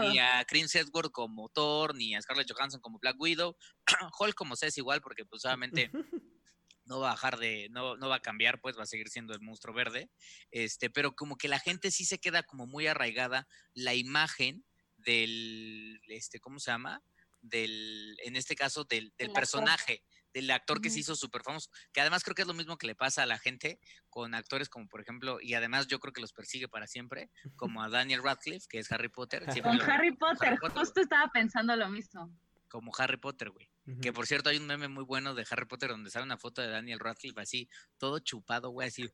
ni 0.00 0.20
a 0.20 0.44
Chris 0.44 0.72
Hemsworth 0.74 1.10
como 1.10 1.48
Thor, 1.48 1.96
ni 1.96 2.14
a 2.14 2.22
Scarlett 2.22 2.52
Johansson 2.52 2.80
como 2.80 3.00
Black 3.00 3.16
Widow, 3.18 3.56
Hulk 4.20 4.34
como 4.34 4.54
sea 4.54 4.68
es 4.68 4.78
igual, 4.78 5.00
porque 5.00 5.24
pues 5.24 5.44
obviamente 5.44 5.90
no 6.84 7.00
va 7.00 7.08
a 7.08 7.12
bajar 7.12 7.36
de, 7.36 7.68
no, 7.70 7.96
no 7.96 8.08
va 8.08 8.16
a 8.16 8.22
cambiar, 8.22 8.60
pues 8.60 8.78
va 8.78 8.84
a 8.84 8.86
seguir 8.86 9.08
siendo 9.08 9.34
el 9.34 9.40
monstruo 9.40 9.74
verde, 9.74 10.08
este, 10.52 10.88
pero 10.88 11.16
como 11.16 11.36
que 11.36 11.48
la 11.48 11.58
gente 11.58 11.90
sí 11.90 12.04
se 12.04 12.20
queda 12.20 12.44
como 12.44 12.66
muy 12.66 12.86
arraigada 12.86 13.48
la 13.74 13.94
imagen 13.94 14.64
del, 14.96 16.00
este, 16.08 16.38
¿cómo 16.38 16.60
se 16.60 16.70
llama? 16.70 17.02
Del, 17.40 18.16
en 18.24 18.36
este 18.36 18.54
caso, 18.54 18.84
del, 18.84 19.12
del 19.18 19.32
personaje, 19.32 20.02
del 20.32 20.50
actor 20.50 20.80
que 20.80 20.90
se 20.90 21.00
hizo 21.00 21.16
súper 21.16 21.42
famoso, 21.42 21.70
que 21.92 22.00
además 22.00 22.22
creo 22.22 22.34
que 22.34 22.42
es 22.42 22.48
lo 22.48 22.54
mismo 22.54 22.78
que 22.78 22.86
le 22.86 22.94
pasa 22.94 23.22
a 23.22 23.26
la 23.26 23.38
gente 23.38 23.80
con 24.08 24.34
actores 24.34 24.68
como, 24.68 24.88
por 24.88 25.00
ejemplo, 25.00 25.38
y 25.40 25.54
además 25.54 25.86
yo 25.86 25.98
creo 25.98 26.12
que 26.12 26.20
los 26.20 26.32
persigue 26.32 26.68
para 26.68 26.86
siempre, 26.86 27.30
como 27.56 27.82
a 27.82 27.88
Daniel 27.88 28.22
Radcliffe, 28.22 28.66
que 28.68 28.78
es 28.78 28.90
Harry 28.92 29.08
Potter. 29.08 29.44
Con 29.62 29.80
Harry 29.82 30.16
Potter, 30.16 30.58
justo 30.58 31.00
estaba 31.00 31.30
pensando 31.32 31.74
lo 31.76 31.88
mismo. 31.88 32.32
Como 32.68 32.92
Harry 32.98 33.16
Potter, 33.16 33.50
güey. 33.50 33.68
Que 34.00 34.12
por 34.12 34.28
cierto, 34.28 34.50
hay 34.50 34.58
un 34.58 34.66
meme 34.66 34.86
muy 34.86 35.02
bueno 35.02 35.34
de 35.34 35.44
Harry 35.50 35.66
Potter 35.66 35.90
donde 35.90 36.10
sale 36.10 36.24
una 36.24 36.36
foto 36.36 36.62
de 36.62 36.68
Daniel 36.68 37.00
Radcliffe 37.00 37.40
así, 37.40 37.68
todo 37.98 38.20
chupado, 38.20 38.70
güey, 38.70 38.86
así 38.86 39.10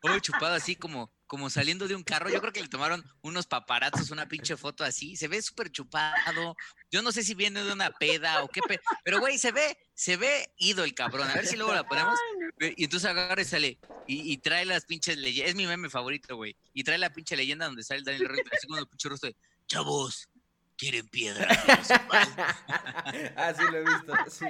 todo 0.00 0.18
chupado 0.18 0.54
así 0.54 0.76
como, 0.76 1.12
como 1.26 1.50
saliendo 1.50 1.88
de 1.88 1.94
un 1.94 2.02
carro. 2.02 2.30
Yo 2.30 2.40
creo 2.40 2.52
que 2.52 2.62
le 2.62 2.68
tomaron 2.68 3.04
unos 3.22 3.46
paparazos, 3.46 4.10
una 4.10 4.26
pinche 4.26 4.56
foto 4.56 4.84
así. 4.84 5.16
Se 5.16 5.28
ve 5.28 5.40
súper 5.42 5.70
chupado. 5.70 6.56
Yo 6.90 7.02
no 7.02 7.12
sé 7.12 7.22
si 7.22 7.34
viene 7.34 7.62
de 7.62 7.72
una 7.72 7.90
peda 7.90 8.42
o 8.42 8.48
qué 8.48 8.60
Pero, 9.04 9.20
güey, 9.20 9.38
se 9.38 9.52
ve, 9.52 9.78
se 9.94 10.16
ve 10.16 10.52
ido 10.58 10.84
el 10.84 10.94
cabrón. 10.94 11.28
A 11.30 11.34
ver 11.34 11.46
si 11.46 11.56
luego 11.56 11.74
la 11.74 11.84
ponemos. 11.84 12.18
Y 12.58 12.84
entonces 12.84 13.10
agarra 13.10 13.42
y 13.42 13.44
sale. 13.44 13.78
Y, 14.06 14.36
trae 14.38 14.64
las 14.64 14.84
pinches 14.84 15.16
leyendas. 15.16 15.50
Es 15.50 15.56
mi 15.56 15.66
meme 15.66 15.88
favorito, 15.88 16.36
güey. 16.36 16.56
Y 16.72 16.84
trae 16.84 16.98
la 16.98 17.12
pinche 17.12 17.36
leyenda 17.36 17.66
donde 17.66 17.82
sale 17.82 18.02
Daniel 18.02 18.28
Radcliffe 18.28 18.56
así 18.56 18.66
con 18.66 18.78
el 18.78 18.86
pinche 18.86 19.08
rostro 19.08 19.28
de, 19.28 19.36
chavos, 19.66 20.28
quieren 20.76 21.08
piedra. 21.08 21.46
ah, 23.36 23.54
sí, 23.56 23.62
lo 23.70 23.78
he 23.78 23.84
visto, 23.84 24.14
sí. 24.28 24.46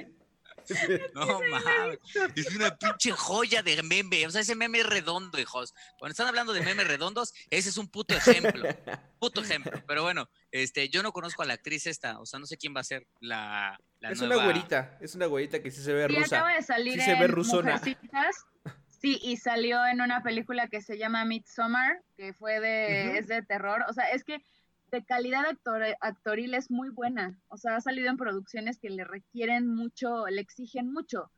No 1.13 1.39
mames. 1.49 1.99
Es 2.35 2.55
una 2.55 2.75
pinche 2.75 3.11
joya 3.11 3.61
de 3.63 3.81
meme. 3.83 4.27
O 4.27 4.31
sea, 4.31 4.41
ese 4.41 4.55
meme 4.55 4.79
es 4.79 4.85
redondo, 4.85 5.39
hijos. 5.39 5.73
Cuando 5.97 6.11
están 6.11 6.27
hablando 6.27 6.53
de 6.53 6.61
memes 6.61 6.87
redondos, 6.87 7.33
ese 7.49 7.69
es 7.69 7.77
un 7.77 7.87
puto 7.87 8.15
ejemplo. 8.15 8.69
Puto 9.19 9.41
ejemplo. 9.41 9.71
Pero 9.87 10.01
bueno, 10.03 10.29
este, 10.51 10.89
yo 10.89 11.03
no 11.03 11.11
conozco 11.11 11.43
a 11.43 11.45
la 11.45 11.53
actriz 11.53 11.85
esta. 11.85 12.19
O 12.19 12.25
sea, 12.25 12.39
no 12.39 12.45
sé 12.45 12.57
quién 12.57 12.75
va 12.75 12.81
a 12.81 12.83
ser 12.83 13.05
la, 13.19 13.79
la 13.99 14.11
es 14.11 14.21
una 14.21 14.35
güerita. 14.35 14.97
Es 14.99 15.15
una 15.15 15.27
güerita 15.27 15.61
que 15.61 15.69
sí 15.69 15.81
se 15.83 15.93
ve 15.93 16.07
sí, 16.07 16.15
rusa. 16.15 16.37
Acaba 16.37 16.55
de 16.55 16.63
salir 16.63 16.93
sí 16.93 17.01
se 17.01 17.15
ve 17.15 17.27
rusona. 17.27 17.81
Sí, 19.01 19.19
y 19.23 19.37
salió 19.37 19.83
en 19.87 19.99
una 19.99 20.21
película 20.21 20.67
que 20.67 20.79
se 20.79 20.99
llama 20.99 21.25
Midsommar, 21.25 22.03
que 22.17 22.33
fue 22.33 22.59
de, 22.59 23.17
es 23.17 23.27
de 23.27 23.41
terror. 23.41 23.83
O 23.89 23.93
sea, 23.93 24.11
es 24.11 24.23
que 24.23 24.43
de 24.91 25.03
calidad 25.05 25.45
actor, 25.45 25.83
actoril 26.01 26.53
es 26.53 26.69
muy 26.69 26.89
buena. 26.89 27.39
O 27.47 27.57
sea, 27.57 27.77
ha 27.77 27.81
salido 27.81 28.09
en 28.09 28.17
producciones 28.17 28.77
que 28.77 28.89
le 28.89 29.03
requieren 29.03 29.67
mucho, 29.67 30.27
le 30.27 30.41
exigen 30.41 30.91
mucho, 30.91 31.31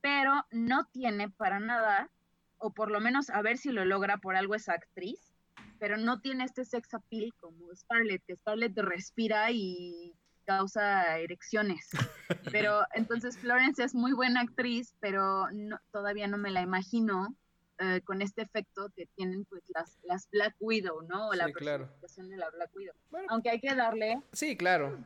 pero 0.00 0.44
no 0.50 0.86
tiene 0.92 1.30
para 1.30 1.58
nada, 1.58 2.10
o 2.58 2.72
por 2.72 2.90
lo 2.90 3.00
menos 3.00 3.30
a 3.30 3.42
ver 3.42 3.56
si 3.56 3.70
lo 3.70 3.84
logra, 3.84 4.18
por 4.18 4.36
algo 4.36 4.54
es 4.54 4.68
actriz, 4.68 5.32
pero 5.78 5.96
no 5.96 6.20
tiene 6.20 6.44
este 6.44 6.64
sex 6.64 6.92
appeal 6.94 7.32
como 7.40 7.74
Scarlett, 7.74 8.22
que 8.26 8.36
Scarlett 8.36 8.76
respira 8.78 9.50
y 9.50 10.14
causa 10.44 11.18
erecciones. 11.18 11.90
Pero 12.52 12.80
entonces 12.94 13.36
Florence 13.36 13.84
es 13.84 13.94
muy 13.94 14.12
buena 14.14 14.40
actriz, 14.40 14.94
pero 14.98 15.50
no, 15.52 15.78
todavía 15.92 16.26
no 16.26 16.38
me 16.38 16.50
la 16.50 16.62
imagino 16.62 17.36
eh, 17.80 18.00
con 18.02 18.22
este 18.22 18.42
efecto 18.42 18.90
que 18.96 19.06
tienen 19.14 19.44
pues 19.44 19.62
las, 19.68 19.98
las 20.02 20.28
Black 20.30 20.56
Widow, 20.58 21.02
¿no? 21.02 21.28
O 21.28 21.34
la 21.34 21.46
presentación 21.48 22.28
de 22.28 22.36
la 22.36 22.50
Black 22.50 22.74
Widow. 22.74 22.94
Aunque 23.28 23.50
hay 23.50 23.60
que 23.60 23.74
darle... 23.74 24.20
Sí, 24.32 24.56
claro. 24.56 24.98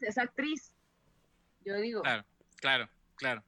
Es 0.00 0.16
actriz, 0.16 0.72
yo 1.64 1.76
digo. 1.76 2.02
Claro, 2.02 2.24
claro, 2.56 2.88
claro. 3.16 3.44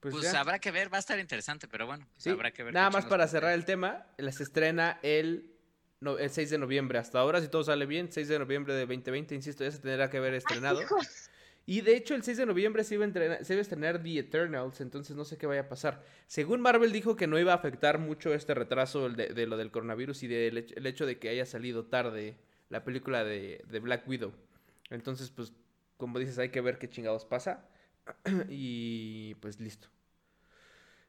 Pues, 0.00 0.14
pues 0.14 0.34
habrá 0.34 0.58
que 0.60 0.70
ver, 0.70 0.92
va 0.92 0.98
a 0.98 1.00
estar 1.00 1.18
interesante, 1.18 1.66
pero 1.66 1.86
bueno, 1.86 2.06
pues 2.14 2.26
habrá 2.28 2.52
que 2.52 2.62
ver. 2.62 2.72
Nada 2.72 2.90
más 2.90 3.06
para 3.06 3.26
cerrar 3.26 3.52
el 3.52 3.64
tema, 3.64 4.06
se 4.18 4.42
estrena 4.42 5.00
el, 5.02 5.50
el 6.00 6.30
6 6.30 6.50
de 6.50 6.58
noviembre. 6.58 6.98
Hasta 6.98 7.18
ahora, 7.18 7.40
si 7.40 7.48
todo 7.48 7.64
sale 7.64 7.86
bien, 7.86 8.12
6 8.12 8.28
de 8.28 8.38
noviembre 8.38 8.74
de 8.74 8.80
2020, 8.80 9.34
insisto, 9.34 9.64
ya 9.64 9.72
se 9.72 9.78
tendrá 9.78 10.08
que 10.08 10.18
haber 10.18 10.34
estrenado. 10.34 10.80
Y 11.70 11.82
de 11.82 11.98
hecho, 11.98 12.14
el 12.14 12.22
6 12.22 12.38
de 12.38 12.46
noviembre 12.46 12.82
se 12.82 12.94
iba, 12.94 13.04
a 13.04 13.44
se 13.44 13.52
iba 13.52 13.58
a 13.58 13.60
estrenar 13.60 14.02
The 14.02 14.20
Eternals, 14.20 14.80
entonces 14.80 15.14
no 15.14 15.26
sé 15.26 15.36
qué 15.36 15.46
vaya 15.46 15.60
a 15.60 15.68
pasar. 15.68 16.02
Según 16.26 16.62
Marvel 16.62 16.92
dijo 16.92 17.14
que 17.14 17.26
no 17.26 17.38
iba 17.38 17.52
a 17.52 17.56
afectar 17.56 17.98
mucho 17.98 18.32
este 18.32 18.54
retraso 18.54 19.10
de, 19.10 19.46
lo 19.46 19.58
del 19.58 19.70
coronavirus 19.70 20.22
y 20.22 20.28
del 20.28 20.56
el 20.74 20.86
hecho 20.86 21.04
de 21.04 21.18
que 21.18 21.28
haya 21.28 21.44
salido 21.44 21.84
tarde 21.84 22.38
la 22.70 22.84
película 22.84 23.22
de, 23.22 23.62
de, 23.68 23.80
Black 23.80 24.08
Widow. 24.08 24.32
Entonces, 24.88 25.28
pues, 25.28 25.52
como 25.98 26.18
dices, 26.18 26.38
hay 26.38 26.48
que 26.48 26.62
ver 26.62 26.78
qué 26.78 26.88
chingados 26.88 27.26
pasa. 27.26 27.68
y 28.48 29.34
pues 29.34 29.60
listo. 29.60 29.88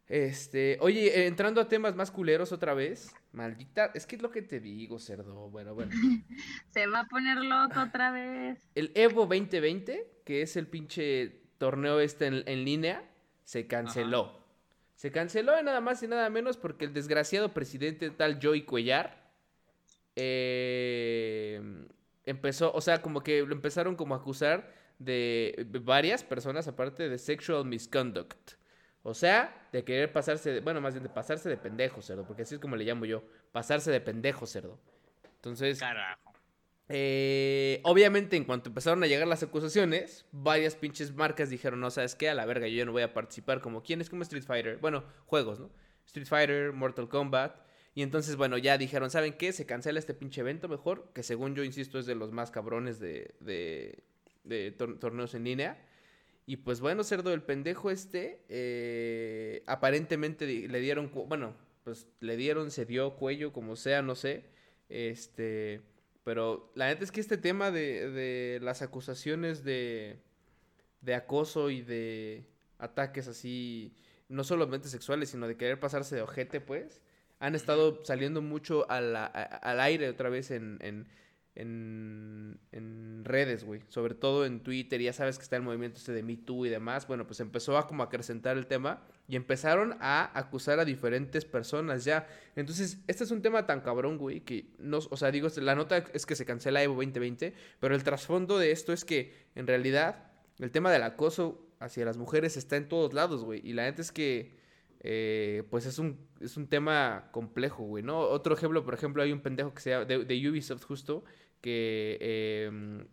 Este, 0.09 0.77
oye, 0.81 1.27
entrando 1.27 1.61
a 1.61 1.69
temas 1.69 1.95
más 1.95 2.11
culeros 2.11 2.51
otra 2.51 2.73
vez. 2.73 3.15
Maldita, 3.31 3.91
es 3.93 4.05
que 4.05 4.17
es 4.17 4.21
lo 4.21 4.31
que 4.31 4.41
te 4.41 4.59
digo, 4.59 4.99
cerdo. 4.99 5.49
Bueno, 5.49 5.73
bueno. 5.73 5.91
Se 6.71 6.85
va 6.87 7.01
a 7.01 7.07
poner 7.07 7.37
loco 7.37 7.79
otra 7.79 8.11
vez. 8.11 8.67
El 8.75 8.91
Evo 8.95 9.21
2020 9.21 10.18
que 10.29 10.43
es 10.43 10.55
el 10.57 10.67
pinche 10.67 11.41
torneo 11.57 11.99
este 11.99 12.27
en, 12.27 12.63
línea, 12.63 13.03
se 13.45 13.65
canceló. 13.65 14.31
Se 14.93 15.09
canceló 15.09 15.59
nada 15.63 15.81
más 15.81 16.03
y 16.03 16.07
nada 16.07 16.29
menos 16.29 16.55
porque 16.55 16.85
el 16.85 16.93
desgraciado 16.93 17.51
presidente 17.51 18.11
tal 18.11 18.37
Joey 18.39 18.61
Cuellar 18.61 19.27
eh, 20.15 21.59
empezó, 22.27 22.71
o 22.73 22.79
sea, 22.79 23.01
como 23.01 23.23
que 23.23 23.41
lo 23.41 23.55
empezaron 23.55 23.95
como 23.95 24.13
a 24.13 24.19
acusar 24.19 24.71
de 24.99 25.67
varias 25.81 26.23
personas 26.23 26.67
aparte 26.67 27.09
de 27.09 27.17
sexual 27.17 27.65
misconduct. 27.65 28.51
O 29.01 29.15
sea, 29.15 29.67
de 29.71 29.83
querer 29.83 30.13
pasarse, 30.13 30.51
de, 30.51 30.59
bueno, 30.59 30.79
más 30.79 30.93
bien 30.93 31.01
de 31.01 31.09
pasarse 31.09 31.49
de 31.49 31.57
pendejo, 31.57 32.03
cerdo, 32.03 32.23
porque 32.27 32.43
así 32.43 32.53
es 32.53 32.61
como 32.61 32.75
le 32.75 32.83
llamo 32.83 33.05
yo, 33.05 33.23
pasarse 33.51 33.89
de 33.89 33.99
pendejo, 33.99 34.45
cerdo. 34.45 34.79
Entonces, 35.37 35.79
Carajo. 35.79 36.28
Eh, 36.91 37.81
obviamente, 37.83 38.35
en 38.35 38.45
cuanto 38.45 38.69
empezaron 38.69 39.03
a 39.03 39.07
llegar 39.07 39.27
las 39.27 39.43
acusaciones, 39.43 40.25
varias 40.31 40.75
pinches 40.75 41.13
marcas 41.13 41.51
dijeron, 41.51 41.79
no, 41.79 41.91
¿sabes 41.91 42.15
qué? 42.15 42.29
A 42.29 42.33
la 42.33 42.47
verga, 42.47 42.67
yo 42.67 42.83
no 42.85 42.91
voy 42.91 43.03
a 43.03 43.13
participar 43.13 43.61
como 43.61 43.83
quién 43.83 44.01
es 44.01 44.09
como 44.09 44.23
Street 44.23 44.43
Fighter. 44.43 44.77
Bueno, 44.77 45.03
juegos, 45.27 45.59
¿no? 45.59 45.69
Street 46.07 46.25
Fighter, 46.25 46.73
Mortal 46.73 47.07
Kombat. 47.07 47.55
Y 47.93 48.01
entonces, 48.01 48.35
bueno, 48.35 48.57
ya 48.57 48.77
dijeron, 48.79 49.11
¿saben 49.11 49.33
qué? 49.33 49.51
Se 49.53 49.67
cancela 49.67 49.99
este 49.99 50.15
pinche 50.15 50.41
evento 50.41 50.67
mejor, 50.67 51.11
que 51.13 51.21
según 51.21 51.53
yo, 51.55 51.63
insisto, 51.63 51.99
es 51.99 52.07
de 52.07 52.15
los 52.15 52.31
más 52.31 52.49
cabrones 52.49 52.99
de, 52.99 53.35
de, 53.39 54.71
torneos 54.71 55.35
en 55.35 55.43
línea. 55.43 55.85
Y 56.47 56.57
pues 56.57 56.81
bueno, 56.81 57.03
cerdo, 57.03 57.33
el 57.33 57.43
pendejo 57.43 57.91
este, 57.91 58.43
eh, 58.49 59.61
aparentemente 59.67 60.47
le 60.47 60.79
dieron, 60.79 61.11
bueno, 61.27 61.55
pues 61.83 62.07
le 62.19 62.35
dieron, 62.37 62.71
se 62.71 62.85
dio 62.85 63.15
cuello, 63.15 63.53
como 63.53 63.75
sea, 63.75 64.01
no 64.01 64.15
sé. 64.15 64.45
Este 64.89 65.81
pero 66.23 66.71
la 66.75 66.87
neta 66.87 67.03
es 67.03 67.11
que 67.11 67.21
este 67.21 67.37
tema 67.37 67.71
de, 67.71 68.09
de 68.11 68.59
las 68.61 68.81
acusaciones 68.81 69.63
de, 69.63 70.19
de 71.01 71.15
acoso 71.15 71.69
y 71.69 71.81
de 71.81 72.45
ataques 72.77 73.27
así, 73.27 73.93
no 74.27 74.43
solamente 74.43 74.89
sexuales, 74.89 75.29
sino 75.29 75.47
de 75.47 75.57
querer 75.57 75.79
pasarse 75.79 76.15
de 76.15 76.21
ojete, 76.21 76.61
pues, 76.61 77.01
han 77.39 77.55
estado 77.55 78.03
saliendo 78.03 78.41
mucho 78.41 78.89
al 78.89 79.79
aire 79.79 80.09
otra 80.09 80.29
vez 80.29 80.51
en, 80.51 80.77
en, 80.81 81.07
en, 81.61 83.21
redes, 83.23 83.63
güey. 83.63 83.81
Sobre 83.89 84.15
todo 84.15 84.45
en 84.45 84.61
Twitter, 84.61 84.99
ya 84.99 85.13
sabes 85.13 85.37
que 85.37 85.43
está 85.43 85.55
el 85.55 85.61
movimiento 85.61 85.97
este 85.97 86.13
de 86.13 86.23
Me 86.23 86.35
Too 86.37 86.65
y 86.65 86.69
demás. 86.69 87.07
Bueno, 87.07 87.27
pues 87.27 87.39
empezó 87.41 87.77
a 87.77 87.85
como 87.85 88.01
acrecentar 88.01 88.57
el 88.57 88.65
tema 88.65 89.03
y 89.27 89.35
empezaron 89.35 89.95
a 89.99 90.31
acusar 90.37 90.79
a 90.79 90.85
diferentes 90.85 91.45
personas 91.45 92.05
ya. 92.05 92.27
Entonces, 92.55 92.99
este 93.07 93.23
es 93.23 93.31
un 93.31 93.41
tema 93.41 93.67
tan 93.67 93.81
cabrón, 93.81 94.17
güey, 94.17 94.41
que 94.41 94.73
no, 94.79 94.97
o 94.97 95.17
sea, 95.17 95.29
digo, 95.31 95.47
la 95.57 95.75
nota 95.75 96.05
es 96.13 96.25
que 96.25 96.35
se 96.35 96.45
cancela 96.45 96.81
Evo 96.81 96.95
2020, 96.95 97.53
pero 97.79 97.93
el 97.93 98.03
trasfondo 98.03 98.57
de 98.57 98.71
esto 98.71 98.93
es 98.93 99.05
que 99.05 99.33
en 99.53 99.67
realidad 99.67 100.31
el 100.57 100.71
tema 100.71 100.91
del 100.91 101.03
acoso 101.03 101.67
hacia 101.79 102.05
las 102.05 102.17
mujeres 102.17 102.57
está 102.57 102.77
en 102.77 102.87
todos 102.87 103.13
lados, 103.13 103.43
güey. 103.43 103.61
Y 103.63 103.73
la 103.73 103.83
neta 103.83 104.01
es 104.01 104.11
que 104.11 104.57
eh, 105.01 105.63
pues 105.69 105.85
es 105.85 105.97
un, 105.97 106.17
es 106.41 106.57
un 106.57 106.67
tema 106.67 107.29
complejo, 107.31 107.83
güey, 107.83 108.03
¿no? 108.03 108.19
Otro 108.19 108.53
ejemplo, 108.53 108.83
por 108.83 108.93
ejemplo, 108.93 109.23
hay 109.23 109.31
un 109.31 109.39
pendejo 109.39 109.73
que 109.73 109.81
se 109.81 109.91
llama, 109.91 110.05
de, 110.05 110.49
Ubisoft 110.49 110.83
justo, 110.83 111.23
que 111.61 112.17
em, 112.67 113.07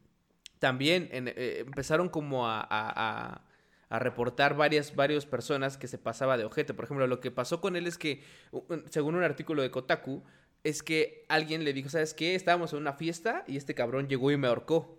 también 0.58 1.08
eh, 1.12 1.62
empezaron 1.66 2.08
como 2.08 2.46
a, 2.46 3.42
reportar 3.88 4.56
varias, 4.56 4.96
varias 4.96 5.26
personas 5.26 5.76
que 5.76 5.86
se 5.86 5.96
pasaba 5.98 6.36
de 6.36 6.44
ojete. 6.44 6.74
Por 6.74 6.86
ejemplo, 6.86 7.06
lo 7.06 7.20
que 7.20 7.30
pasó 7.30 7.60
con 7.60 7.76
él 7.76 7.86
es 7.86 7.98
que, 7.98 8.22
según 8.90 9.14
un 9.14 9.22
artículo 9.22 9.62
de 9.62 9.70
Kotaku, 9.70 10.24
es 10.64 10.82
que 10.82 11.24
alguien 11.28 11.62
le 11.64 11.72
dijo, 11.72 11.88
¿sabes 11.88 12.12
qué? 12.12 12.34
Estábamos 12.34 12.72
en 12.72 12.80
una 12.80 12.94
fiesta 12.94 13.44
y 13.46 13.56
este 13.56 13.74
cabrón 13.74 14.08
llegó 14.08 14.32
y 14.32 14.36
me 14.36 14.48
ahorcó. 14.48 14.98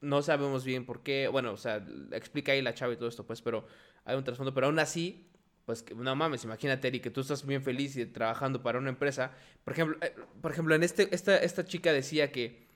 No 0.00 0.22
sabemos 0.22 0.64
bien 0.64 0.86
por 0.86 1.02
qué, 1.02 1.28
bueno, 1.28 1.52
o 1.52 1.56
sea, 1.58 1.84
explica 2.12 2.52
ahí 2.52 2.62
la 2.62 2.72
chava 2.72 2.94
y 2.94 2.96
todo 2.96 3.08
esto, 3.08 3.26
pues, 3.26 3.42
pero 3.42 3.66
hay 4.04 4.16
un 4.16 4.24
trasfondo, 4.24 4.54
pero 4.54 4.68
aún 4.68 4.78
así 4.78 5.27
pues 5.68 5.84
no 5.94 6.16
mames, 6.16 6.44
imagínate, 6.44 6.88
Eric, 6.88 7.02
que 7.02 7.10
tú 7.10 7.20
estás 7.20 7.44
bien 7.44 7.62
feliz 7.62 7.94
y 7.98 8.06
trabajando 8.06 8.62
para 8.62 8.78
una 8.78 8.88
empresa. 8.88 9.32
Por 9.64 9.74
ejemplo, 9.74 9.98
eh, 10.00 10.14
por 10.40 10.50
ejemplo 10.50 10.74
en 10.74 10.82
este, 10.82 11.14
esta, 11.14 11.36
esta 11.36 11.66
chica 11.66 11.92
decía 11.92 12.32
que 12.32 12.66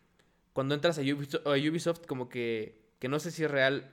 cuando 0.53 0.75
entras 0.75 0.99
a 0.99 1.01
Ubisoft, 1.01 2.05
como 2.07 2.29
que, 2.29 2.83
que 2.99 3.09
no 3.09 3.19
sé 3.19 3.31
si 3.31 3.45
es 3.45 3.51
real 3.51 3.91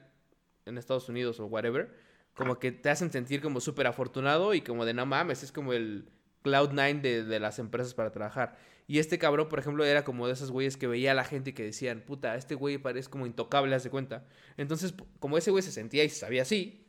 en 0.66 0.78
Estados 0.78 1.08
Unidos 1.08 1.40
o 1.40 1.46
whatever, 1.46 1.96
como 2.34 2.60
que 2.60 2.74
te 2.74 2.90
hacen 2.90 3.10
sentir 3.10 3.42
como 3.42 3.62
súper 3.62 3.88
afortunado 3.88 4.54
y 4.54 4.60
como 4.60 4.84
de 4.84 4.94
no 4.94 5.06
mames, 5.06 5.44
es 5.44 5.54
como 5.54 5.72
el 5.72 6.10
Cloud9 6.44 7.00
de, 7.00 7.24
de, 7.24 7.40
las 7.40 7.58
empresas 7.58 7.94
para 7.94 8.12
trabajar. 8.12 8.58
Y 8.86 9.00
este 9.00 9.18
cabrón, 9.18 9.48
por 9.48 9.60
ejemplo, 9.60 9.86
era 9.86 10.04
como 10.04 10.28
de 10.28 10.34
esos 10.34 10.52
güeyes 10.52 10.76
que 10.76 10.88
veía 10.88 11.12
a 11.12 11.16
la 11.16 11.24
gente 11.24 11.52
y 11.52 11.54
que 11.54 11.64
decían, 11.64 12.02
puta, 12.06 12.36
este 12.36 12.54
güey 12.54 12.78
parece 12.78 13.10
como 13.10 13.26
intocable, 13.26 13.74
haz 13.74 13.86
de 13.86 13.92
cuenta. 13.92 14.26
Entonces, 14.58 14.94
como 15.22 15.38
ese 15.38 15.52
güey 15.52 15.64
se 15.64 15.72
sentía 15.72 16.04
y 16.04 16.10
se 16.10 16.18
sabía 16.18 16.42
así, 16.42 16.89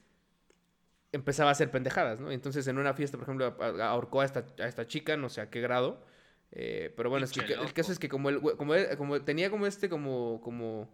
empezaba 1.12 1.50
a 1.50 1.52
hacer 1.52 1.70
pendejadas, 1.70 2.20
¿no? 2.20 2.30
Entonces 2.30 2.66
en 2.66 2.78
una 2.78 2.94
fiesta, 2.94 3.16
por 3.16 3.24
ejemplo, 3.24 3.56
ahorcó 3.82 4.20
a 4.20 4.24
esta, 4.24 4.44
a 4.58 4.66
esta 4.66 4.86
chica, 4.86 5.16
no 5.16 5.28
sé 5.28 5.40
a 5.40 5.50
qué 5.50 5.60
grado. 5.60 6.04
Eh, 6.52 6.92
pero 6.96 7.10
bueno, 7.10 7.24
es 7.24 7.32
que, 7.32 7.40
el 7.40 7.72
caso 7.72 7.92
es 7.92 7.98
que 7.98 8.08
como, 8.08 8.28
el, 8.28 8.40
como, 8.40 8.74
como 8.98 9.20
tenía 9.22 9.50
como 9.50 9.66
este 9.66 9.88
como, 9.88 10.40
como 10.42 10.90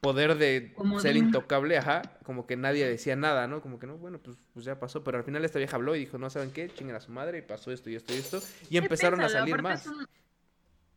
poder 0.00 0.36
de 0.36 0.74
ser 1.00 1.16
intocable, 1.16 1.76
ajá, 1.76 2.02
como 2.22 2.46
que 2.46 2.56
nadie 2.56 2.86
decía 2.86 3.16
nada, 3.16 3.46
¿no? 3.46 3.60
Como 3.60 3.78
que 3.78 3.86
no, 3.86 3.98
bueno, 3.98 4.18
pues, 4.18 4.36
pues 4.52 4.64
ya 4.64 4.78
pasó, 4.78 5.02
pero 5.02 5.18
al 5.18 5.24
final 5.24 5.44
esta 5.44 5.58
vieja 5.58 5.76
habló 5.76 5.96
y 5.96 6.00
dijo, 6.00 6.18
no 6.18 6.30
saben 6.30 6.50
qué, 6.52 6.68
chinguen 6.68 6.96
a 6.96 7.00
su 7.00 7.12
madre 7.12 7.38
y 7.38 7.42
pasó 7.42 7.72
esto 7.72 7.90
y 7.90 7.96
esto 7.96 8.12
y 8.14 8.18
esto 8.18 8.40
y 8.70 8.76
empezaron 8.76 9.20
a 9.20 9.28
salir 9.28 9.60
más. 9.62 9.88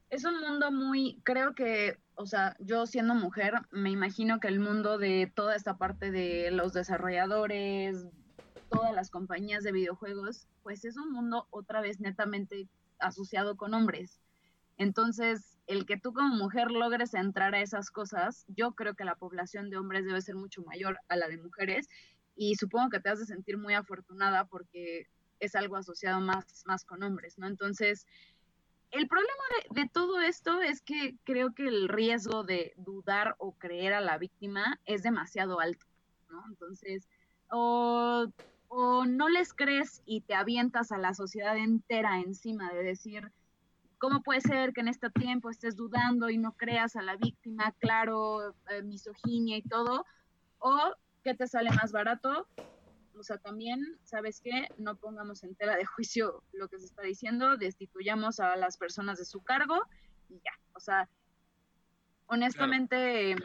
es 0.09 0.25
un 0.25 0.39
mundo 0.39 0.71
muy, 0.71 1.19
creo 1.23 1.55
que, 1.55 1.97
o 2.15 2.25
sea, 2.25 2.55
yo 2.59 2.85
siendo 2.85 3.15
mujer, 3.15 3.53
me 3.71 3.89
imagino 3.89 4.39
que 4.39 4.47
el 4.47 4.59
mundo 4.59 4.97
de 4.97 5.31
toda 5.33 5.55
esta 5.55 5.77
parte 5.77 6.11
de 6.11 6.51
los 6.51 6.73
desarrolladores, 6.73 8.05
todas 8.69 8.93
las 8.93 9.09
compañías 9.09 9.63
de 9.63 9.71
videojuegos, 9.71 10.47
pues 10.63 10.85
es 10.85 10.97
un 10.97 11.11
mundo 11.11 11.47
otra 11.49 11.81
vez 11.81 11.99
netamente 11.99 12.67
asociado 12.99 13.57
con 13.57 13.73
hombres. 13.73 14.19
Entonces, 14.77 15.57
el 15.67 15.85
que 15.85 15.97
tú 15.97 16.13
como 16.13 16.35
mujer 16.35 16.71
logres 16.71 17.13
entrar 17.13 17.53
a 17.53 17.61
esas 17.61 17.91
cosas, 17.91 18.45
yo 18.47 18.71
creo 18.73 18.95
que 18.95 19.03
la 19.03 19.15
población 19.15 19.69
de 19.69 19.77
hombres 19.77 20.05
debe 20.05 20.21
ser 20.21 20.35
mucho 20.35 20.63
mayor 20.63 20.97
a 21.09 21.15
la 21.15 21.27
de 21.27 21.37
mujeres 21.37 21.87
y 22.35 22.55
supongo 22.55 22.89
que 22.89 22.99
te 22.99 23.09
has 23.09 23.19
de 23.19 23.25
sentir 23.25 23.57
muy 23.57 23.73
afortunada 23.73 24.45
porque 24.45 25.07
es 25.39 25.55
algo 25.55 25.75
asociado 25.75 26.21
más, 26.21 26.63
más 26.65 26.85
con 26.85 27.03
hombres, 27.03 27.37
¿no? 27.37 27.47
Entonces, 27.47 28.05
el 28.91 29.07
problema 29.07 29.43
de, 29.71 29.89
todo 29.89 30.19
esto 30.19 30.61
es 30.61 30.81
que 30.81 31.15
creo 31.23 31.53
que 31.53 31.67
el 31.67 31.89
riesgo 31.89 32.43
de 32.43 32.73
dudar 32.77 33.35
o 33.37 33.53
creer 33.53 33.93
a 33.93 34.01
la 34.01 34.17
víctima 34.17 34.79
es 34.85 35.03
demasiado 35.03 35.59
alto, 35.59 35.85
¿no? 36.29 36.43
Entonces, 36.49 37.07
o, 37.51 38.27
o 38.69 39.05
no 39.05 39.29
les 39.29 39.53
crees 39.53 40.01
y 40.05 40.21
te 40.21 40.35
avientas 40.35 40.91
a 40.91 40.97
la 40.97 41.13
sociedad 41.13 41.57
entera 41.57 42.19
encima 42.19 42.71
de 42.71 42.83
decir, 42.83 43.31
¿cómo 43.97 44.21
puede 44.21 44.41
ser 44.41 44.73
que 44.73 44.81
en 44.81 44.87
este 44.87 45.09
tiempo 45.09 45.49
estés 45.49 45.75
dudando 45.75 46.29
y 46.29 46.37
no 46.37 46.53
creas 46.53 46.95
a 46.95 47.01
la 47.01 47.17
víctima, 47.17 47.73
claro, 47.79 48.55
eh, 48.69 48.83
misoginia 48.83 49.57
y 49.57 49.63
todo? 49.63 50.05
¿O 50.59 50.77
qué 51.23 51.33
te 51.33 51.47
sale 51.47 51.71
más 51.71 51.91
barato? 51.91 52.47
O 53.17 53.23
sea, 53.23 53.37
también, 53.39 53.81
¿sabes 54.03 54.39
qué? 54.39 54.67
No 54.77 54.95
pongamos 54.95 55.43
en 55.43 55.55
tela 55.55 55.75
de 55.75 55.85
juicio 55.85 56.43
lo 56.53 56.69
que 56.69 56.79
se 56.79 56.85
está 56.85 57.01
diciendo, 57.01 57.57
destituyamos 57.57 58.39
a 58.39 58.55
las 58.55 58.77
personas 58.77 59.17
de 59.17 59.25
su 59.25 59.41
cargo 59.41 59.81
y 60.29 60.35
ya. 60.35 60.53
O 60.73 60.79
sea, 60.79 61.09
honestamente, 62.27 63.35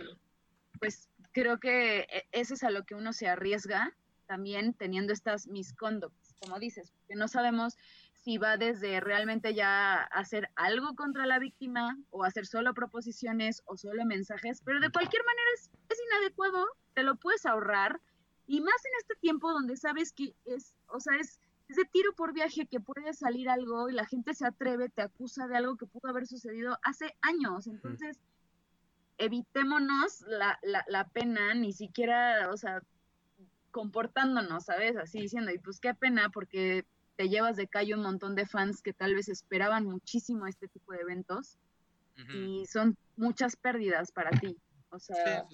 pues 0.78 1.08
creo 1.32 1.58
que 1.58 2.00
e, 2.00 2.28
eso 2.30 2.54
es 2.54 2.62
a 2.62 2.70
lo 2.70 2.84
que 2.84 2.94
uno 2.94 3.14
se 3.14 3.26
arriesga 3.26 3.96
también 4.26 4.74
teniendo 4.74 5.12
estas 5.12 5.46
misconducts, 5.46 6.34
como 6.40 6.58
dices, 6.58 6.92
que 7.08 7.14
no 7.14 7.28
sabemos 7.28 7.76
si 8.12 8.38
va 8.38 8.56
desde 8.56 9.00
realmente 9.00 9.54
ya 9.54 9.96
hacer 9.96 10.48
algo 10.56 10.94
contra 10.94 11.26
la 11.26 11.38
víctima 11.38 11.98
o 12.10 12.24
hacer 12.24 12.46
solo 12.46 12.72
proposiciones 12.72 13.62
o 13.66 13.76
solo 13.76 14.04
mensajes, 14.06 14.62
pero 14.64 14.80
de 14.80 14.90
cualquier 14.90 15.22
manera 15.24 15.48
es, 15.54 15.70
es 15.90 15.98
inadecuado, 16.10 16.66
te 16.94 17.02
lo 17.02 17.16
puedes 17.16 17.44
ahorrar 17.44 18.00
y 18.46 18.60
más 18.60 18.84
en 18.84 18.92
este 19.00 19.14
tiempo 19.16 19.52
donde 19.52 19.76
sabes 19.76 20.12
que 20.12 20.34
es, 20.44 20.74
o 20.88 21.00
sea, 21.00 21.16
es, 21.18 21.40
es 21.68 21.76
de 21.76 21.84
tiro 21.84 22.14
por 22.14 22.32
viaje 22.32 22.66
que 22.66 22.80
puede 22.80 23.12
salir 23.14 23.48
algo 23.48 23.88
y 23.88 23.92
la 23.92 24.06
gente 24.06 24.34
se 24.34 24.46
atreve, 24.46 24.88
te 24.88 25.02
acusa 25.02 25.46
de 25.46 25.56
algo 25.56 25.76
que 25.76 25.86
pudo 25.86 26.10
haber 26.10 26.26
sucedido 26.26 26.78
hace 26.82 27.16
años. 27.22 27.66
Entonces, 27.66 28.18
evitémonos 29.18 30.22
la, 30.22 30.58
la, 30.62 30.84
la 30.88 31.08
pena, 31.08 31.54
ni 31.54 31.72
siquiera, 31.72 32.50
o 32.52 32.56
sea, 32.56 32.82
comportándonos, 33.74 34.66
¿sabes? 34.66 34.96
Así 34.96 35.20
diciendo, 35.20 35.50
y 35.50 35.58
pues 35.58 35.80
qué 35.80 35.94
pena 35.94 36.30
porque 36.30 36.84
te 37.16 37.28
llevas 37.28 37.56
de 37.56 37.66
calle 37.66 37.94
un 37.94 38.02
montón 38.02 38.36
de 38.36 38.46
fans 38.46 38.80
que 38.80 38.92
tal 38.92 39.16
vez 39.16 39.28
esperaban 39.28 39.84
muchísimo 39.84 40.46
este 40.46 40.68
tipo 40.68 40.92
de 40.92 41.00
eventos 41.00 41.58
y 42.32 42.64
son 42.66 42.96
muchas 43.16 43.56
pérdidas 43.56 44.12
para 44.12 44.30
ti. 44.30 44.56
O 44.90 45.00
sea, 45.00 45.44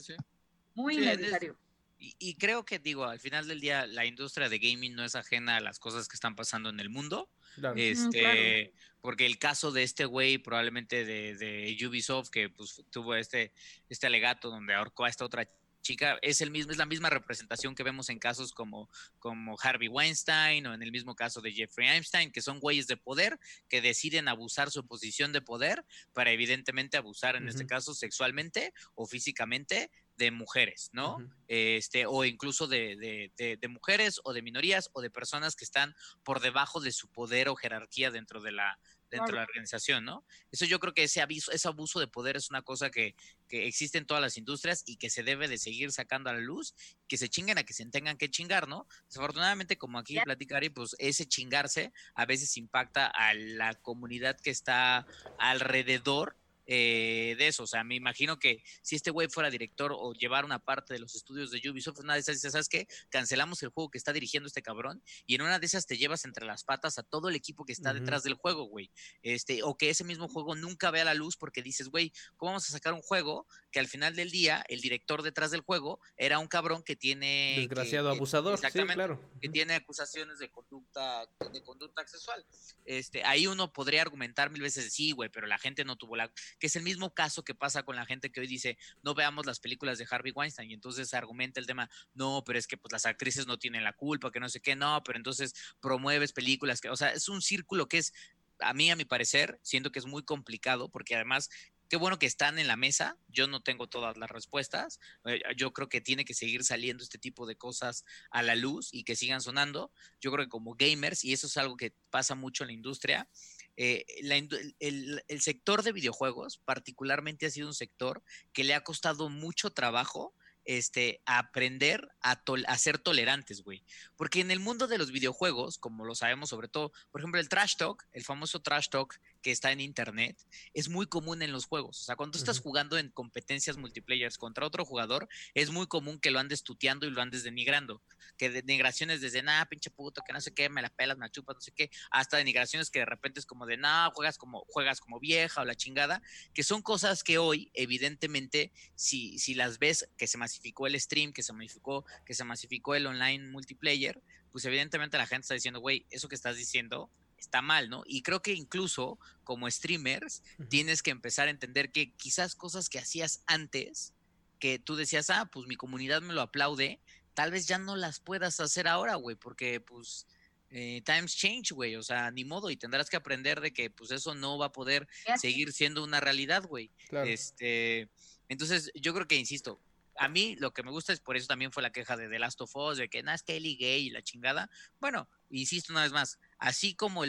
muy 0.75 0.99
necesario. 0.99 1.57
Y, 1.99 2.35
creo 2.37 2.65
que, 2.65 2.79
digo, 2.79 3.05
al 3.05 3.21
final 3.21 3.49
del 3.49 3.61
día, 3.61 3.87
la 3.87 4.05
industria 4.05 4.51
de 4.51 4.59
gaming 4.59 4.95
no 4.95 5.05
es 5.05 5.15
ajena 5.15 5.57
a 5.57 5.61
las 5.61 5.79
cosas 5.79 6.07
que 6.09 6.15
están 6.15 6.37
pasando 6.37 6.69
en 6.69 6.81
el 6.81 6.91
mundo. 6.91 7.31
Este, 7.77 8.75
porque 9.01 9.25
el 9.25 9.39
caso 9.39 9.73
de 9.73 9.83
este 9.83 10.05
güey, 10.05 10.37
probablemente 10.39 11.07
de, 11.07 11.37
de, 11.37 11.87
Ubisoft, 11.87 12.29
que 12.29 12.51
pues 12.51 12.83
tuvo 12.91 13.15
este, 13.15 13.53
este 13.89 14.07
alegato 14.07 14.51
donde 14.51 14.75
ahorcó 14.75 15.07
a 15.07 15.09
esta 15.09 15.25
otra 15.25 15.47
chica, 15.83 16.19
es 16.23 16.41
el 16.41 16.51
mismo, 16.51 16.73
es 16.73 16.79
la 16.79 16.87
misma 16.87 17.11
representación 17.11 17.75
que 17.75 17.83
vemos 17.83 18.09
en 18.09 18.19
casos 18.19 18.53
como, 18.53 18.89
como 19.19 19.57
Harvey 19.61 19.89
Weinstein 19.89 20.67
o 20.67 20.75
en 20.75 20.83
el 20.83 20.93
mismo 20.93 21.15
caso 21.15 21.41
de 21.41 21.53
Jeffrey 21.53 21.89
Einstein, 21.89 22.33
que 22.33 22.43
son 22.43 22.61
güeyes 22.61 22.87
de 22.87 22.97
poder 22.97 23.39
que 23.69 23.81
deciden 23.81 24.29
abusar 24.29 24.71
su 24.71 24.87
posición 24.87 25.33
de 25.33 25.43
poder 25.43 25.85
para 26.13 26.31
evidentemente 26.31 26.97
abusar, 26.97 27.37
en 27.37 27.49
este 27.49 27.67
caso, 27.67 27.95
sexualmente 27.95 28.73
o 28.95 29.07
físicamente 29.07 29.91
de 30.17 30.31
mujeres, 30.31 30.91
¿no? 30.93 31.17
Este, 31.49 32.05
o 32.07 32.25
incluso 32.27 32.67
de, 32.67 33.31
de, 33.37 33.69
mujeres 33.69 34.21
o 34.23 34.35
de 34.35 34.43
minorías 34.43 34.91
o 34.93 35.01
de 35.01 35.11
personas 35.11 35.57
que 35.57 35.65
están 35.65 35.95
por 36.23 36.41
debajo 36.41 36.81
de 36.81 36.93
su 36.93 37.09
poder 37.09 37.49
o 37.49 37.57
jerarquía 37.57 38.11
dentro 38.11 38.43
de 38.43 38.53
la, 38.53 38.79
dentro 39.11 39.33
de 39.33 39.37
la 39.37 39.43
organización, 39.43 40.05
¿no? 40.05 40.25
Eso 40.51 40.65
yo 40.65 40.79
creo 40.79 40.95
que 40.95 41.05
ese 41.05 41.21
abuso, 41.21 41.53
ese 41.53 41.69
abuso 41.69 42.01
de 42.01 42.07
poder 42.07 42.37
es 42.37 42.51
una 42.51 42.63
cosa 42.63 42.91
que, 42.91 43.15
que, 43.49 43.67
existe 43.67 43.99
en 43.99 44.07
todas 44.07 44.23
las 44.23 44.37
industrias 44.37 44.83
y 44.87 44.97
que 44.97 45.11
se 45.11 45.23
debe 45.23 45.49
de 45.49 45.59
seguir 45.59 45.93
sacando 45.93 46.31
a 46.31 46.35
la 46.35 46.41
luz, 46.41 46.75
que 47.09 47.17
se 47.17 47.29
chinguen 47.29 47.59
a 47.59 47.65
que 47.65 47.75
se 47.75 47.85
tengan 47.87 48.17
que 48.17 48.31
chingar, 48.31 48.69
¿no? 48.69 48.87
Desafortunadamente, 49.07 49.77
como 49.77 49.99
aquí 49.99 50.19
platicar, 50.21 50.63
pues 50.75 50.95
ese 50.99 51.27
chingarse 51.27 51.93
a 52.15 52.27
veces 52.27 52.57
impacta 52.57 53.07
a 53.07 53.35
la 53.35 53.75
comunidad 53.75 54.39
que 54.41 54.51
está 54.51 55.07
alrededor 55.39 56.37
eh, 56.73 57.35
de 57.37 57.49
eso. 57.49 57.65
O 57.65 57.67
sea, 57.67 57.83
me 57.83 57.97
imagino 57.97 58.39
que 58.39 58.63
si 58.81 58.95
este 58.95 59.11
güey 59.11 59.29
fuera 59.29 59.51
director 59.51 59.93
o 59.93 60.13
llevar 60.13 60.45
una 60.45 60.61
parte 60.61 60.95
de 60.95 61.01
los 61.01 61.17
estudios 61.17 61.51
de 61.51 61.61
Ubisoft, 61.69 61.99
una 61.99 62.15
de 62.15 62.21
esas 62.21 62.37
dices, 62.37 62.53
¿sabes 62.53 62.69
qué? 62.69 62.87
Cancelamos 63.09 63.61
el 63.65 63.71
juego 63.71 63.91
que 63.91 63.99
está 63.99 64.13
dirigiendo 64.13 64.47
este 64.47 64.63
cabrón 64.63 65.03
y 65.27 65.35
en 65.35 65.43
una 65.43 65.59
de 65.59 65.67
esas 65.67 65.87
te 65.87 65.97
llevas 65.97 66.25
entre 66.25 66.47
las 66.47 66.63
patas 66.63 66.97
a 66.99 67.03
todo 67.03 67.29
el 67.29 67.35
equipo 67.35 67.65
que 67.65 67.73
está 67.73 67.93
detrás 67.93 68.23
del 68.23 68.35
juego, 68.35 68.67
güey. 68.67 68.93
Este, 69.23 69.65
o 69.65 69.77
que 69.77 69.91
ese 69.91 70.05
mismo 70.05 70.29
juego 70.29 70.55
nunca 70.55 70.93
vea 70.93 71.05
la 71.05 71.15
luz 71.15 71.37
porque 71.37 71.61
dices, 71.61 71.89
güey, 71.89 72.13
¿cómo 72.37 72.53
vamos 72.53 72.69
a 72.69 72.73
sacar 72.73 72.93
un 72.93 73.03
juego 73.03 73.49
que 73.73 73.81
al 73.81 73.89
final 73.89 74.15
del 74.15 74.31
día 74.31 74.65
el 74.69 74.81
director 74.81 75.23
detrás 75.23 75.51
del 75.51 75.63
juego 75.63 75.99
era 76.17 76.39
un 76.39 76.47
cabrón 76.47 76.85
que 76.85 76.95
tiene... 76.95 77.55
Desgraciado 77.57 78.11
abusador, 78.11 78.55
exactamente, 78.55 78.95
claro. 78.95 79.21
Que 79.41 79.49
tiene 79.49 79.75
acusaciones 79.75 80.39
de 80.39 80.49
conducta, 80.53 81.29
de 81.53 81.63
conducta 81.65 82.07
sexual. 82.07 82.47
Este, 82.85 83.25
ahí 83.25 83.49
uno 83.49 83.73
podría 83.73 84.03
argumentar 84.03 84.51
mil 84.51 84.63
veces, 84.63 84.93
sí, 84.93 85.11
güey, 85.11 85.31
pero 85.31 85.49
la 85.49 85.59
gente 85.59 85.85
no 85.85 85.97
tuvo 85.97 86.15
la 86.15 86.31
que 86.61 86.69
es 86.69 86.77
el 86.77 86.85
mismo 86.85 87.13
caso 87.13 87.43
que 87.43 87.55
pasa 87.55 87.83
con 87.83 87.97
la 87.97 88.07
gente 88.07 88.31
que 88.31 88.41
hoy 88.41 88.47
dice, 88.47 88.79
no 89.03 89.15
veamos 89.15 89.47
las 89.47 89.59
películas 89.59 89.99
de 89.99 90.07
Harvey 90.09 90.31
Weinstein, 90.33 90.71
y 90.71 90.75
entonces 90.75 91.13
argumenta 91.15 91.59
el 91.59 91.67
tema, 91.67 91.91
no, 92.15 92.45
pero 92.47 92.59
es 92.59 92.69
que 92.69 92.77
pues 92.77 92.93
las 92.93 93.07
actrices 93.07 93.47
no 93.47 93.59
tienen 93.59 93.83
la 93.83 93.95
culpa, 93.95 94.31
que 94.31 94.39
no 94.39 94.49
sé 94.49 94.61
qué, 94.61 94.77
no, 94.77 95.03
pero 95.05 95.19
entonces 95.19 95.55
promueves 95.81 96.33
películas 96.33 96.81
que, 96.81 96.91
o 96.91 96.97
sea, 96.97 97.11
es 97.11 97.29
un 97.29 97.43
círculo 97.43 97.89
que 97.89 97.99
es, 97.99 98.13
a 98.61 98.75
mí, 98.75 98.91
a 98.91 98.97
mi 98.97 99.07
parecer, 99.07 99.59
siento 99.63 99.91
que 99.91 99.99
es 99.99 100.07
muy 100.07 100.23
complicado, 100.23 100.91
porque 100.91 101.17
además 101.17 101.49
qué 101.91 101.97
bueno 101.97 102.21
que 102.21 102.27
están 102.27 102.59
en 102.61 102.69
la 102.69 102.77
mesa. 102.77 103.19
Yo 103.27 103.49
no 103.49 103.63
tengo 103.63 103.89
todas 103.89 104.17
las 104.17 104.31
respuestas. 104.31 105.01
Eh, 105.25 105.43
yo 105.57 105.73
creo 105.73 105.89
que 105.89 106.01
tiene 106.01 106.25
que 106.25 106.35
seguir 106.35 106.63
saliendo 106.63 107.03
este 107.03 107.19
tipo 107.19 107.47
de 107.47 107.57
cosas 107.57 108.05
a 108.31 108.43
la 108.43 108.55
luz 108.55 108.91
y 108.93 109.03
que 109.03 109.17
sigan 109.17 109.41
sonando. 109.41 109.91
Yo 110.21 110.31
creo 110.31 110.45
que 110.45 110.49
como 110.49 110.77
gamers, 110.77 111.25
y 111.25 111.33
eso 111.33 111.49
es 111.49 111.57
algo 111.57 111.77
que 111.77 111.93
pasa 112.11 112.37
mucho 112.37 112.63
en 112.63 112.69
la 112.69 112.75
industria, 112.75 113.29
eh, 113.77 114.05
el, 114.19 115.41
sector 115.41 115.83
de 115.83 115.93
videojuegos 115.93 116.61
particularmente 116.65 117.47
ha 117.47 117.51
sido 117.51 117.69
un 117.69 117.75
sector 117.75 118.23
que 118.53 118.65
le 118.65 118.75
ha 118.75 118.83
costado 118.83 119.29
mucho 119.29 119.71
trabajo 119.71 120.35
este, 120.65 121.23
aprender 121.25 122.07
a, 122.23 122.43
a 122.67 122.79
ser 122.79 122.99
tolerantes, 122.99 123.63
güey. 123.63 123.83
Porque 124.17 124.41
en 124.41 124.51
el 124.51 124.61
mundo 124.61 124.87
de 124.87 124.99
los 124.99 125.11
videojuegos, 125.11 125.79
como 125.79 126.05
lo 126.05 126.15
sabemos 126.15 126.51
sobre 126.51 126.69
todo, 126.69 126.93
por 127.11 127.21
ejemplo, 127.21 127.41
el 127.41 127.49
trash 127.49 127.77
talk, 127.77 128.07
el 128.13 128.25
famoso 128.25 128.61
trash 128.61 128.89
talk 128.89 129.19
que 129.43 129.51
está 129.51 129.73
en 129.73 129.81
internet 129.81 130.37
es 130.75 130.89
muy 130.89 131.07
común 131.07 131.43
en 131.43 131.53
los 131.53 131.67
juegos. 131.67 132.01
O 132.01 132.05
sea, 132.05 132.17
cuando 132.17 132.33
tú 132.33 132.39
estás 132.39 132.61
jugando 132.61 132.99
en 132.99 133.11
competencias 133.11 133.77
multiplayer 133.77 134.33
contra 134.39 134.67
otro 134.67 134.85
jugador, 134.85 135.29
es 135.55 135.71
muy 135.71 135.87
común 135.87 136.21
que 136.21 136.31
lo 136.31 136.39
andes 136.39 136.63
tuteando 136.63 137.07
y 137.07 137.11
lo 137.11 137.23
andes 137.23 137.43
denigrando. 137.43 138.03
Que 138.37 138.51
denigraciones 138.51 139.21
desde, 139.21 139.43
nada, 139.43 139.67
pinche 139.67 139.91
puto, 139.91 140.23
que 140.27 140.33
no 140.33 140.41
sé 140.41 140.53
qué, 140.53 140.69
me 140.69 140.83
la 140.83 140.89
pelas, 140.91 141.19
me 141.19 141.31
chupas, 141.31 141.57
no 141.57 141.61
sé 141.61 141.73
qué, 141.73 141.91
hasta 142.11 142.37
denigraciones 142.37 142.91
que 142.91 143.01
de 143.01 143.07
repente 143.07 143.41
es 143.41 143.47
como 143.47 143.67
de, 143.67 143.77
nada, 143.77 144.11
juegas 144.15 144.39
como, 144.39 144.65
juegas 144.69 145.01
como 145.01 145.21
vieja 145.21 145.63
o 145.63 145.65
la 145.65 145.75
chingada, 145.75 146.23
que 146.55 146.63
son 146.63 146.83
cosas 146.83 147.23
que 147.23 147.39
hoy, 147.39 147.71
evidentemente, 147.75 148.73
si, 148.95 149.39
si 149.39 149.55
las 149.55 149.79
ves, 149.79 150.09
que 150.17 150.27
se 150.27 150.39
masificó 150.39 150.87
el 150.87 150.99
stream, 151.01 151.33
que 151.33 151.43
se 151.43 151.53
masificó, 151.53 152.05
que 152.25 152.35
se 152.35 152.45
masificó 152.45 152.95
el 152.95 153.07
online 153.07 153.49
multiplayer, 153.51 154.21
pues 154.51 154.65
evidentemente 154.65 155.17
la 155.17 155.27
gente 155.27 155.43
está 155.43 155.55
diciendo, 155.55 155.81
güey, 155.81 156.07
eso 156.11 156.29
que 156.29 156.35
estás 156.35 156.57
diciendo 156.57 157.11
está 157.41 157.63
mal, 157.63 157.89
¿no? 157.89 158.03
Y 158.07 158.23
creo 158.23 158.43
que 158.43 158.53
incluso 158.53 159.19
como 159.45 159.71
streamers 159.71 160.43
tienes 160.69 161.03
que 161.03 161.11
empezar 161.11 161.49
a 161.49 161.51
entender 161.51 161.93
que 161.93 162.13
quizás 162.13 162.55
cosas 162.55 162.89
que 162.89 162.99
hacías 162.99 163.43
antes, 163.47 164.15
que 164.59 164.79
tú 164.79 164.97
decías, 164.97 165.31
ah, 165.31 165.49
pues 165.51 165.67
mi 165.67 165.77
comunidad 165.77 166.23
me 166.23 166.35
lo 166.35 166.43
aplaude, 166.43 167.01
tal 167.35 167.51
vez 167.51 167.67
ya 167.67 167.79
no 167.79 167.97
las 167.97 168.21
puedas 168.21 168.61
hacer 168.61 168.87
ahora, 168.87 169.15
güey, 169.17 169.37
porque 169.37 169.81
pues 169.81 170.27
eh, 170.71 171.03
times 171.05 171.35
change, 171.35 171.73
güey, 171.73 171.97
o 171.97 172.03
sea, 172.03 172.31
ni 172.31 172.45
modo, 172.45 172.71
y 172.71 172.77
tendrás 172.77 173.11
que 173.11 173.17
aprender 173.17 173.61
de 173.61 173.73
que 173.73 173.91
pues 173.91 174.11
eso 174.11 174.35
no 174.35 174.59
va 174.59 174.67
a 174.67 174.73
poder 174.73 175.09
seguir 175.37 175.73
siendo 175.73 176.05
una 176.05 176.21
realidad, 176.21 176.63
güey. 176.63 176.91
Este, 177.25 178.09
entonces, 178.49 178.91
yo 178.95 179.15
creo 179.15 179.27
que, 179.27 179.37
insisto, 179.37 179.81
a 180.17 180.29
mí 180.29 180.57
lo 180.57 180.73
que 180.73 180.83
me 180.83 180.91
gusta 180.91 181.13
es 181.13 181.21
por 181.21 181.37
eso 181.37 181.47
también 181.47 181.73
fue 181.73 181.83
la 181.83 181.93
queja 181.93 182.17
de 182.17 182.29
The 182.29 182.39
Last 182.39 182.61
of 182.61 182.75
Us, 182.77 182.99
de 182.99 183.09
que 183.09 183.23
nada, 183.23 183.35
es 183.35 183.43
Kelly 183.43 183.77
gay 183.77 184.07
y 184.07 184.11
la 184.11 184.23
chingada. 184.23 184.71
Bueno, 185.01 185.29
insisto 185.51 185.93
una 185.93 186.03
vez 186.03 186.13
más, 186.13 186.39
así 186.59 186.95
como 186.95 187.23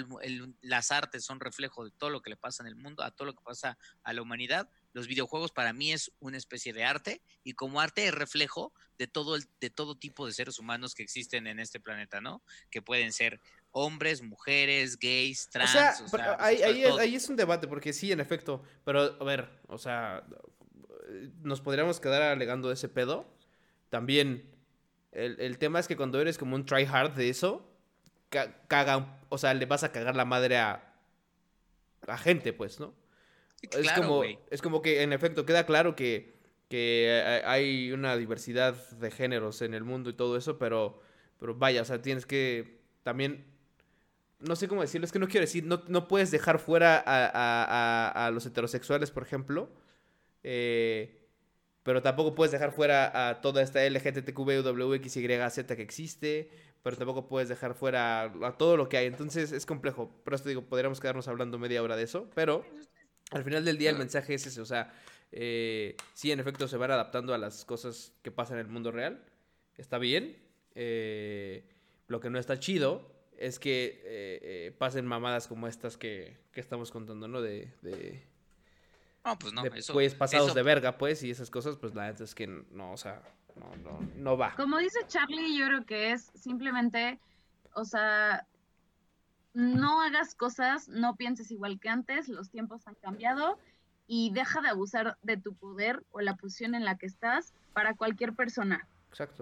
las 0.61 0.91
artes 0.91 1.23
son 1.23 1.39
reflejo 1.39 1.85
de 1.85 1.91
todo 1.91 2.09
lo 2.09 2.21
que 2.21 2.29
le 2.29 2.37
pasa 2.37 2.63
en 2.63 2.67
el 2.67 2.75
mundo, 2.75 3.03
a 3.03 3.11
todo 3.11 3.25
lo 3.27 3.33
que 3.33 3.43
pasa 3.43 3.77
a 4.03 4.13
la 4.13 4.21
humanidad, 4.21 4.69
los 4.93 5.07
videojuegos 5.07 5.51
para 5.51 5.73
mí 5.73 5.93
es 5.93 6.11
una 6.19 6.37
especie 6.37 6.73
de 6.73 6.83
arte 6.83 7.21
y 7.43 7.53
como 7.53 7.79
arte 7.79 8.07
es 8.07 8.13
reflejo 8.13 8.73
de 8.97 9.07
todo, 9.07 9.35
el, 9.35 9.45
de 9.59 9.69
todo 9.69 9.95
tipo 9.95 10.27
de 10.27 10.33
seres 10.33 10.59
humanos 10.59 10.93
que 10.93 11.03
existen 11.03 11.47
en 11.47 11.59
este 11.59 11.79
planeta, 11.79 12.21
¿no? 12.21 12.43
Que 12.69 12.81
pueden 12.81 13.13
ser 13.13 13.39
hombres, 13.71 14.21
mujeres, 14.21 14.99
gays, 14.99 15.49
trans. 15.49 16.01
O 16.01 16.07
sea, 16.09 16.35
ahí, 16.39 16.61
ahí 16.61 17.15
es 17.15 17.29
un 17.29 17.35
debate, 17.35 17.67
porque 17.67 17.93
sí, 17.93 18.11
en 18.11 18.19
efecto, 18.19 18.63
pero 18.83 19.17
a 19.19 19.23
ver, 19.23 19.49
o 19.67 19.77
sea, 19.77 20.23
nos 21.41 21.61
podríamos 21.61 21.99
quedar 21.99 22.21
alegando 22.21 22.71
ese 22.71 22.89
pedo. 22.89 23.25
También 23.89 24.49
El, 25.11 25.57
tema 25.57 25.79
es 25.79 25.87
que 25.87 25.97
cuando 25.97 26.21
eres 26.21 26.37
como 26.37 26.55
un 26.55 26.65
tryhard 26.65 27.11
de 27.11 27.29
eso, 27.29 27.67
caga, 28.67 29.19
o 29.29 29.37
sea, 29.37 29.53
le 29.53 29.65
vas 29.65 29.83
a 29.83 29.91
cagar 29.91 30.15
la 30.15 30.25
madre 30.25 30.57
a, 30.57 30.93
a 32.07 32.17
gente, 32.17 32.53
pues, 32.53 32.79
¿no? 32.79 32.93
es, 33.61 33.91
como, 33.91 34.23
es 34.23 34.61
como 34.61 34.81
que, 34.81 35.03
en 35.03 35.13
efecto, 35.13 35.45
queda 35.45 35.65
claro 35.65 35.95
que, 35.95 36.33
que 36.69 37.41
hay 37.45 37.91
una 37.91 38.15
diversidad 38.15 38.73
de 38.91 39.11
géneros 39.11 39.61
en 39.61 39.73
el 39.73 39.83
mundo 39.83 40.09
y 40.09 40.13
todo 40.13 40.37
eso, 40.37 40.57
pero, 40.57 41.01
pero 41.39 41.55
vaya, 41.55 41.81
o 41.81 41.85
sea, 41.85 42.01
tienes 42.01 42.25
que 42.25 42.79
también 43.03 43.51
no 44.41 44.55
sé 44.55 44.67
cómo 44.67 44.81
decirlo, 44.81 45.05
es 45.05 45.11
que 45.11 45.19
no 45.19 45.27
quiero 45.27 45.45
decir, 45.45 45.65
no, 45.65 45.83
no 45.87 46.07
puedes 46.07 46.31
dejar 46.31 46.59
fuera 46.59 46.97
a, 46.97 47.25
a, 47.33 48.25
a, 48.25 48.31
los 48.31 48.45
heterosexuales, 48.45 49.11
por 49.11 49.23
ejemplo, 49.23 49.69
eh, 50.43 51.27
pero 51.83 52.01
tampoco 52.01 52.35
puedes 52.35 52.51
dejar 52.51 52.71
fuera 52.71 53.29
a 53.29 53.41
toda 53.41 53.61
esta 53.61 53.83
LGTBQWXYZ 53.87 55.65
que 55.65 55.81
existe, 55.81 56.49
pero 56.83 56.97
tampoco 56.97 57.27
puedes 57.27 57.49
dejar 57.49 57.73
fuera 57.73 58.23
a 58.23 58.57
todo 58.57 58.77
lo 58.77 58.89
que 58.89 58.97
hay, 58.97 59.07
entonces 59.07 59.51
es 59.51 59.65
complejo, 59.65 60.11
por 60.23 60.33
eso 60.33 60.47
digo, 60.47 60.63
podríamos 60.63 60.99
quedarnos 60.99 61.27
hablando 61.27 61.57
media 61.57 61.81
hora 61.81 61.95
de 61.95 62.03
eso, 62.03 62.29
pero 62.35 62.65
al 63.31 63.43
final 63.43 63.65
del 63.65 63.77
día 63.77 63.89
el 63.89 63.97
mensaje 63.97 64.33
es 64.35 64.45
ese, 64.45 64.61
o 64.61 64.65
sea, 64.65 64.93
eh, 65.31 65.95
sí, 66.13 66.31
en 66.31 66.39
efecto 66.39 66.67
se 66.67 66.77
van 66.77 66.91
adaptando 66.91 67.33
a 67.33 67.37
las 67.37 67.65
cosas 67.65 68.13
que 68.21 68.31
pasan 68.31 68.57
en 68.59 68.65
el 68.65 68.71
mundo 68.71 68.91
real, 68.91 69.23
está 69.77 69.97
bien, 69.97 70.37
eh, 70.75 71.67
lo 72.07 72.19
que 72.19 72.29
no 72.29 72.39
está 72.39 72.59
chido 72.59 73.09
es 73.37 73.57
que 73.57 74.01
eh, 74.03 74.39
eh, 74.43 74.75
pasen 74.77 75.05
mamadas 75.05 75.47
como 75.47 75.67
estas 75.67 75.97
que, 75.97 76.37
estamos 76.53 76.91
contando, 76.91 77.27
¿no? 77.27 77.41
De, 77.41 77.73
de 77.81 78.21
no, 79.23 79.37
pues 79.37 79.53
no, 79.53 79.63
pues 79.93 80.15
pasados 80.15 80.53
de 80.53 80.63
verga, 80.63 80.97
pues, 80.97 81.23
y 81.23 81.31
esas 81.31 81.49
cosas, 81.49 81.77
pues 81.77 81.93
la 81.93 82.05
verdad 82.05 82.21
es 82.21 82.35
que 82.35 82.47
no, 82.47 82.91
o 82.91 82.97
sea, 82.97 83.21
no, 83.55 83.75
no, 83.77 83.99
no 84.15 84.37
va. 84.37 84.55
Como 84.55 84.77
dice 84.77 84.99
Charlie, 85.07 85.57
yo 85.57 85.67
creo 85.67 85.85
que 85.85 86.11
es 86.11 86.31
simplemente, 86.35 87.19
o 87.73 87.85
sea, 87.85 88.47
no 89.53 90.01
hagas 90.01 90.35
cosas, 90.35 90.87
no 90.87 91.15
pienses 91.15 91.51
igual 91.51 91.79
que 91.79 91.89
antes, 91.89 92.29
los 92.29 92.49
tiempos 92.49 92.87
han 92.87 92.95
cambiado 92.95 93.59
y 94.07 94.31
deja 94.31 94.61
de 94.61 94.69
abusar 94.69 95.17
de 95.21 95.37
tu 95.37 95.53
poder 95.53 96.03
o 96.11 96.21
la 96.21 96.35
posición 96.35 96.75
en 96.75 96.85
la 96.85 96.97
que 96.97 97.05
estás 97.05 97.53
para 97.73 97.93
cualquier 97.93 98.33
persona. 98.33 98.87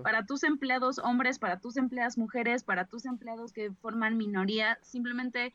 Para 0.03 0.25
tus 0.25 0.43
empleados 0.43 0.97
hombres, 0.97 1.37
para 1.37 1.59
tus 1.59 1.77
empleadas 1.77 2.17
mujeres, 2.17 2.63
para 2.63 2.85
tus 2.85 3.05
empleados 3.05 3.53
que 3.53 3.71
forman 3.71 4.17
minoría, 4.17 4.79
simplemente 4.81 5.53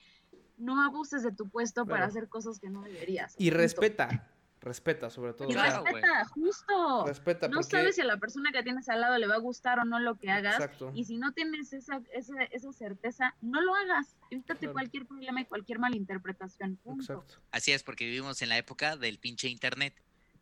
no 0.57 0.83
abuses 0.83 1.23
de 1.23 1.33
tu 1.33 1.49
puesto 1.49 1.87
para 1.87 2.07
hacer 2.07 2.29
cosas 2.29 2.59
que 2.59 2.71
no 2.71 2.83
deberías. 2.83 3.35
Y 3.39 3.51
respeta, 3.51 4.29
respeta 4.61 5.11
sobre 5.11 5.33
todo. 5.33 5.51
Y 5.51 5.55
respeta, 5.55 6.25
justo. 6.27 7.07
Respeta 7.07 7.49
no 7.49 7.63
sabes 7.63 7.97
si 7.97 8.01
a 8.01 8.05
la 8.05 8.19
persona 8.19 8.51
que 8.53 8.63
tienes 8.63 8.89
al 8.89 9.01
lado 9.01 9.19
le 9.19 9.27
va 9.27 9.35
a 9.35 9.39
gustar 9.39 9.79
o 9.79 9.85
no 9.85 9.99
lo 9.99 10.19
que 10.19 10.31
hagas. 10.31 10.71
Y 10.95 11.05
si 11.05 11.19
no 11.19 11.33
tienes 11.33 11.73
esa, 11.73 12.01
esa, 12.13 12.43
esa 12.45 12.73
certeza, 12.73 13.35
no 13.41 13.61
lo 13.61 13.75
hagas. 13.75 14.17
Evítate 14.31 14.71
cualquier 14.71 15.07
problema 15.07 15.41
y 15.41 15.45
cualquier 15.45 15.79
malinterpretación. 15.79 16.79
Exacto. 16.99 17.37
Así 17.51 17.73
es, 17.73 17.83
porque 17.83 18.05
vivimos 18.05 18.41
en 18.43 18.49
la 18.49 18.59
época 18.59 18.97
del 18.97 19.19
pinche 19.19 19.49
internet, 19.49 19.95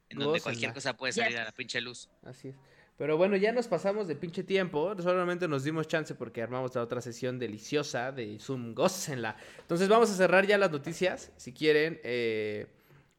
en 0.09 0.19
donde 0.19 0.41
cualquier 0.41 0.73
cosa 0.73 0.97
puede 0.97 1.13
salir 1.13 1.39
a 1.39 1.45
la 1.45 1.53
pinche 1.53 1.81
luz. 1.81 2.09
Así 2.23 2.49
es. 2.49 2.57
Pero 3.03 3.17
bueno, 3.17 3.37
ya 3.37 3.51
nos 3.51 3.67
pasamos 3.67 4.07
de 4.07 4.15
pinche 4.15 4.45
tiempo. 4.45 4.95
Solamente 5.03 5.49
nos 5.49 5.65
dimos 5.65 5.89
chance 5.89 6.15
porque 6.15 6.41
armamos 6.41 6.73
la 6.77 6.83
otra 6.83 7.01
sesión 7.01 7.37
deliciosa 7.37 8.13
de 8.13 8.39
Zoom 8.39 8.77
la 9.17 9.37
Entonces 9.59 9.89
vamos 9.89 10.09
a 10.13 10.15
cerrar 10.15 10.47
ya 10.47 10.57
las 10.57 10.71
noticias. 10.71 11.33
Si 11.37 11.53
quieren, 11.53 11.99
eh, 12.05 12.69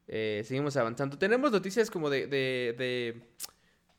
eh, 0.07 0.41
seguimos 0.45 0.77
avanzando. 0.77 1.17
Tenemos 1.17 1.51
noticias 1.51 1.91
como 1.91 2.09
de, 2.09 2.27
de, 2.27 3.25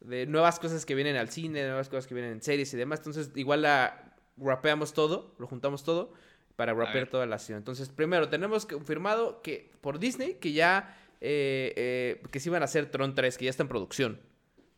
de, 0.01 0.27
nuevas 0.27 0.59
cosas 0.59 0.87
que 0.87 0.95
vienen 0.95 1.17
al 1.17 1.29
cine, 1.29 1.67
nuevas 1.67 1.91
cosas 1.91 2.07
que 2.07 2.15
vienen 2.15 2.33
en 2.33 2.41
series 2.41 2.73
y 2.73 2.79
demás. 2.79 3.01
Entonces 3.01 3.31
igual 3.35 3.61
la 3.61 4.17
rapeamos 4.39 4.95
todo, 4.95 5.35
lo 5.39 5.47
juntamos 5.47 5.85
todo 5.85 6.15
para 6.57 6.73
rapear 6.73 7.09
toda 7.11 7.27
la 7.27 7.39
sesión. 7.39 7.59
Entonces 7.59 7.91
primero 7.91 8.31
tenemos 8.31 8.65
confirmado 8.65 9.43
que 9.43 9.71
por 9.83 9.99
Disney 9.99 10.37
que 10.37 10.55
ya... 10.55 10.99
Eh, 11.21 12.23
que 12.31 12.41
se 12.41 12.49
iban 12.49 12.63
a 12.63 12.65
hacer 12.65 12.91
Tron 12.91 13.15
3, 13.15 13.37
que 13.37 13.45
ya 13.45 13.51
está 13.51 13.63
en 13.63 13.69
producción. 13.69 14.19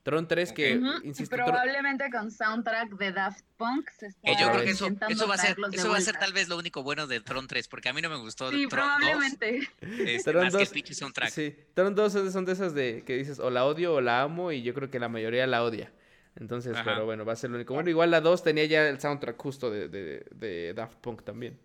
Tron 0.07 0.29
3 0.29 0.53
que, 0.53 0.81
Probablemente 1.29 2.09
con 2.13 2.31
soundtrack 2.31 2.91
de 2.91 3.11
Daft 3.11 3.45
Punk 3.57 3.91
se 3.91 4.07
está 4.07 4.41
Yo 4.41 4.53
creo 4.53 4.63
que 4.63 4.71
eso, 4.71 4.89
eso 5.09 5.27
va 5.27 5.35
a 5.35 5.39
ser, 5.39 5.57
eso 5.73 5.91
va 5.91 5.97
a 5.97 6.01
ser 6.01 6.17
tal 6.17 6.33
vez 6.33 6.49
lo 6.49 6.57
único 6.57 6.85
bueno 6.85 7.09
de 7.09 7.19
Tron 7.19 7.49
3, 7.49 7.67
porque 7.67 7.89
a 7.89 7.93
mí 7.93 8.01
no 8.01 8.09
me 8.09 8.17
gustó 8.17 8.53
sí, 8.53 8.69
Tron 8.69 8.85
probablemente. 9.01 9.69
2. 9.83 9.91
Este, 9.99 10.23
Tron 10.31 10.45
más 10.45 10.53
2, 10.53 10.71
que 10.71 10.95
soundtrack. 10.95 11.31
Sí, 11.31 11.57
Tron 11.75 11.97
2 11.97 12.13
son 12.33 12.45
de 12.45 12.53
esas 12.53 12.73
de 12.73 13.03
que 13.05 13.17
dices 13.17 13.41
o 13.41 13.51
la 13.51 13.65
odio 13.65 13.95
o 13.95 14.01
la 14.01 14.23
amo 14.23 14.53
y 14.53 14.63
yo 14.63 14.75
creo 14.75 14.93
que 14.93 15.01
la 15.01 15.09
mayoría 15.09 15.45
la 15.49 15.65
odia. 15.65 15.93
Entonces, 16.37 16.77
pero 16.85 17.05
bueno, 17.05 17.25
va 17.25 17.33
a 17.33 17.37
ser 17.37 17.51
lo 17.51 17.57
único. 17.57 17.75
Bueno, 17.75 17.91
igual 17.91 18.13
la 18.13 18.21
2 18.21 18.45
tenía 18.45 18.65
ya 18.67 18.89
el 18.89 19.01
soundtrack 19.01 19.37
justo 19.43 19.73
de, 19.73 19.89
de, 19.89 20.25
de 20.31 20.73
Daft 20.73 20.99
Punk 20.99 21.25
también. 21.25 21.59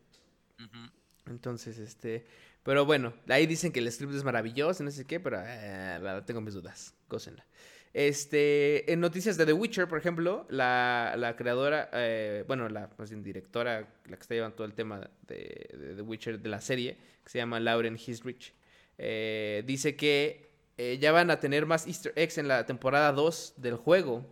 Entonces, 1.28 1.78
este... 1.78 2.26
Pero 2.64 2.86
bueno, 2.86 3.14
ahí 3.28 3.46
dicen 3.46 3.72
que 3.72 3.80
el 3.80 3.92
script 3.92 4.14
es 4.14 4.24
maravilloso, 4.24 4.84
no 4.84 4.90
sé 4.90 5.06
qué, 5.06 5.20
pero 5.20 5.38
eh, 5.44 6.24
tengo 6.26 6.42
mis 6.42 6.56
dudas. 6.56 6.96
Gócenla. 7.08 7.46
Este, 7.94 8.92
en 8.92 9.02
noticias 9.02 9.36
de 9.36 9.46
The 9.46 9.54
Witcher, 9.54 9.88
por 9.88 9.98
ejemplo, 9.98 10.46
la, 10.50 11.36
creadora, 11.38 11.90
eh, 11.94 12.46
bueno, 12.48 12.70
la 12.70 12.90
directora, 13.18 13.88
la 14.06 14.16
que 14.16 14.22
está 14.22 14.34
llevando 14.34 14.56
todo 14.56 14.66
el 14.66 14.74
tema 14.74 15.10
de, 15.28 15.94
The 15.98 16.02
Witcher 16.02 16.40
de 16.40 16.50
la 16.50 16.62
serie, 16.62 16.98
que 17.24 17.30
se 17.30 17.38
llama 17.38 17.60
Lauren 17.60 17.96
Hisrich, 17.96 18.54
eh, 18.98 19.64
dice 19.66 19.96
que 19.96 20.52
eh, 20.78 21.00
ya 21.02 21.12
van 21.12 21.32
a 21.32 21.40
tener 21.40 21.66
más 21.66 21.86
Easter 21.86 22.14
eggs 22.16 22.38
en 22.38 22.48
la 22.48 22.66
temporada 22.66 23.12
2 23.12 23.56
del 23.58 23.76
juego. 23.76 24.26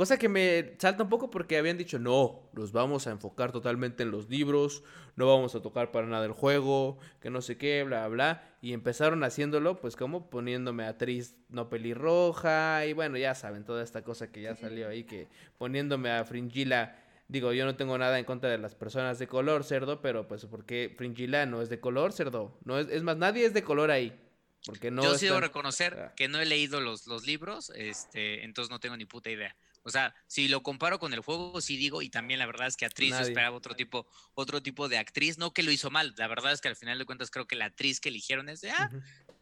Cosa 0.00 0.18
que 0.18 0.30
me 0.30 0.76
salta 0.78 1.02
un 1.02 1.10
poco 1.10 1.28
porque 1.28 1.58
habían 1.58 1.76
dicho, 1.76 1.98
no, 1.98 2.48
nos 2.54 2.72
vamos 2.72 3.06
a 3.06 3.10
enfocar 3.10 3.52
totalmente 3.52 4.02
en 4.02 4.10
los 4.10 4.30
libros, 4.30 4.82
no 5.14 5.26
vamos 5.26 5.54
a 5.54 5.60
tocar 5.60 5.92
para 5.92 6.06
nada 6.06 6.24
el 6.24 6.32
juego, 6.32 6.98
que 7.20 7.28
no 7.28 7.42
sé 7.42 7.58
qué, 7.58 7.82
bla, 7.82 8.08
bla. 8.08 8.42
Y 8.62 8.72
empezaron 8.72 9.22
haciéndolo, 9.24 9.78
pues 9.78 9.96
como 9.96 10.30
poniéndome 10.30 10.84
actriz 10.84 11.36
no 11.50 11.68
pelirroja, 11.68 12.86
y 12.86 12.94
bueno, 12.94 13.18
ya 13.18 13.34
saben, 13.34 13.66
toda 13.66 13.84
esta 13.84 14.02
cosa 14.02 14.32
que 14.32 14.40
ya 14.40 14.56
salió 14.56 14.88
ahí, 14.88 15.04
que 15.04 15.28
poniéndome 15.58 16.10
a 16.10 16.24
Fringilla, 16.24 16.98
digo, 17.28 17.52
yo 17.52 17.66
no 17.66 17.76
tengo 17.76 17.98
nada 17.98 18.18
en 18.18 18.24
contra 18.24 18.48
de 18.48 18.56
las 18.56 18.74
personas 18.74 19.18
de 19.18 19.26
color, 19.28 19.64
cerdo, 19.64 20.00
pero 20.00 20.26
pues 20.26 20.46
porque 20.46 20.94
Fringilla 20.96 21.44
no 21.44 21.60
es 21.60 21.68
de 21.68 21.78
color, 21.78 22.14
cerdo. 22.14 22.58
No 22.64 22.78
es, 22.78 22.88
es 22.88 23.02
más, 23.02 23.18
nadie 23.18 23.44
es 23.44 23.52
de 23.52 23.62
color 23.62 23.90
ahí. 23.90 24.18
Porque 24.64 24.90
no 24.90 25.02
Yo 25.02 25.18
sí 25.18 25.26
debo 25.26 25.40
reconocer 25.40 25.98
ah. 26.00 26.14
que 26.16 26.28
no 26.28 26.40
he 26.40 26.46
leído 26.46 26.80
los, 26.80 27.06
los 27.06 27.26
libros, 27.26 27.70
este, 27.76 28.44
entonces 28.44 28.70
no 28.70 28.80
tengo 28.80 28.96
ni 28.96 29.04
puta 29.04 29.28
idea. 29.28 29.54
O 29.82 29.90
sea, 29.90 30.14
si 30.26 30.48
lo 30.48 30.62
comparo 30.62 30.98
con 30.98 31.12
el 31.12 31.20
juego, 31.20 31.60
sí 31.60 31.76
digo, 31.76 32.02
y 32.02 32.10
también 32.10 32.38
la 32.38 32.46
verdad 32.46 32.66
es 32.66 32.76
que 32.76 32.84
actriz 32.84 33.10
yo 33.10 33.20
esperaba 33.20 33.56
otro 33.56 33.74
tipo, 33.74 34.06
otro 34.34 34.62
tipo 34.62 34.88
de 34.88 34.98
actriz, 34.98 35.38
no 35.38 35.52
que 35.52 35.62
lo 35.62 35.70
hizo 35.70 35.90
mal, 35.90 36.14
la 36.18 36.28
verdad 36.28 36.52
es 36.52 36.60
que 36.60 36.68
al 36.68 36.76
final 36.76 36.98
de 36.98 37.06
cuentas 37.06 37.30
creo 37.30 37.46
que 37.46 37.56
la 37.56 37.66
actriz 37.66 38.00
que 38.00 38.10
eligieron 38.10 38.48
es 38.48 38.60
de, 38.60 38.70
ah, 38.70 38.90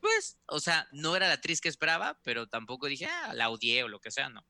pues, 0.00 0.38
o 0.46 0.60
sea, 0.60 0.86
no 0.92 1.16
era 1.16 1.26
la 1.26 1.34
actriz 1.34 1.60
que 1.60 1.68
esperaba, 1.68 2.20
pero 2.22 2.48
tampoco 2.48 2.86
dije, 2.86 3.06
ah, 3.06 3.34
la 3.34 3.50
odié 3.50 3.82
o 3.82 3.88
lo 3.88 4.00
que 4.00 4.10
sea, 4.10 4.28
no. 4.28 4.44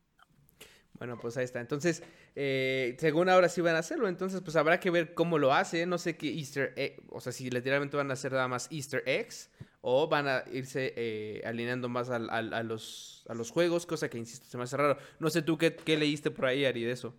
Bueno, 0.98 1.18
pues 1.20 1.36
ahí 1.36 1.44
está. 1.44 1.60
Entonces, 1.60 2.02
eh, 2.34 2.96
según 2.98 3.28
ahora 3.28 3.48
sí 3.48 3.60
van 3.60 3.76
a 3.76 3.78
hacerlo, 3.78 4.08
entonces 4.08 4.40
pues 4.42 4.56
habrá 4.56 4.80
que 4.80 4.90
ver 4.90 5.14
cómo 5.14 5.38
lo 5.38 5.54
hace. 5.54 5.86
No 5.86 5.96
sé 5.96 6.16
qué 6.16 6.28
Easter 6.28 6.74
egg, 6.76 7.00
o 7.08 7.20
sea, 7.20 7.32
si 7.32 7.48
literalmente 7.50 7.96
van 7.96 8.10
a 8.10 8.14
hacer 8.14 8.32
nada 8.32 8.48
más 8.48 8.68
Easter 8.72 9.02
eggs 9.06 9.48
o 9.80 10.08
van 10.08 10.28
a 10.28 10.44
irse 10.52 10.92
eh, 10.96 11.42
alineando 11.44 11.88
más 11.88 12.10
a, 12.10 12.18
los, 12.18 13.24
a 13.28 13.34
los 13.34 13.50
juegos, 13.50 13.86
cosa 13.86 14.08
que, 14.08 14.18
insisto, 14.18 14.46
se 14.46 14.56
me 14.56 14.64
hace 14.64 14.76
raro. 14.76 14.98
No 15.18 15.30
sé 15.30 15.42
tú 15.42 15.56
qué, 15.58 15.74
qué 15.74 15.96
leíste 15.96 16.30
por 16.30 16.46
ahí, 16.46 16.64
Ari, 16.64 16.84
de 16.84 16.92
eso. 16.92 17.14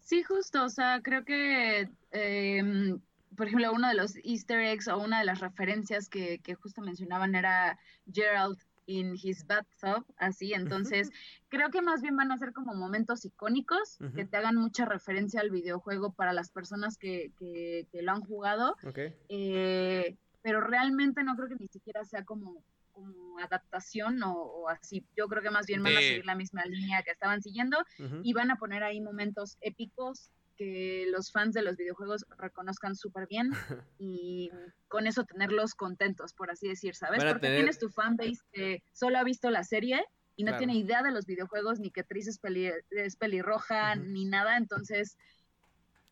Sí, 0.00 0.22
justo, 0.22 0.64
o 0.64 0.68
sea, 0.68 1.00
creo 1.02 1.24
que, 1.24 1.88
em, 2.10 3.00
por 3.36 3.46
ejemplo, 3.46 3.72
uno 3.72 3.88
de 3.88 3.94
los 3.94 4.16
easter 4.22 4.60
eggs 4.60 4.86
o 4.88 4.98
una 4.98 5.20
de 5.20 5.24
las 5.24 5.40
referencias 5.40 6.10
que, 6.10 6.40
que 6.40 6.54
justo 6.54 6.82
mencionaban 6.82 7.34
era 7.34 7.78
Gerald 8.12 8.58
in 8.86 9.14
his 9.14 9.46
bathtub, 9.46 10.04
así, 10.18 10.52
entonces 10.52 11.10
creo 11.48 11.70
que 11.70 11.80
más 11.80 12.02
bien 12.02 12.16
van 12.16 12.32
a 12.32 12.38
ser 12.38 12.52
como 12.52 12.74
momentos 12.74 13.24
icónicos 13.24 13.96
que 14.14 14.26
te 14.26 14.36
hagan 14.36 14.56
mucha 14.56 14.84
referencia 14.84 15.40
al 15.40 15.50
videojuego 15.50 16.12
para 16.12 16.34
las 16.34 16.50
personas 16.50 16.98
que, 16.98 17.32
que, 17.38 17.86
lo 18.02 18.12
han 18.12 18.20
jugado. 18.20 18.76
Okay. 18.86 19.14
Eh, 19.30 20.16
pero 20.44 20.60
realmente 20.60 21.24
no 21.24 21.34
creo 21.36 21.48
que 21.48 21.56
ni 21.58 21.68
siquiera 21.68 22.04
sea 22.04 22.22
como, 22.22 22.62
como 22.92 23.38
adaptación 23.38 24.22
o, 24.22 24.68
así. 24.68 25.02
Yo 25.16 25.26
creo 25.26 25.42
que 25.42 25.50
más 25.50 25.66
bien 25.66 25.82
van 25.82 25.96
a 25.96 26.00
seguir 26.00 26.26
la 26.26 26.34
misma 26.34 26.66
línea 26.66 27.02
que 27.02 27.12
estaban 27.12 27.40
siguiendo 27.40 27.78
y 28.22 28.34
van 28.34 28.50
a 28.50 28.56
poner 28.56 28.84
ahí 28.84 29.00
momentos 29.00 29.56
épicos 29.62 30.30
que 30.58 31.06
los 31.10 31.32
fans 31.32 31.54
de 31.54 31.62
los 31.62 31.78
videojuegos 31.78 32.26
reconozcan 32.36 32.94
súper 32.94 33.26
bien 33.26 33.50
y 33.98 34.50
con 34.86 35.06
eso 35.06 35.24
tenerlos 35.24 35.74
contentos, 35.74 36.34
por 36.34 36.50
así 36.50 36.68
decir, 36.68 36.94
¿sabes? 36.94 37.24
Porque 37.24 37.48
tienes 37.48 37.78
tu 37.78 37.88
fanbase 37.88 38.42
que 38.52 38.82
solo 38.92 39.16
ha 39.16 39.24
visto 39.24 39.48
la 39.48 39.64
serie 39.64 40.04
y 40.36 40.44
no 40.44 40.58
tiene 40.58 40.74
idea 40.74 41.02
de 41.02 41.10
los 41.10 41.24
videojuegos, 41.24 41.80
ni 41.80 41.90
que 41.90 42.04
Tris 42.04 42.28
es, 42.28 43.16
pelirroja, 43.16 43.96
ni 43.96 44.26
nada, 44.26 44.58
entonces 44.58 45.16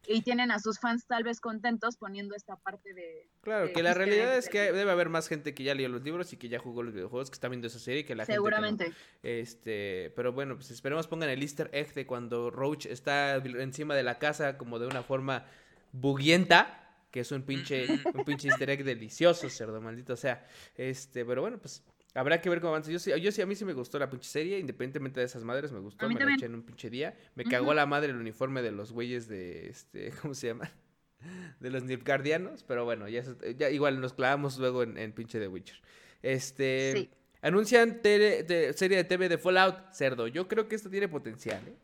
y 0.06 0.22
tienen 0.22 0.50
a 0.50 0.58
sus 0.58 0.78
fans 0.78 1.06
tal 1.06 1.22
vez 1.22 1.40
contentos 1.40 1.96
poniendo 1.96 2.34
esta 2.34 2.56
parte 2.56 2.92
de... 2.92 3.28
Claro, 3.42 3.72
que 3.72 3.82
la 3.82 3.94
realidad 3.94 4.36
es 4.36 4.48
que 4.48 4.72
debe 4.72 4.90
haber 4.90 5.08
más 5.08 5.28
gente 5.28 5.54
que 5.54 5.62
ya 5.62 5.74
leyó 5.74 5.88
los 5.88 6.02
libros 6.02 6.32
y 6.32 6.36
que 6.36 6.48
ya 6.48 6.58
jugó 6.58 6.82
los 6.82 6.92
videojuegos, 6.92 7.30
que 7.30 7.34
está 7.34 7.48
viendo 7.48 7.68
esa 7.68 7.78
serie, 7.78 8.04
que 8.04 8.14
la 8.14 8.26
Seguramente. 8.26 8.84
gente... 8.84 8.98
Seguramente. 9.22 9.40
este, 9.40 10.12
pero 10.16 10.32
bueno, 10.32 10.56
pues 10.56 10.70
esperemos 10.70 11.06
pongan 11.06 11.28
el 11.28 11.42
easter 11.42 11.70
egg 11.72 11.94
de 11.94 12.06
cuando 12.06 12.50
Roach 12.50 12.86
está 12.86 13.36
encima 13.36 13.94
de 13.94 14.02
la 14.02 14.18
casa 14.18 14.58
como 14.58 14.78
de 14.78 14.86
una 14.86 15.02
forma 15.02 15.46
buguienta 15.92 16.78
que 17.12 17.20
es 17.20 17.30
un 17.30 17.42
pinche, 17.42 17.86
un 18.14 18.24
pinche 18.24 18.48
easter 18.48 18.70
egg 18.70 18.84
delicioso, 18.84 19.48
cerdo, 19.50 19.80
maldito 19.80 20.16
sea. 20.16 20.46
Este, 20.74 21.24
pero 21.26 21.42
bueno, 21.42 21.58
pues 21.58 21.84
habrá 22.14 22.40
que 22.40 22.48
ver 22.48 22.60
cómo 22.60 22.70
avanza. 22.70 22.90
Yo 22.90 22.98
sí, 22.98 23.12
yo 23.20 23.32
sí, 23.32 23.42
a 23.42 23.46
mí 23.46 23.54
sí 23.54 23.64
me 23.64 23.72
gustó 23.72 23.98
la 23.98 24.10
pinche 24.10 24.28
serie, 24.28 24.58
independientemente 24.58 25.20
de 25.20 25.26
esas 25.26 25.44
madres, 25.44 25.72
me 25.72 25.80
gustó, 25.80 26.08
me 26.08 26.14
la 26.14 26.34
eché 26.34 26.46
en 26.46 26.54
un 26.54 26.62
pinche 26.62 26.90
día. 26.90 27.16
Me 27.34 27.44
cagó 27.44 27.74
la 27.74 27.86
madre 27.86 28.10
el 28.10 28.16
uniforme 28.16 28.62
de 28.62 28.72
los 28.72 28.92
güeyes 28.92 29.28
de, 29.28 29.68
este, 29.68 30.10
¿cómo 30.22 30.34
se 30.34 30.48
llama? 30.48 30.70
De 31.60 31.70
los 31.70 31.84
Nilfgaardianos, 31.84 32.64
pero 32.64 32.84
bueno, 32.84 33.08
ya, 33.08 33.22
ya 33.56 33.70
igual 33.70 34.00
nos 34.00 34.12
clavamos 34.12 34.58
luego 34.58 34.82
en, 34.82 34.98
en 34.98 35.12
pinche 35.12 35.38
The 35.38 35.48
Witcher. 35.48 35.80
Este... 36.22 36.92
Sí. 36.96 37.10
Anuncian 37.42 38.00
de, 38.02 38.72
serie 38.76 38.96
de 38.96 39.04
TV 39.04 39.28
de 39.28 39.36
Fallout, 39.36 39.92
cerdo. 39.92 40.28
Yo 40.28 40.46
creo 40.46 40.68
que 40.68 40.76
esto 40.76 40.88
tiene 40.88 41.08
potencial, 41.08 41.60
¿eh? 41.66 41.74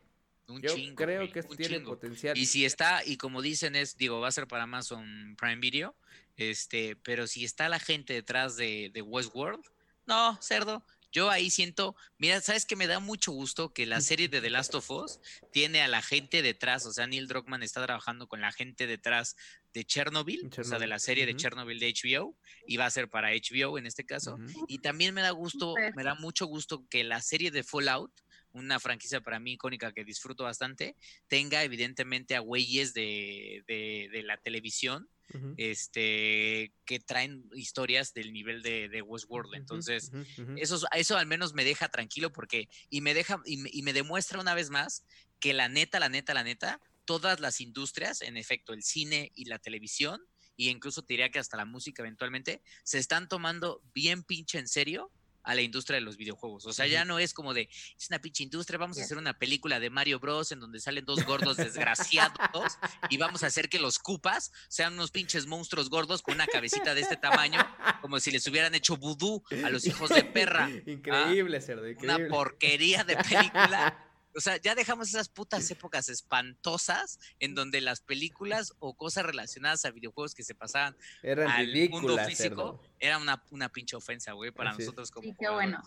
Un 0.47 0.61
Yo 0.61 0.73
creo 0.95 1.31
que 1.31 1.43
tiene 1.43 1.81
potencial. 1.81 2.35
Y 2.37 2.45
si 2.45 2.65
está, 2.65 3.03
y 3.05 3.17
como 3.17 3.41
dicen, 3.41 3.75
es, 3.75 3.97
digo, 3.97 4.19
va 4.19 4.29
a 4.29 4.31
ser 4.31 4.47
para 4.47 4.63
Amazon 4.63 5.35
Prime 5.37 5.57
Video, 5.57 5.95
este, 6.37 6.95
pero 6.95 7.27
si 7.27 7.43
está 7.43 7.69
la 7.69 7.77
gente 7.77 8.13
detrás 8.13 8.55
de, 8.55 8.89
de 8.91 9.01
Westworld, 9.01 9.61
no, 10.09 10.37
cerdo, 10.41 10.83
yo 11.11 11.29
ahí 11.29 11.49
siento, 11.49 11.95
mira, 12.17 12.39
sabes 12.41 12.65
que 12.65 12.75
me 12.75 12.87
da 12.87 12.99
mucho 12.99 13.31
gusto 13.31 13.73
que 13.73 13.85
la 13.85 14.01
serie 14.01 14.27
de 14.27 14.41
The 14.41 14.49
Last 14.49 14.75
of 14.75 14.89
Us 14.91 15.19
tiene 15.51 15.81
a 15.81 15.87
la 15.87 16.01
gente 16.01 16.41
detrás, 16.41 16.85
o 16.85 16.93
sea, 16.93 17.07
Neil 17.07 17.27
Druckmann 17.27 17.63
está 17.63 17.83
trabajando 17.85 18.27
con 18.27 18.41
la 18.41 18.51
gente 18.51 18.85
detrás 18.85 19.35
de 19.73 19.85
Chernobyl, 19.85 20.49
o 20.57 20.63
sea, 20.63 20.77
de 20.79 20.87
la 20.87 20.99
serie 20.99 21.25
de 21.25 21.35
Chernobyl 21.35 21.79
de 21.79 21.93
HBO, 21.93 22.35
y 22.67 22.77
va 22.77 22.85
a 22.85 22.91
ser 22.91 23.09
para 23.09 23.29
HBO 23.31 23.77
en 23.77 23.85
este 23.85 24.05
caso. 24.05 24.37
Y 24.67 24.79
también 24.79 25.13
me 25.13 25.21
da 25.21 25.31
gusto, 25.31 25.73
me 25.95 26.03
da 26.03 26.15
mucho 26.15 26.45
gusto 26.45 26.87
que 26.89 27.03
la 27.03 27.21
serie 27.21 27.51
de 27.51 27.63
Fallout 27.63 28.11
una 28.53 28.79
franquicia 28.79 29.21
para 29.21 29.39
mí 29.39 29.53
icónica 29.53 29.91
que 29.91 30.03
disfruto 30.03 30.43
bastante, 30.43 30.95
tenga 31.27 31.63
evidentemente 31.63 32.35
a 32.35 32.39
güeyes 32.39 32.93
de, 32.93 33.63
de, 33.67 34.23
la 34.23 34.37
televisión 34.37 35.09
este, 35.57 36.73
que 36.85 36.99
traen 36.99 37.47
historias 37.53 38.13
del 38.13 38.33
nivel 38.33 38.61
de, 38.61 38.89
de 38.89 39.01
Westworld. 39.01 39.53
Entonces, 39.53 40.11
Eso, 40.57 40.79
eso 40.95 41.17
al 41.17 41.27
menos 41.27 41.53
me 41.53 41.63
deja 41.63 41.89
tranquilo 41.89 42.33
porque, 42.33 42.67
y 42.89 43.01
me 43.01 43.13
deja, 43.13 43.39
y 43.45 43.57
me, 43.57 43.69
y 43.71 43.83
me 43.83 43.93
demuestra 43.93 44.39
una 44.39 44.55
vez 44.55 44.69
más 44.69 45.05
que 45.39 45.53
la 45.53 45.69
neta, 45.69 45.99
la 45.99 46.09
neta, 46.09 46.33
la 46.33 46.43
neta, 46.43 46.81
todas 47.05 47.39
las 47.39 47.61
industrias, 47.61 48.21
en 48.21 48.37
efecto, 48.37 48.73
el 48.73 48.83
cine 48.83 49.31
y 49.35 49.45
la 49.45 49.59
televisión, 49.59 50.21
y 50.55 50.69
incluso 50.69 51.03
te 51.03 51.13
diría 51.13 51.29
que 51.29 51.39
hasta 51.39 51.57
la 51.57 51.65
música 51.65 52.01
eventualmente, 52.01 52.61
se 52.83 52.97
están 52.97 53.29
tomando 53.29 53.81
bien 53.93 54.23
pinche 54.23 54.59
en 54.59 54.67
serio 54.67 55.11
a 55.43 55.55
la 55.55 55.61
industria 55.61 55.95
de 55.95 56.01
los 56.01 56.17
videojuegos. 56.17 56.65
O 56.65 56.73
sea, 56.73 56.87
ya 56.87 57.05
no 57.05 57.19
es 57.19 57.33
como 57.33 57.53
de, 57.53 57.69
es 57.97 58.07
una 58.09 58.19
pinche 58.19 58.43
industria, 58.43 58.77
vamos 58.77 58.99
a 58.99 59.03
hacer 59.03 59.17
una 59.17 59.37
película 59.37 59.79
de 59.79 59.89
Mario 59.89 60.19
Bros. 60.19 60.51
en 60.51 60.59
donde 60.59 60.79
salen 60.79 61.05
dos 61.05 61.25
gordos 61.25 61.57
desgraciados 61.57 62.77
y 63.09 63.17
vamos 63.17 63.43
a 63.43 63.47
hacer 63.47 63.69
que 63.69 63.79
los 63.79 63.99
cupas 63.99 64.51
sean 64.67 64.93
unos 64.93 65.11
pinches 65.11 65.45
monstruos 65.45 65.89
gordos 65.89 66.21
con 66.21 66.35
una 66.35 66.47
cabecita 66.47 66.93
de 66.93 67.01
este 67.01 67.17
tamaño, 67.17 67.59
como 68.01 68.19
si 68.19 68.31
les 68.31 68.45
hubieran 68.47 68.75
hecho 68.75 68.97
vudú 68.97 69.43
a 69.63 69.69
los 69.69 69.85
hijos 69.85 70.09
de 70.09 70.23
perra. 70.23 70.65
¿ah? 70.65 70.69
Increíble, 70.89 71.61
cerdo, 71.61 71.87
increíble. 71.87 72.15
Una 72.15 72.29
porquería 72.29 73.03
de 73.03 73.15
película 73.17 74.05
o 74.35 74.41
sea, 74.41 74.57
ya 74.57 74.75
dejamos 74.75 75.09
esas 75.09 75.29
putas 75.29 75.69
épocas 75.71 76.09
espantosas 76.09 77.19
en 77.39 77.55
donde 77.55 77.81
las 77.81 78.01
películas 78.01 78.73
o 78.79 78.95
cosas 78.95 79.25
relacionadas 79.25 79.85
a 79.85 79.91
videojuegos 79.91 80.35
que 80.35 80.43
se 80.43 80.55
pasaban 80.55 80.95
Eran 81.21 81.49
al 81.49 81.89
mundo 81.89 82.17
físico 82.19 82.81
era 82.99 83.17
una, 83.17 83.43
una 83.51 83.69
pinche 83.69 83.95
ofensa, 83.95 84.33
güey, 84.33 84.51
para 84.51 84.73
nosotros 84.73 85.11
como 85.11 85.27
sí, 85.27 85.35
qué 85.39 85.49
bueno. 85.49 85.81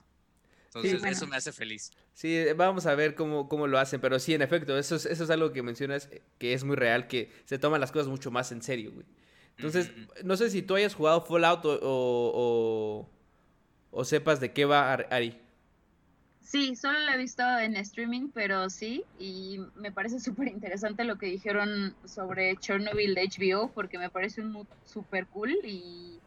Entonces, 0.75 1.05
eso 1.05 1.27
me 1.27 1.37
hace 1.37 1.53
feliz. 1.53 1.91
Sí, 2.15 2.45
vamos 2.57 2.87
a 2.87 2.95
ver 2.95 3.15
cómo, 3.15 3.47
cómo 3.49 3.67
lo 3.67 3.79
hacen, 3.79 4.01
pero 4.01 4.19
sí, 4.19 4.33
en 4.33 4.41
efecto, 4.41 4.79
eso 4.79 4.97
es, 4.97 5.05
eso 5.05 5.25
es 5.25 5.31
algo 5.31 5.53
que 5.53 5.63
mencionas 5.63 6.09
que 6.39 6.55
es 6.55 6.65
muy 6.65 6.77
real, 6.77 7.09
que 7.09 7.31
se 7.45 7.59
toman 7.59 7.81
las 7.81 7.93
cosas 7.93 8.09
mucho 8.09 8.31
más 8.31 8.53
en 8.53 8.63
serio, 8.63 8.93
güey. 8.93 9.07
Entonces, 9.59 9.91
no 10.25 10.37
sé 10.37 10.49
si 10.51 10.63
tú 10.63 10.75
hayas 10.75 10.95
jugado 10.95 11.21
Fallout 11.21 11.65
o, 11.67 11.79
o, 11.83 13.11
o 13.91 14.05
sepas 14.05 14.41
de 14.41 14.53
qué 14.53 14.65
va 14.65 14.95
Ari. 14.95 15.39
Sí, 16.45 16.75
solo 16.75 16.99
la 16.99 17.15
he 17.15 17.19
visto 17.19 17.43
en 17.59 17.77
streaming, 17.77 18.33
pero 18.33 18.69
sí, 18.69 19.09
y 19.15 19.59
me 19.75 19.93
parece 19.93 20.19
súper 20.21 20.49
interesante 20.49 21.05
lo 21.05 21.17
que 21.17 21.27
dijeron 21.27 21.97
sobre 22.05 22.59
Chernobyl 22.59 23.15
de 23.15 23.23
HBO, 23.23 23.73
porque 23.73 23.99
me 23.99 24.11
parece 24.11 24.43
un 24.43 24.69
súper 24.83 25.29
cool 25.29 25.53
y, 25.65 26.23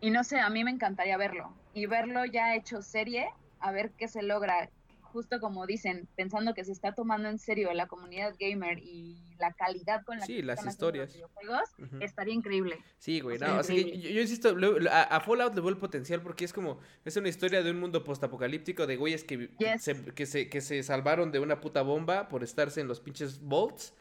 y 0.00 0.10
no 0.10 0.24
sé, 0.24 0.40
a 0.40 0.50
mí 0.50 0.64
me 0.64 0.70
encantaría 0.72 1.16
verlo. 1.18 1.62
Y 1.72 1.86
verlo 1.86 2.24
ya 2.26 2.54
hecho 2.56 2.82
serie, 2.82 3.28
a 3.60 3.72
ver 3.72 3.94
qué 3.96 4.08
se 4.08 4.22
logra 4.22 4.72
justo 5.14 5.38
como 5.38 5.64
dicen, 5.64 6.08
pensando 6.16 6.54
que 6.54 6.64
se 6.64 6.72
está 6.72 6.92
tomando 6.92 7.28
en 7.28 7.38
serio 7.38 7.72
la 7.72 7.86
comunidad 7.86 8.34
gamer 8.36 8.80
y 8.80 9.16
la 9.38 9.52
calidad 9.52 10.04
con 10.04 10.18
la 10.18 10.26
que 10.26 10.42
las 10.42 10.66
historias. 10.66 11.06
los 11.06 11.14
videojuegos, 11.14 11.70
estaría 12.00 12.34
increíble. 12.34 12.78
Sí, 12.98 13.20
güey, 13.20 13.38
no, 13.38 13.62
yo, 13.62 14.20
insisto, 14.20 14.56
a, 14.90 15.20
Fallout 15.20 15.54
le 15.54 15.60
veo 15.60 15.70
el 15.70 15.76
potencial 15.76 16.20
porque 16.20 16.44
es 16.44 16.52
como, 16.52 16.80
es 17.04 17.16
una 17.16 17.28
historia 17.28 17.62
de 17.62 17.70
un 17.70 17.78
mundo 17.78 18.02
postapocalíptico 18.02 18.88
de 18.88 18.96
güeyes 18.96 19.22
que, 19.22 19.50
se, 19.78 20.04
que, 20.04 20.26
se, 20.26 20.48
que 20.48 20.60
se 20.60 20.82
salvaron 20.82 21.30
de 21.30 21.38
una 21.38 21.60
puta 21.60 21.82
bomba 21.82 22.28
por 22.28 22.42
estarse 22.42 22.80
en 22.80 22.88
los 22.88 22.98
pinches 22.98 23.40
vaults. 23.40 23.94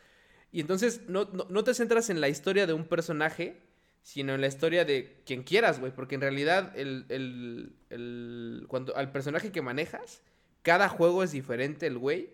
Y 0.51 0.61
entonces 0.61 1.07
no, 1.07 1.25
no, 1.25 1.63
te 1.63 1.75
centras 1.75 2.09
en 2.09 2.21
la 2.21 2.29
historia 2.29 2.65
de 2.65 2.73
un 2.73 2.85
personaje, 2.85 3.61
sino 4.01 4.33
en 4.33 4.41
la 4.41 4.47
historia 4.47 4.83
de 4.83 5.21
quien 5.27 5.43
quieras, 5.43 5.79
güey, 5.79 5.93
porque 5.93 6.15
en 6.15 6.21
realidad 6.21 6.73
el, 6.75 7.05
el, 7.09 7.75
el, 7.91 8.65
cuando 8.67 8.95
al 8.95 9.11
personaje 9.11 9.51
que 9.51 9.61
manejas 9.61 10.23
cada 10.63 10.89
juego 10.89 11.23
es 11.23 11.31
diferente 11.31 11.85
el 11.85 11.97
güey. 11.97 12.33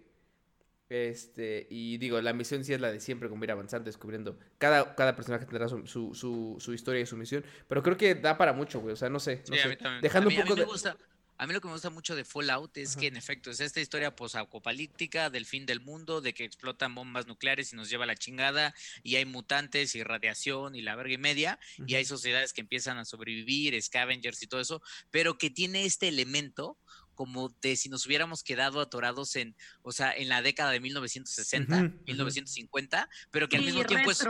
Este, 0.88 1.68
y 1.70 1.98
digo, 1.98 2.20
la 2.20 2.34
misión 2.34 2.64
sí 2.64 2.74
es 2.74 2.82
la 2.82 2.92
de 2.92 3.00
siempre, 3.00 3.30
como 3.30 3.44
ir 3.44 3.52
avanzando, 3.52 3.86
descubriendo. 3.86 4.40
Cada, 4.58 4.96
cada 4.96 5.16
personaje 5.16 5.46
tendrá 5.46 5.68
su, 5.68 5.86
su, 5.86 6.56
su, 6.60 6.74
historia 6.74 7.02
y 7.02 7.06
su 7.06 7.16
misión. 7.16 7.44
Pero 7.68 7.84
creo 7.84 7.98
que 7.98 8.16
da 8.16 8.38
para 8.38 8.54
mucho, 8.54 8.80
güey. 8.80 8.94
O 8.94 8.96
sea, 8.96 9.10
no 9.10 9.20
sé. 9.20 9.44
No 9.50 9.56
sé. 9.56 9.78
Dejando 10.02 10.30
un 10.30 10.36
poco 10.36 10.56
me 10.56 10.64
gusta. 10.64 10.98
A 11.40 11.48
mí 11.48 11.54
lo 11.54 11.62
que 11.62 11.68
me 11.68 11.74
gusta 11.74 11.90
mucho 11.90 12.18
de 12.18 12.26
Fallout 12.26 12.76
es 12.76 12.98
que 12.98 13.08
en 13.08 13.16
efecto 13.16 13.50
es 13.50 13.62
esta 13.62 13.80
historia 13.80 14.14
posapocalíptica 14.14 15.30
del 15.30 15.46
fin 15.46 15.66
del 15.66 15.80
mundo, 15.80 16.20
de 16.20 16.34
que 16.34 16.44
explotan 16.44 16.94
bombas 16.94 17.28
nucleares 17.28 17.72
y 17.72 17.78
nos 17.78 17.90
lleva 17.90 18.06
la 18.06 18.18
chingada, 18.18 18.76
y 19.04 19.16
hay 19.16 19.24
mutantes 19.24 19.96
y 19.96 20.04
radiación 20.04 20.76
y 20.76 20.82
la 20.82 20.98
verga 20.98 21.14
y 21.14 21.18
media, 21.18 21.58
y 21.88 21.96
hay 21.96 22.04
sociedades 22.04 22.52
que 22.52 22.60
empiezan 22.60 22.98
a 22.98 23.06
sobrevivir, 23.06 23.82
scavengers 23.82 24.44
y 24.44 24.48
todo 24.48 24.60
eso, 24.60 24.82
pero 25.12 25.38
que 25.38 25.50
tiene 25.50 25.86
este 25.86 26.10
elemento 26.10 26.78
como 27.20 27.54
de 27.62 27.76
si 27.76 27.90
nos 27.90 28.06
hubiéramos 28.06 28.44
quedado 28.44 28.80
atorados 28.80 29.36
en, 29.36 29.54
o 29.82 29.92
sea, 29.92 30.14
en 30.14 30.30
la 30.30 30.42
década 30.42 30.72
de 30.72 30.80
1960, 30.80 31.92
1950, 32.08 33.10
pero 33.30 33.50
que 33.50 33.58
al 33.58 33.66
mismo 33.66 33.84
tiempo 33.84 34.10
es, 34.10 34.26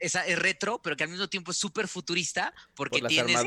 es, 0.00 0.38
retro, 0.40 0.82
pero 0.82 0.96
que 0.96 1.04
al 1.04 1.10
mismo 1.10 1.28
tiempo 1.28 1.52
es 1.52 1.58
súper 1.58 1.86
futurista 1.86 2.52
porque 2.74 3.02
tienes, 3.02 3.40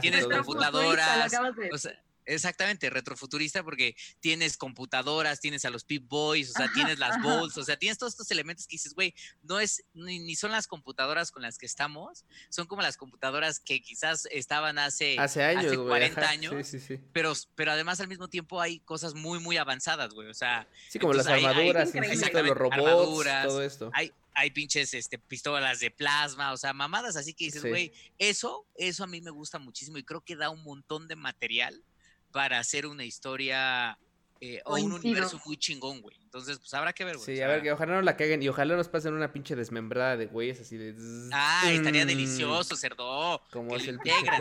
tienes 0.00 0.26
computadoras, 0.26 1.32
o 1.72 1.78
sea, 1.78 2.02
Exactamente, 2.26 2.90
retrofuturista 2.90 3.62
porque 3.62 3.96
tienes 4.20 4.56
computadoras, 4.56 5.40
tienes 5.40 5.64
a 5.64 5.70
los 5.70 5.84
Pip 5.84 6.08
Boys, 6.08 6.50
o 6.50 6.52
sea, 6.52 6.70
tienes 6.74 6.98
las 6.98 7.22
Bolts, 7.22 7.56
o 7.56 7.64
sea, 7.64 7.76
tienes 7.76 7.98
todos 7.98 8.14
estos 8.14 8.30
elementos 8.32 8.66
que 8.66 8.74
dices, 8.74 8.94
güey, 8.94 9.14
no 9.42 9.60
es, 9.60 9.84
ni, 9.94 10.34
son 10.34 10.50
las 10.50 10.66
computadoras 10.66 11.30
con 11.30 11.42
las 11.42 11.56
que 11.56 11.66
estamos, 11.66 12.24
son 12.48 12.66
como 12.66 12.82
las 12.82 12.96
computadoras 12.96 13.60
que 13.60 13.80
quizás 13.80 14.26
estaban 14.32 14.78
hace, 14.78 15.16
hace, 15.18 15.44
años, 15.44 15.66
hace 15.66 15.76
40 15.76 16.28
años, 16.28 16.54
sí, 16.66 16.78
sí, 16.78 16.86
sí. 16.86 17.00
Pero, 17.12 17.32
pero 17.54 17.72
además 17.72 18.00
al 18.00 18.08
mismo 18.08 18.28
tiempo 18.28 18.60
hay 18.60 18.80
cosas 18.80 19.14
muy, 19.14 19.38
muy 19.38 19.56
avanzadas, 19.56 20.12
güey, 20.12 20.28
o 20.28 20.34
sea. 20.34 20.68
Sí, 20.88 20.98
como 20.98 21.12
las 21.12 21.28
armaduras, 21.28 21.94
los 21.94 22.56
robots, 22.56 23.42
todo 23.44 23.62
esto. 23.62 23.90
Hay, 23.94 24.12
hay 24.34 24.50
pinches 24.50 24.92
este, 24.94 25.18
pistolas 25.18 25.80
de 25.80 25.90
plasma, 25.90 26.52
o 26.52 26.56
sea, 26.56 26.72
mamadas 26.72 27.16
así 27.16 27.32
que 27.32 27.46
dices, 27.46 27.64
güey, 27.64 27.92
eso, 28.18 28.66
eso 28.76 29.04
a 29.04 29.06
mí 29.06 29.20
me 29.20 29.30
gusta 29.30 29.58
muchísimo 29.58 29.96
y 29.96 30.04
creo 30.04 30.20
que 30.20 30.36
da 30.36 30.50
un 30.50 30.62
montón 30.62 31.08
de 31.08 31.16
material 31.16 31.82
para 32.32 32.58
hacer 32.58 32.86
una 32.86 33.04
historia 33.04 33.98
eh, 34.40 34.60
o 34.64 34.76
un 34.76 34.92
universo 34.92 35.40
muy 35.46 35.56
chingón, 35.56 36.02
güey. 36.02 36.16
Entonces, 36.22 36.58
pues 36.58 36.72
habrá 36.74 36.92
que 36.92 37.04
ver, 37.04 37.16
güey. 37.16 37.36
Sí, 37.36 37.40
a 37.40 37.48
ver, 37.48 37.62
que 37.62 37.72
ojalá 37.72 37.94
no 37.94 38.02
la 38.02 38.16
caguen 38.16 38.42
y 38.42 38.48
ojalá 38.48 38.76
nos 38.76 38.88
pasen 38.88 39.14
una 39.14 39.32
pinche 39.32 39.56
desmembrada 39.56 40.16
de 40.16 40.26
güeyes 40.26 40.60
así 40.60 40.76
de. 40.76 40.94
Ah, 41.32 41.70
estaría 41.72 42.04
delicioso, 42.04 42.76
cerdo. 42.76 43.42
Como 43.50 43.76
es 43.76 43.88
el 43.88 43.94
integra, 43.96 44.38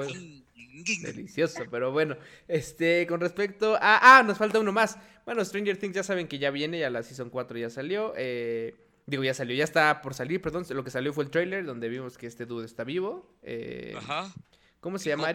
Delicioso, 1.04 1.64
pero 1.72 1.92
bueno. 1.94 2.18
Este, 2.50 3.08
con 3.08 3.22
respecto 3.22 3.76
a. 3.76 4.18
Ah, 4.18 4.24
nos 4.24 4.38
falta 4.38 4.60
uno 4.60 4.74
más. 4.74 4.98
Bueno, 5.26 5.44
Stranger 5.46 5.78
Things 5.78 5.96
ya 5.96 6.04
saben 6.04 6.28
que 6.28 6.38
ya 6.38 6.52
viene, 6.52 6.80
ya 6.80 6.90
la 6.90 7.02
Season 7.02 7.30
4 7.30 7.58
ya 7.58 7.70
salió. 7.70 8.14
Eh, 8.18 8.76
digo, 9.06 9.24
ya 9.24 9.34
salió, 9.34 9.56
ya 9.56 9.64
está 9.64 10.02
por 10.02 10.14
salir, 10.14 10.42
perdón. 10.42 10.66
Lo 10.70 10.84
que 10.84 10.92
salió 10.92 11.14
fue 11.14 11.24
el 11.24 11.30
trailer 11.30 11.66
donde 11.66 11.88
vimos 11.88 12.18
que 12.18 12.28
este 12.28 12.46
dude 12.46 12.66
está 12.66 12.84
vivo. 12.84 13.34
Eh, 13.42 13.96
Ajá. 13.98 14.34
¿Cómo 14.82 15.00
se 15.00 15.10
llama? 15.10 15.34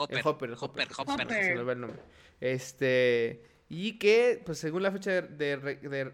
Hopper? 0.00 0.20
Hopper. 0.24 0.50
El 0.50 0.56
Hopper, 0.60 0.88
Hopper, 0.96 1.22
Hopper. 1.24 1.44
Se 1.44 1.54
me 1.54 1.62
va 1.62 1.72
el 1.72 1.80
nombre. 1.80 2.00
Este. 2.40 3.42
Y 3.68 3.98
que, 3.98 4.42
pues 4.44 4.58
según 4.58 4.82
la 4.82 4.90
fecha 4.90 5.22
de. 5.22 5.56
de, 5.56 6.12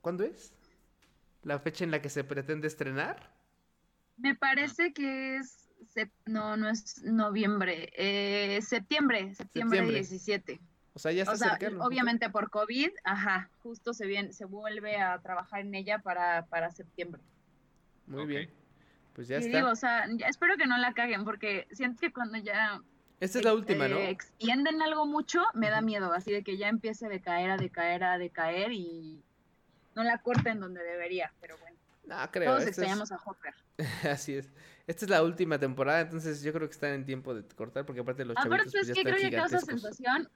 ¿cuándo, 0.00 0.24
es? 0.24 0.54
la 1.42 1.58
fecha 1.58 1.84
en 1.84 1.90
la 1.90 2.00
que 2.00 2.08
se 2.08 2.24
pretende 2.24 2.66
estrenar? 2.66 3.30
Me 4.16 4.34
parece 4.34 4.92
que 4.92 5.36
es, 5.36 5.70
no, 6.24 6.56
no 6.56 6.68
es 6.68 7.02
noviembre, 7.02 7.90
eh, 7.96 8.60
septiembre, 8.62 9.34
septiembre, 9.34 9.82
17. 9.82 10.60
O 10.94 10.98
sea, 10.98 11.10
ya 11.10 11.24
está 11.24 11.58
o 11.78 11.86
Obviamente 11.86 12.30
por 12.30 12.50
COVID, 12.50 12.90
ajá, 13.02 13.50
justo 13.58 13.92
se, 13.92 14.06
viene, 14.06 14.32
se 14.32 14.44
vuelve 14.44 14.96
a 14.96 15.18
trabajar 15.20 15.60
en 15.60 15.74
ella 15.74 15.98
para, 15.98 16.46
para 16.46 16.70
septiembre. 16.70 17.20
Muy 18.06 18.26
bien. 18.26 18.50
Pues 19.14 19.28
ya 19.28 19.36
y 19.36 19.40
está. 19.40 19.58
Digo, 19.58 19.70
o 19.70 19.76
sea, 19.76 20.06
espero 20.28 20.56
que 20.56 20.66
no 20.66 20.78
la 20.78 20.92
caguen 20.92 21.24
porque 21.24 21.66
siento 21.72 22.00
que 22.00 22.12
cuando 22.12 22.38
ya 22.38 22.80
esta 23.20 23.38
es 23.38 23.44
la 23.44 23.54
última, 23.54 23.88
¿no? 23.88 23.98
Extienden 23.98 24.82
algo 24.82 25.06
mucho, 25.06 25.42
me 25.54 25.70
da 25.70 25.80
miedo, 25.80 26.12
así 26.12 26.32
de 26.32 26.42
que 26.42 26.56
ya 26.56 26.68
empiece 26.68 27.06
a 27.06 27.08
decaer, 27.08 27.50
a 27.50 27.56
decaer, 27.56 28.04
a 28.04 28.18
decaer 28.18 28.72
y 28.72 29.22
no 29.94 30.04
la 30.04 30.18
corten 30.18 30.60
donde 30.60 30.82
debería, 30.82 31.32
pero 31.40 31.56
bueno. 31.58 31.76
No, 32.04 32.16
creo. 32.30 32.52
Todos 32.52 32.66
extrañamos 32.66 33.12
a 33.12 33.16
Hopper. 33.24 33.54
Así 34.10 34.34
es. 34.34 34.52
Esta 34.86 35.06
es 35.06 35.10
la 35.10 35.22
última 35.22 35.58
temporada, 35.58 36.00
entonces 36.00 36.42
yo 36.42 36.52
creo 36.52 36.68
que 36.68 36.74
están 36.74 36.92
en 36.92 37.06
tiempo 37.06 37.34
de 37.34 37.42
cortar, 37.54 37.86
porque 37.86 38.00
aparte 38.02 38.24
los 38.24 38.36
chavitos 38.36 38.72
pues, 38.72 38.88
ya 38.88 38.94
que 38.94 39.02
creo 39.02 39.16
que 39.16 39.30
causa 39.34 39.60
sensación 39.60 40.28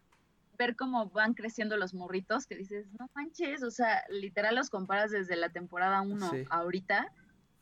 ver 0.59 0.75
cómo 0.75 1.09
van 1.11 1.35
creciendo 1.35 1.77
los 1.77 1.95
morritos, 1.95 2.47
que 2.47 2.57
dices, 2.57 2.87
no 2.99 3.09
manches, 3.15 3.63
o 3.63 3.71
sea, 3.71 4.03
literal 4.09 4.57
los 4.57 4.71
comparas 4.71 5.11
desde 5.11 5.37
la 5.37 5.51
temporada 5.51 6.01
1 6.01 6.33
ahorita, 6.51 7.13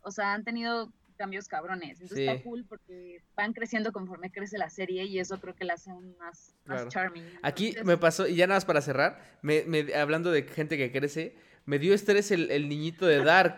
o 0.03 0.11
sea, 0.11 0.33
han 0.33 0.45
tenido 0.45 0.91
cambios 1.17 1.49
cabrones. 1.49 2.01
Entonces 2.01 2.29
está 2.29 2.43
cool 2.43 2.65
porque 2.69 3.23
van 3.35 3.53
creciendo 3.53 3.93
conforme 3.93 4.31
crece 4.31 4.59
la 4.59 4.71
serie 4.71 5.05
y 5.05 5.19
eso 5.19 5.41
creo 5.41 5.55
que 5.55 5.65
la 5.65 5.75
hace 5.75 5.91
más, 6.19 6.55
más 6.65 6.89
charming. 6.89 7.25
Aquí 7.43 7.75
me 7.85 7.97
pasó, 7.97 8.29
y 8.29 8.37
ya 8.37 8.47
nada 8.47 8.57
más 8.57 8.65
para 8.65 8.81
cerrar, 8.81 9.21
me, 9.43 9.65
hablando 9.95 10.31
de 10.31 10.43
gente 10.45 10.77
que 10.77 10.93
crece, 10.93 11.35
me 11.65 11.79
dio 11.79 11.95
estrés 11.95 12.31
el, 12.31 12.51
el 12.51 12.69
niñito 12.69 13.07
de 13.07 13.19
Dark. 13.25 13.57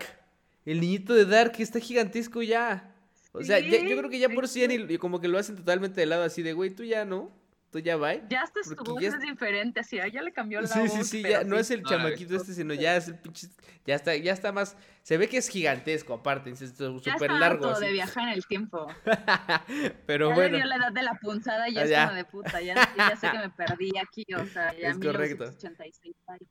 El 0.65 0.81
niñito 0.81 1.15
de 1.15 1.25
Dark 1.25 1.53
está 1.59 1.81
gigantesco 1.81 2.43
ya. 2.43 2.95
O 3.33 3.43
sea, 3.43 3.59
yo 3.59 3.79
creo 3.97 4.11
que 4.11 4.19
ya 4.19 4.29
por 4.29 4.49
sí 4.49 4.65
y 4.65 4.99
como 4.99 5.21
que 5.21 5.29
lo 5.29 5.39
hacen 5.39 5.57
totalmente 5.57 6.01
de 6.01 6.07
lado 6.07 6.25
así 6.25 6.43
de, 6.43 6.53
güey, 6.53 6.71
tú 6.71 6.85
ya 6.85 7.05
no. 7.05 7.31
¿Tú 7.71 7.81
ya 7.81 7.99
va? 7.99 8.15
Ya 8.29 8.43
hasta 8.43 8.61
tu 8.63 8.95
voz 8.95 9.03
es 9.03 9.21
diferente, 9.21 9.81
así, 9.81 9.99
ya 10.11 10.23
le 10.23 10.33
cambió 10.33 10.63
la 10.63 10.69
voz. 10.69 10.91
Sí, 10.91 10.99
sí, 10.99 11.05
sí, 11.05 11.23
ya 11.23 11.45
no 11.45 11.59
es 11.59 11.71
el 11.71 11.83
chamaquito 11.83 12.37
este, 12.37 12.55
sino 12.55 12.73
ya 12.73 12.97
es 12.97 13.09
el 13.09 13.19
pinche, 13.19 13.49
ya 13.85 13.95
está, 13.95 14.17
ya 14.17 14.33
está 14.33 14.53
más, 14.53 14.75
se 15.03 15.19
ve 15.19 15.29
que 15.29 15.37
es 15.37 15.49
gigantesco 15.49 16.15
aparte, 16.15 16.49
es 16.51 16.59
súper 16.59 17.31
largo. 17.31 17.71
Ya 17.75 17.79
de 17.81 17.93
viajar 17.93 18.29
en 18.29 18.35
el 18.35 18.47
tiempo. 18.47 18.87
pero 20.07 20.31
ya 20.31 20.35
bueno. 20.35 20.51
le 20.51 20.57
dio 20.57 20.67
la 20.67 20.77
edad 20.77 20.93
de 20.93 21.03
la 21.03 21.15
punzada 21.21 21.69
y 21.69 21.75
ya, 21.75 21.85
es 21.85 22.07
como 22.07 22.15
de 22.15 22.25
puta, 22.25 22.61
ya, 22.63 22.75
ya, 22.97 23.17
sé 23.17 23.31
que 23.31 23.39
me 23.39 23.51
perdí 23.51 23.91
aquí, 23.99 24.25
o 24.35 24.47
sea, 24.47 24.73
ya 24.81 24.89
es 24.89 24.99
correcto. 24.99 25.53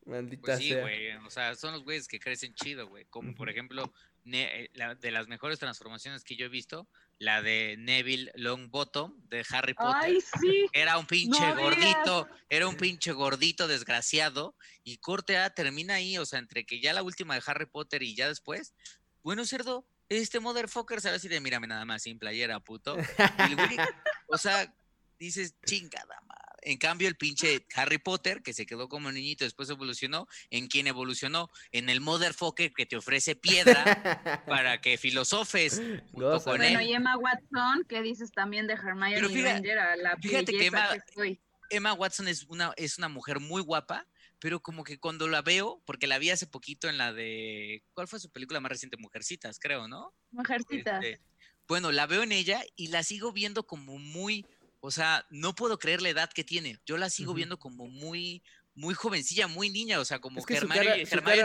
Maldita 0.06 0.42
pues 0.44 0.60
sí, 0.60 0.76
güey, 0.76 1.14
o 1.26 1.30
sea, 1.32 1.56
son 1.56 1.74
los 1.74 1.84
güeyes 1.84 2.08
que 2.08 2.20
crecen 2.20 2.54
chido, 2.54 2.88
güey, 2.88 3.06
como 3.06 3.34
por 3.34 3.50
ejemplo, 3.50 3.92
eh, 4.34 4.70
de 5.00 5.12
las 5.12 5.28
mejores 5.28 5.60
transformaciones 5.60 6.24
que 6.24 6.36
yo 6.36 6.46
he 6.46 6.50
visto, 6.50 6.88
la 7.20 7.42
de 7.42 7.76
Neville 7.78 8.32
Longbottom 8.36 9.14
de 9.28 9.46
Harry 9.50 9.74
Potter. 9.74 9.96
Ay, 9.96 10.20
sí. 10.40 10.68
Era 10.74 10.98
un 10.98 11.06
pinche 11.06 11.54
gordito, 11.54 12.28
era 12.50 12.68
un 12.68 12.78
pinche 12.78 13.12
gordito 13.12 13.68
desgraciado 13.68 14.56
y 14.84 14.98
corte 14.98 15.38
A 15.38 15.50
termina 15.50 15.96
ahí, 15.96 16.18
o 16.18 16.26
sea, 16.26 16.40
entre 16.40 16.66
que 16.66 16.80
ya 16.80 16.94
la 16.94 17.04
última 17.04 17.36
de 17.36 17.44
Harry 17.46 17.66
Potter 17.66 18.04
y 18.04 18.16
ya 18.16 18.28
después, 18.28 18.74
bueno, 19.24 19.46
cerdo, 19.46 19.88
este 20.10 20.40
motherfucker 20.40 21.02
sabe 21.02 21.18
así 21.18 21.28
de 21.28 21.42
mírame 21.42 21.68
nada 21.68 21.86
más 21.86 22.04
sin 22.04 22.20
playera, 22.20 22.60
puto. 22.60 22.96
o 24.28 24.38
sea, 24.38 24.74
dices, 25.20 25.56
chingada. 25.66 26.22
En 26.68 26.78
cambio, 26.78 27.08
el 27.08 27.16
pinche 27.16 27.66
Harry 27.76 27.98
Potter, 27.98 28.44
que 28.44 28.52
se 28.52 28.66
quedó 28.66 28.90
como 28.90 29.10
niñito, 29.10 29.46
después 29.46 29.70
evolucionó. 29.70 30.28
¿En 30.50 30.68
quién 30.68 30.88
evolucionó? 30.88 31.50
En 31.72 31.90
el 31.90 32.02
motherfucker 32.02 32.74
que 32.74 32.86
te 32.86 32.98
ofrece 32.98 33.38
piedra 33.38 34.44
para 34.46 34.82
que 34.82 34.98
filosofes 34.98 35.82
junto 36.12 36.44
con 36.44 36.58
bueno, 36.58 36.82
y 36.82 36.92
Emma 36.92 37.16
Watson, 37.18 37.86
¿qué 37.88 38.02
dices 38.02 38.32
también 38.34 38.68
de 38.68 38.74
Hermione 38.74 39.16
Granger? 39.16 39.78
la 39.98 40.18
fíjate 40.18 40.52
que 40.52 40.70
Emma, 41.70 41.94
Watson 41.94 42.28
es 42.28 42.44
una, 42.44 42.74
es 42.76 42.98
una 42.98 43.08
mujer 43.08 43.40
muy 43.40 43.62
guapa, 43.62 44.06
pero 44.40 44.62
como 44.62 44.84
que 44.84 45.00
cuando 45.00 45.30
la 45.30 45.42
veo, 45.42 45.82
porque 45.86 46.06
la 46.06 46.20
vi 46.20 46.32
hace 46.32 46.48
poquito 46.48 46.90
en 46.90 46.98
la 46.98 47.14
de, 47.14 47.86
¿cuál 47.94 48.10
fue 48.10 48.20
su 48.20 48.30
película 48.30 48.60
más 48.60 48.72
reciente? 48.74 48.98
Mujercitas, 48.98 49.58
creo, 49.58 49.88
¿no? 49.88 50.14
Mujercitas. 50.32 51.02
Este, 51.02 51.22
bueno, 51.68 51.92
la 51.92 52.08
veo 52.08 52.24
en 52.24 52.32
ella 52.32 52.62
y 52.76 52.88
la 52.88 53.04
sigo 53.04 53.34
viendo 53.34 53.66
como 53.68 53.98
muy 53.98 54.46
o 54.80 54.92
sea, 54.92 55.26
no 55.30 55.56
puedo 55.56 55.80
creer 55.80 56.02
la 56.02 56.10
edad 56.10 56.30
que 56.34 56.44
tiene. 56.44 56.80
Yo 56.86 56.98
la 56.98 57.10
sigo 57.10 57.34
viendo 57.34 57.58
como 57.58 57.88
muy, 57.88 58.44
muy 58.78 58.94
jovencilla, 58.94 59.48
muy 59.48 59.70
niña, 59.70 60.00
o 60.00 60.06
sea, 60.06 60.20
como 60.20 60.46
que 60.46 60.60
su 60.60 60.68
cara, 60.68 60.96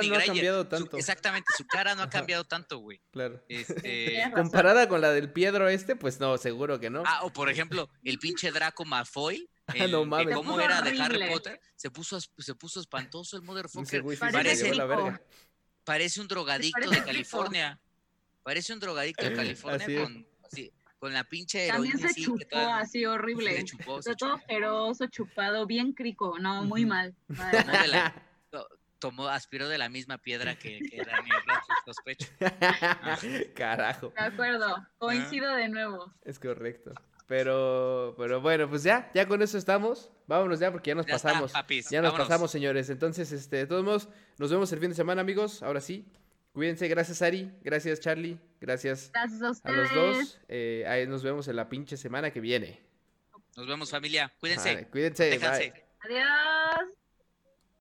no 0.02 0.16
ha 0.16 0.24
cambiado 0.24 0.66
tanto. 0.68 0.98
exactamente, 0.98 1.46
su 1.56 1.66
cara 1.66 1.94
no 1.94 2.02
ha 2.02 2.10
cambiado 2.10 2.44
tanto, 2.44 2.78
güey. 2.78 3.00
Claro. 3.10 3.42
Este... 3.48 4.22
Comparada 4.34 4.86
con 4.88 5.00
la 5.00 5.12
del 5.12 5.32
Piedro 5.32 5.68
este, 5.68 5.96
pues 5.96 6.20
no, 6.20 6.36
seguro 6.36 6.78
que 6.78 6.90
no. 6.90 7.02
Ah, 7.06 7.20
o 7.24 7.32
por 7.32 7.48
ejemplo, 7.48 7.88
el 8.04 8.18
pinche 8.18 8.52
Draco 8.52 8.84
Malfoy. 8.84 9.48
El, 9.74 9.92
no 9.92 10.04
mames. 10.04 10.34
¿Cómo 10.34 10.60
era 10.60 10.82
de 10.82 11.00
Harry 11.00 11.30
Potter? 11.30 11.58
Se 11.76 11.90
puso, 11.90 12.20
se 12.20 12.54
puso 12.56 12.80
espantoso 12.80 13.36
el 13.36 13.42
motherfucker. 13.42 14.02
Parece, 14.18 14.72
parece 15.84 16.20
un 16.20 16.28
drogadicto 16.28 16.90
de 16.90 17.02
California. 17.04 17.80
Parece 18.42 18.72
un 18.72 18.80
drogadicto 18.80 19.24
de 19.24 19.34
California 19.36 20.02
con 20.02 20.26
con 21.02 21.12
la 21.12 21.24
pinche 21.24 21.66
También 21.66 21.98
se 21.98 22.14
chupó 22.14 22.58
así 22.58 23.04
horrible. 23.04 23.56
Se 23.56 23.64
chupó, 23.64 24.00
se 24.00 24.14
todo 24.14 24.38
ferozo, 24.38 25.08
chupado, 25.08 25.66
bien 25.66 25.94
crico, 25.94 26.38
no, 26.38 26.62
muy 26.62 26.86
mal. 26.86 27.12
tomó, 29.00 29.26
aspiró 29.26 29.68
de 29.68 29.78
la 29.78 29.88
misma 29.88 30.18
piedra 30.18 30.54
que, 30.54 30.78
que 30.78 30.98
Daniel 30.98 31.42
sospecho. 31.84 32.28
Carajo. 33.56 34.12
De 34.16 34.22
acuerdo, 34.22 34.76
coincido 34.98 35.52
de 35.56 35.68
nuevo. 35.68 36.14
Es 36.24 36.38
correcto. 36.38 36.94
Pero, 37.26 38.14
pero 38.16 38.40
bueno, 38.40 38.70
pues 38.70 38.84
ya, 38.84 39.10
ya 39.12 39.26
con 39.26 39.42
eso 39.42 39.58
estamos. 39.58 40.12
Vámonos 40.28 40.60
ya 40.60 40.70
porque 40.70 40.90
ya 40.90 40.94
nos 40.94 41.06
pasamos. 41.06 41.52
ya 41.90 42.00
nos 42.00 42.14
pasamos, 42.14 42.52
señores. 42.52 42.90
Entonces, 42.90 43.32
este, 43.32 43.56
de 43.56 43.66
todos 43.66 43.82
modos, 43.84 44.08
nos 44.38 44.52
vemos 44.52 44.72
el 44.72 44.78
fin 44.78 44.90
de 44.90 44.94
semana, 44.94 45.22
amigos. 45.22 45.64
Ahora 45.64 45.80
sí. 45.80 46.06
Cuídense, 46.52 46.86
gracias 46.86 47.22
Ari, 47.22 47.50
gracias 47.62 47.98
Charlie, 47.98 48.38
gracias, 48.62 49.10
a, 49.14 49.70
los 49.72 49.94
dos. 49.94 50.40
Eh, 50.48 50.84
ahí 50.86 51.06
nos 51.06 51.22
vemos 51.22 51.48
en 51.48 51.56
la 51.56 51.68
pinche 51.68 51.96
semana 51.96 52.30
que 52.30 52.40
viene. 52.40 52.80
Nos 53.56 53.66
vemos 53.66 53.90
familia, 53.90 54.32
cuídense. 54.40 54.86
cuídense. 54.90 55.38
Adiós. 56.00 57.01